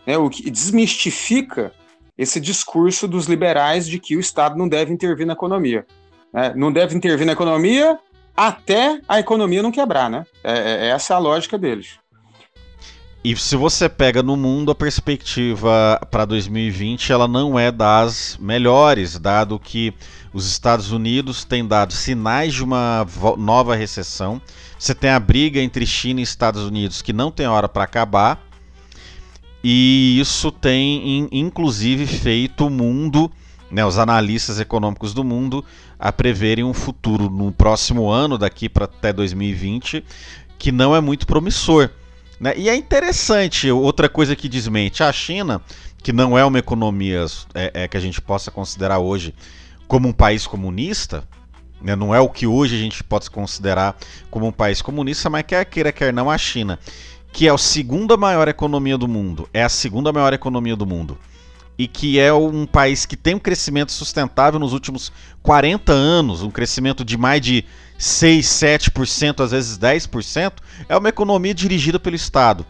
né, 0.06 0.18
o 0.18 0.28
que 0.28 0.50
desmistifica 0.50 1.72
esse 2.16 2.38
discurso 2.38 3.08
dos 3.08 3.26
liberais 3.26 3.88
de 3.88 3.98
que 3.98 4.16
o 4.16 4.20
Estado 4.20 4.56
não 4.56 4.68
deve 4.68 4.92
intervir 4.92 5.26
na 5.26 5.32
economia. 5.32 5.86
Né? 6.32 6.52
Não 6.56 6.72
deve 6.72 6.96
intervir 6.96 7.26
na 7.26 7.32
economia 7.32 7.98
até 8.36 9.00
a 9.08 9.20
economia 9.20 9.62
não 9.62 9.70
quebrar, 9.70 10.08
né? 10.08 10.24
É, 10.42 10.52
é, 10.52 10.88
essa 10.88 11.12
é 11.12 11.16
a 11.16 11.20
lógica 11.20 11.58
deles. 11.58 11.98
E 13.24 13.36
se 13.36 13.54
você 13.54 13.88
pega 13.88 14.20
no 14.20 14.36
mundo 14.36 14.72
a 14.72 14.74
perspectiva 14.74 16.00
para 16.10 16.24
2020, 16.24 17.12
ela 17.12 17.28
não 17.28 17.56
é 17.56 17.70
das 17.70 18.36
melhores, 18.40 19.16
dado 19.16 19.60
que 19.60 19.94
os 20.32 20.46
Estados 20.48 20.90
Unidos 20.90 21.44
têm 21.44 21.64
dado 21.64 21.92
sinais 21.92 22.52
de 22.52 22.64
uma 22.64 23.06
nova 23.38 23.76
recessão. 23.76 24.42
Você 24.76 24.92
tem 24.92 25.10
a 25.10 25.20
briga 25.20 25.60
entre 25.60 25.86
China 25.86 26.18
e 26.18 26.24
Estados 26.24 26.64
Unidos 26.64 27.00
que 27.00 27.12
não 27.12 27.30
tem 27.30 27.46
hora 27.46 27.68
para 27.68 27.84
acabar. 27.84 28.44
E 29.62 30.18
isso 30.18 30.50
tem, 30.50 31.28
inclusive, 31.30 32.04
feito 32.08 32.66
o 32.66 32.70
mundo, 32.70 33.30
né, 33.72 33.84
os 33.86 33.98
analistas 33.98 34.60
econômicos 34.60 35.14
do 35.14 35.24
mundo, 35.24 35.64
a 35.98 36.12
preverem 36.12 36.62
um 36.62 36.74
futuro 36.74 37.30
no 37.30 37.50
próximo 37.50 38.10
ano, 38.10 38.36
daqui 38.36 38.68
para 38.68 38.84
até 38.84 39.14
2020, 39.14 40.04
que 40.58 40.70
não 40.70 40.94
é 40.94 41.00
muito 41.00 41.26
promissor. 41.26 41.88
Né? 42.38 42.52
E 42.54 42.68
é 42.68 42.76
interessante, 42.76 43.70
outra 43.70 44.10
coisa 44.10 44.36
que 44.36 44.46
desmente, 44.46 45.02
a 45.02 45.10
China, 45.10 45.62
que 46.02 46.12
não 46.12 46.36
é 46.36 46.44
uma 46.44 46.58
economia 46.58 47.24
é, 47.54 47.84
é 47.84 47.88
que 47.88 47.96
a 47.96 48.00
gente 48.00 48.20
possa 48.20 48.50
considerar 48.50 48.98
hoje 48.98 49.34
como 49.88 50.06
um 50.06 50.12
país 50.12 50.46
comunista, 50.46 51.24
né? 51.80 51.96
não 51.96 52.14
é 52.14 52.20
o 52.20 52.28
que 52.28 52.46
hoje 52.46 52.76
a 52.76 52.78
gente 52.78 53.02
pode 53.02 53.30
considerar 53.30 53.96
como 54.30 54.46
um 54.46 54.52
país 54.52 54.82
comunista, 54.82 55.30
mas 55.30 55.44
quer 55.44 55.64
queira, 55.64 55.90
quer 55.90 56.12
não, 56.12 56.30
a 56.30 56.36
China 56.36 56.78
que 57.32 57.48
é 57.48 57.50
a 57.50 57.56
segunda 57.56 58.16
maior 58.16 58.46
economia 58.46 58.98
do 58.98 59.08
mundo, 59.08 59.48
é 59.54 59.64
a 59.64 59.68
segunda 59.68 60.12
maior 60.12 60.34
economia 60.34 60.76
do 60.76 60.86
mundo, 60.86 61.18
e 61.78 61.88
que 61.88 62.18
é 62.18 62.32
um 62.32 62.66
país 62.66 63.06
que 63.06 63.16
tem 63.16 63.34
um 63.34 63.38
crescimento 63.38 63.92
sustentável 63.92 64.60
nos 64.60 64.72
últimos 64.72 65.12
40 65.42 65.92
anos, 65.92 66.42
um 66.42 66.50
crescimento 66.50 67.04
de 67.04 67.16
mais 67.16 67.40
de 67.40 67.64
6, 67.98 68.46
7%, 68.46 69.42
às 69.42 69.50
vezes 69.52 69.78
10%, 69.78 70.52
é 70.88 70.96
uma 70.96 71.08
economia 71.08 71.54
dirigida 71.54 71.98
pelo 71.98 72.16
Estado. 72.16 72.66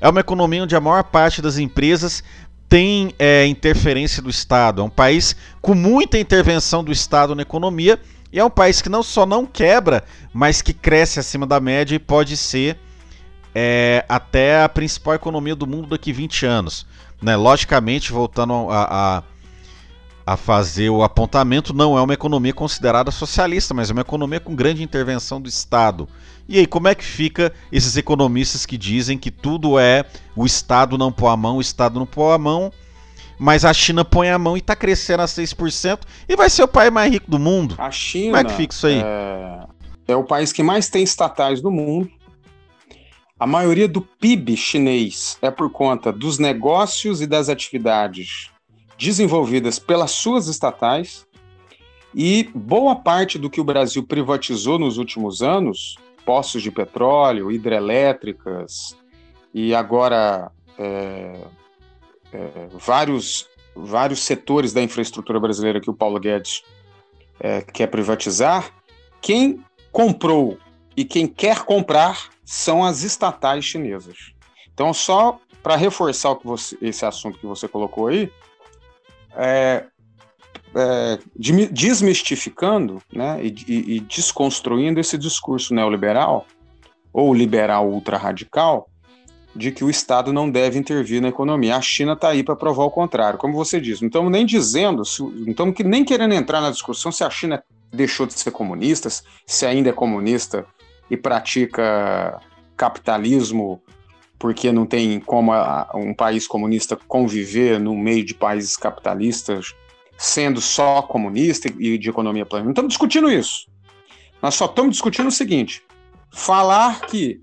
É 0.00 0.08
uma 0.08 0.20
economia 0.20 0.62
onde 0.62 0.76
a 0.76 0.80
maior 0.80 1.04
parte 1.04 1.40
das 1.40 1.56
empresas 1.56 2.22
tem 2.68 3.14
é, 3.18 3.46
interferência 3.46 4.22
do 4.22 4.28
Estado. 4.28 4.82
É 4.82 4.84
um 4.84 4.90
país 4.90 5.34
com 5.60 5.74
muita 5.74 6.18
intervenção 6.18 6.84
do 6.84 6.92
Estado 6.92 7.34
na 7.34 7.42
economia 7.42 7.98
e 8.32 8.38
é 8.38 8.44
um 8.44 8.50
país 8.50 8.82
que 8.82 8.88
não 8.88 9.02
só 9.02 9.24
não 9.24 9.46
quebra, 9.46 10.04
mas 10.32 10.60
que 10.60 10.72
cresce 10.72 11.18
acima 11.18 11.46
da 11.46 11.60
média 11.60 11.94
e 11.94 11.98
pode 11.98 12.36
ser 12.36 12.78
é, 13.54 14.04
até 14.08 14.62
a 14.62 14.68
principal 14.68 15.14
economia 15.14 15.54
do 15.54 15.66
mundo 15.66 15.88
daqui 15.88 16.12
20 16.12 16.44
anos. 16.44 16.86
Né? 17.20 17.36
Logicamente, 17.36 18.12
voltando 18.12 18.70
a, 18.70 19.22
a, 20.26 20.32
a, 20.34 20.36
fazer 20.36 20.90
o 20.90 21.02
apontamento, 21.02 21.72
não 21.72 21.96
é 21.96 22.02
uma 22.02 22.14
economia 22.14 22.52
considerada 22.52 23.10
socialista, 23.10 23.72
mas 23.72 23.90
é 23.90 23.92
uma 23.92 24.02
economia 24.02 24.40
com 24.40 24.54
grande 24.54 24.82
intervenção 24.82 25.40
do 25.40 25.48
Estado. 25.48 26.08
E 26.48 26.58
aí, 26.58 26.66
como 26.66 26.88
é 26.88 26.94
que 26.94 27.04
fica 27.04 27.52
esses 27.72 27.96
economistas 27.96 28.64
que 28.64 28.76
dizem 28.76 29.18
que 29.18 29.30
tudo 29.30 29.78
é 29.78 30.04
o 30.34 30.46
Estado 30.46 30.96
não 30.96 31.10
pôr 31.10 31.28
a 31.28 31.36
mão, 31.36 31.56
o 31.56 31.60
Estado 31.60 31.98
não 31.98 32.06
pôr 32.06 32.32
a 32.32 32.38
mão? 32.38 32.72
mas 33.38 33.64
a 33.64 33.72
China 33.72 34.04
põe 34.04 34.30
a 34.30 34.38
mão 34.38 34.56
e 34.56 34.60
está 34.60 34.74
crescendo 34.74 35.22
a 35.22 35.26
6% 35.26 36.00
e 36.28 36.36
vai 36.36 36.48
ser 36.48 36.62
o 36.62 36.68
país 36.68 36.92
mais 36.92 37.12
rico 37.12 37.30
do 37.30 37.38
mundo. 37.38 37.74
A 37.78 37.90
China 37.90 38.26
Como 38.26 38.36
é 38.36 38.44
que 38.44 38.56
fica 38.56 38.74
isso 38.74 38.86
aí? 38.86 39.02
É, 39.04 39.66
é 40.08 40.16
o 40.16 40.24
país 40.24 40.52
que 40.52 40.62
mais 40.62 40.88
tem 40.88 41.02
estatais 41.02 41.60
do 41.60 41.70
mundo. 41.70 42.10
A 43.38 43.46
maioria 43.46 43.86
do 43.86 44.00
PIB 44.00 44.56
chinês 44.56 45.36
é 45.42 45.50
por 45.50 45.70
conta 45.70 46.10
dos 46.10 46.38
negócios 46.38 47.20
e 47.20 47.26
das 47.26 47.50
atividades 47.50 48.50
desenvolvidas 48.96 49.78
pelas 49.78 50.12
suas 50.12 50.46
estatais. 50.46 51.26
E 52.14 52.44
boa 52.54 52.96
parte 52.96 53.38
do 53.38 53.50
que 53.50 53.60
o 53.60 53.64
Brasil 53.64 54.02
privatizou 54.02 54.78
nos 54.78 54.96
últimos 54.96 55.42
anos, 55.42 55.98
poços 56.24 56.62
de 56.62 56.70
petróleo, 56.70 57.52
hidrelétricas 57.52 58.96
e 59.52 59.74
agora 59.74 60.50
é, 60.78 61.38
é, 62.32 62.68
vários, 62.72 63.46
vários 63.74 64.20
setores 64.20 64.72
da 64.72 64.80
infraestrutura 64.80 65.38
brasileira 65.38 65.78
que 65.78 65.90
o 65.90 65.94
Paulo 65.94 66.18
Guedes 66.18 66.62
é, 67.38 67.60
quer 67.60 67.88
privatizar, 67.88 68.70
quem 69.20 69.62
comprou 69.92 70.56
e 70.96 71.04
quem 71.04 71.26
quer 71.26 71.64
comprar 71.64 72.30
são 72.46 72.84
as 72.84 73.02
estatais 73.02 73.64
chinesas. 73.64 74.32
Então, 74.72 74.94
só 74.94 75.40
para 75.62 75.74
reforçar 75.74 76.30
o 76.30 76.36
que 76.36 76.46
você, 76.46 76.78
esse 76.80 77.04
assunto 77.04 77.40
que 77.40 77.46
você 77.46 77.66
colocou 77.66 78.06
aí, 78.06 78.30
é, 79.34 79.84
é, 80.74 81.18
desmistificando 81.70 83.02
né, 83.12 83.40
e, 83.42 83.54
e, 83.66 83.96
e, 83.96 84.00
desconstruindo 84.00 85.00
esse 85.00 85.18
discurso 85.18 85.74
neoliberal 85.74 86.46
ou 87.12 87.34
liberal 87.34 87.88
ultra-radical 87.90 88.88
de 89.54 89.72
que 89.72 89.82
o 89.82 89.90
Estado 89.90 90.32
não 90.32 90.48
deve 90.50 90.78
intervir 90.78 91.20
na 91.20 91.28
economia. 91.28 91.76
A 91.76 91.80
China 91.80 92.12
está 92.12 92.28
aí 92.28 92.44
para 92.44 92.54
provar 92.54 92.84
o 92.84 92.90
contrário. 92.90 93.38
Como 93.38 93.54
você 93.54 93.80
diz, 93.80 94.00
não 94.00 94.08
estamos 94.08 94.30
nem 94.30 94.44
dizendo, 94.44 95.02
não 95.18 95.50
estamos 95.50 95.74
nem 95.84 96.04
querendo 96.04 96.34
entrar 96.34 96.60
na 96.60 96.70
discussão 96.70 97.10
se 97.10 97.24
a 97.24 97.30
China 97.30 97.62
deixou 97.90 98.26
de 98.26 98.34
ser 98.34 98.50
comunista, 98.50 99.08
se 99.46 99.66
ainda 99.66 99.88
é 99.88 99.92
comunista 99.92 100.66
e 101.10 101.16
pratica 101.16 102.40
capitalismo 102.76 103.80
porque 104.38 104.70
não 104.70 104.84
tem 104.84 105.18
como 105.18 105.52
um 105.94 106.14
país 106.14 106.46
comunista 106.46 106.96
conviver 107.08 107.80
no 107.80 107.96
meio 107.96 108.24
de 108.24 108.34
países 108.34 108.76
capitalistas 108.76 109.74
sendo 110.18 110.60
só 110.60 111.02
comunista 111.02 111.68
e 111.78 111.98
de 111.98 112.10
economia 112.10 112.46
plana. 112.46 112.64
Não 112.64 112.72
estamos 112.72 112.90
discutindo 112.90 113.30
isso. 113.30 113.66
Nós 114.42 114.54
só 114.54 114.66
estamos 114.66 114.92
discutindo 114.92 115.28
o 115.28 115.32
seguinte: 115.32 115.82
falar 116.30 117.02
que 117.02 117.40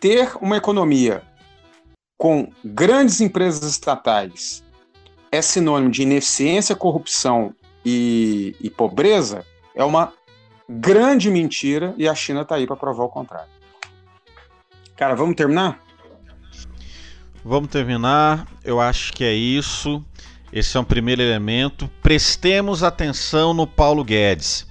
ter 0.00 0.32
uma 0.40 0.56
economia 0.56 1.22
com 2.16 2.50
grandes 2.64 3.20
empresas 3.20 3.70
estatais 3.70 4.64
é 5.30 5.40
sinônimo 5.42 5.90
de 5.90 6.02
ineficiência, 6.02 6.76
corrupção 6.76 7.54
e, 7.84 8.54
e 8.60 8.70
pobreza 8.70 9.44
é 9.74 9.84
uma 9.84 10.12
grande 10.68 11.30
mentira 11.30 11.94
e 11.96 12.08
a 12.08 12.14
China 12.14 12.42
está 12.42 12.56
aí 12.56 12.66
para 12.66 12.76
provar 12.76 13.04
o 13.04 13.08
contrário. 13.08 13.50
Cara, 14.96 15.14
vamos 15.14 15.34
terminar? 15.34 15.80
Vamos 17.44 17.70
terminar. 17.70 18.46
Eu 18.64 18.80
acho 18.80 19.12
que 19.12 19.24
é 19.24 19.32
isso. 19.32 20.04
Esse 20.52 20.76
é 20.76 20.80
um 20.80 20.84
primeiro 20.84 21.22
elemento. 21.22 21.90
Prestemos 22.02 22.82
atenção 22.82 23.52
no 23.52 23.66
Paulo 23.66 24.04
Guedes. 24.04 24.66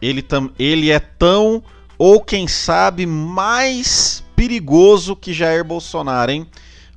Ele, 0.00 0.22
tam, 0.22 0.50
ele 0.58 0.90
é 0.90 1.00
tão, 1.00 1.62
ou 1.96 2.20
quem 2.20 2.46
sabe, 2.46 3.06
mais 3.06 4.22
perigoso 4.36 5.16
que 5.16 5.32
Jair 5.32 5.64
Bolsonaro, 5.64 6.30
hein? 6.30 6.46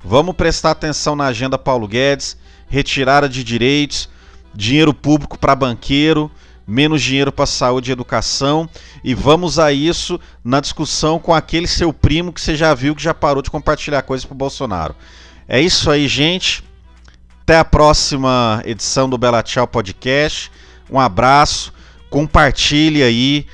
Vamos 0.04 0.36
prestar 0.36 0.72
atenção 0.72 1.16
na 1.16 1.26
agenda 1.26 1.58
Paulo 1.58 1.88
Guedes, 1.88 2.36
retirada 2.68 3.28
de 3.28 3.42
direitos, 3.42 4.08
dinheiro 4.54 4.92
público 4.92 5.38
para 5.38 5.56
banqueiro, 5.56 6.30
menos 6.68 7.00
dinheiro 7.00 7.32
para 7.32 7.46
saúde 7.46 7.90
e 7.90 7.92
educação, 7.92 8.68
e 9.02 9.14
vamos 9.14 9.58
a 9.58 9.72
isso 9.72 10.20
na 10.44 10.60
discussão 10.60 11.18
com 11.18 11.32
aquele 11.32 11.66
seu 11.66 11.94
primo 11.94 12.30
que 12.30 12.40
você 12.42 12.54
já 12.54 12.74
viu 12.74 12.94
que 12.94 13.02
já 13.02 13.14
parou 13.14 13.42
de 13.42 13.50
compartilhar 13.50 14.02
coisas 14.02 14.26
pro 14.26 14.34
Bolsonaro. 14.34 14.94
É 15.48 15.58
isso 15.58 15.90
aí, 15.90 16.06
gente. 16.06 16.62
Até 17.40 17.58
a 17.58 17.64
próxima 17.64 18.60
edição 18.66 19.08
do 19.08 19.16
Bela 19.16 19.42
Tchau 19.42 19.66
Podcast. 19.66 20.52
Um 20.90 21.00
abraço. 21.00 21.72
Compartilhe 22.10 23.02
aí. 23.02 23.46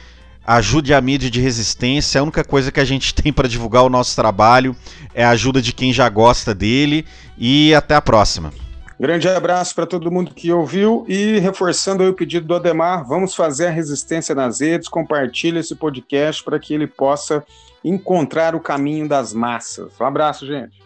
Ajude 0.45 0.93
a 0.93 1.01
mídia 1.01 1.31
de 1.31 1.41
resistência. 1.41 2.21
A 2.21 2.25
única 2.25 2.43
coisa 2.43 2.73
que 2.73 2.81
a 2.81 2.85
gente 2.85 3.15
tem 3.15 3.33
para 3.33 3.47
divulgar 3.47 3.85
o 3.85 3.89
nosso 3.89 4.17
trabalho 4.17 4.75
é 5.15 5.25
a 5.25 5.31
ajuda 5.31 5.63
de 5.63 5.73
quem 5.73 5.93
já 5.93 6.09
gosta 6.09 6.53
dele. 6.53 7.07
E 7.39 7.73
até 7.73 7.95
a 7.95 8.03
próxima. 8.03 8.53
Grande 8.99 9.29
abraço 9.29 9.75
para 9.75 9.87
todo 9.87 10.11
mundo 10.11 10.33
que 10.33 10.53
ouviu 10.53 11.05
e 11.09 11.39
reforçando 11.39 12.09
o 12.09 12.15
pedido 12.15 12.47
do 12.47 12.55
Ademar, 12.55 13.07
vamos 13.07 13.35
fazer 13.35 13.67
a 13.67 13.71
resistência 13.71 14.35
nas 14.35 14.61
redes, 14.61 14.89
compartilhe 14.89 15.59
esse 15.59 15.75
podcast 15.75 16.43
para 16.45 16.59
que 16.59 16.73
ele 16.73 16.87
possa 16.87 17.45
encontrar 17.85 18.55
o 18.55 18.61
caminho 18.61 19.09
das 19.09 19.33
massas. 19.33 19.93
Um 20.01 20.05
abraço, 20.05 20.47
gente. 20.47 20.83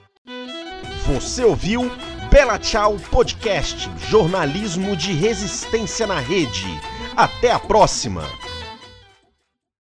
Você 1.07 1.45
ouviu 1.45 1.91
Bela 2.31 2.59
Tchau 2.59 2.97
Podcast, 3.11 3.91
jornalismo 4.09 4.97
de 4.97 5.13
resistência 5.13 6.07
na 6.07 6.19
rede. 6.19 6.67
Até 7.17 7.51
a 7.53 7.59
próxima! 7.59 8.23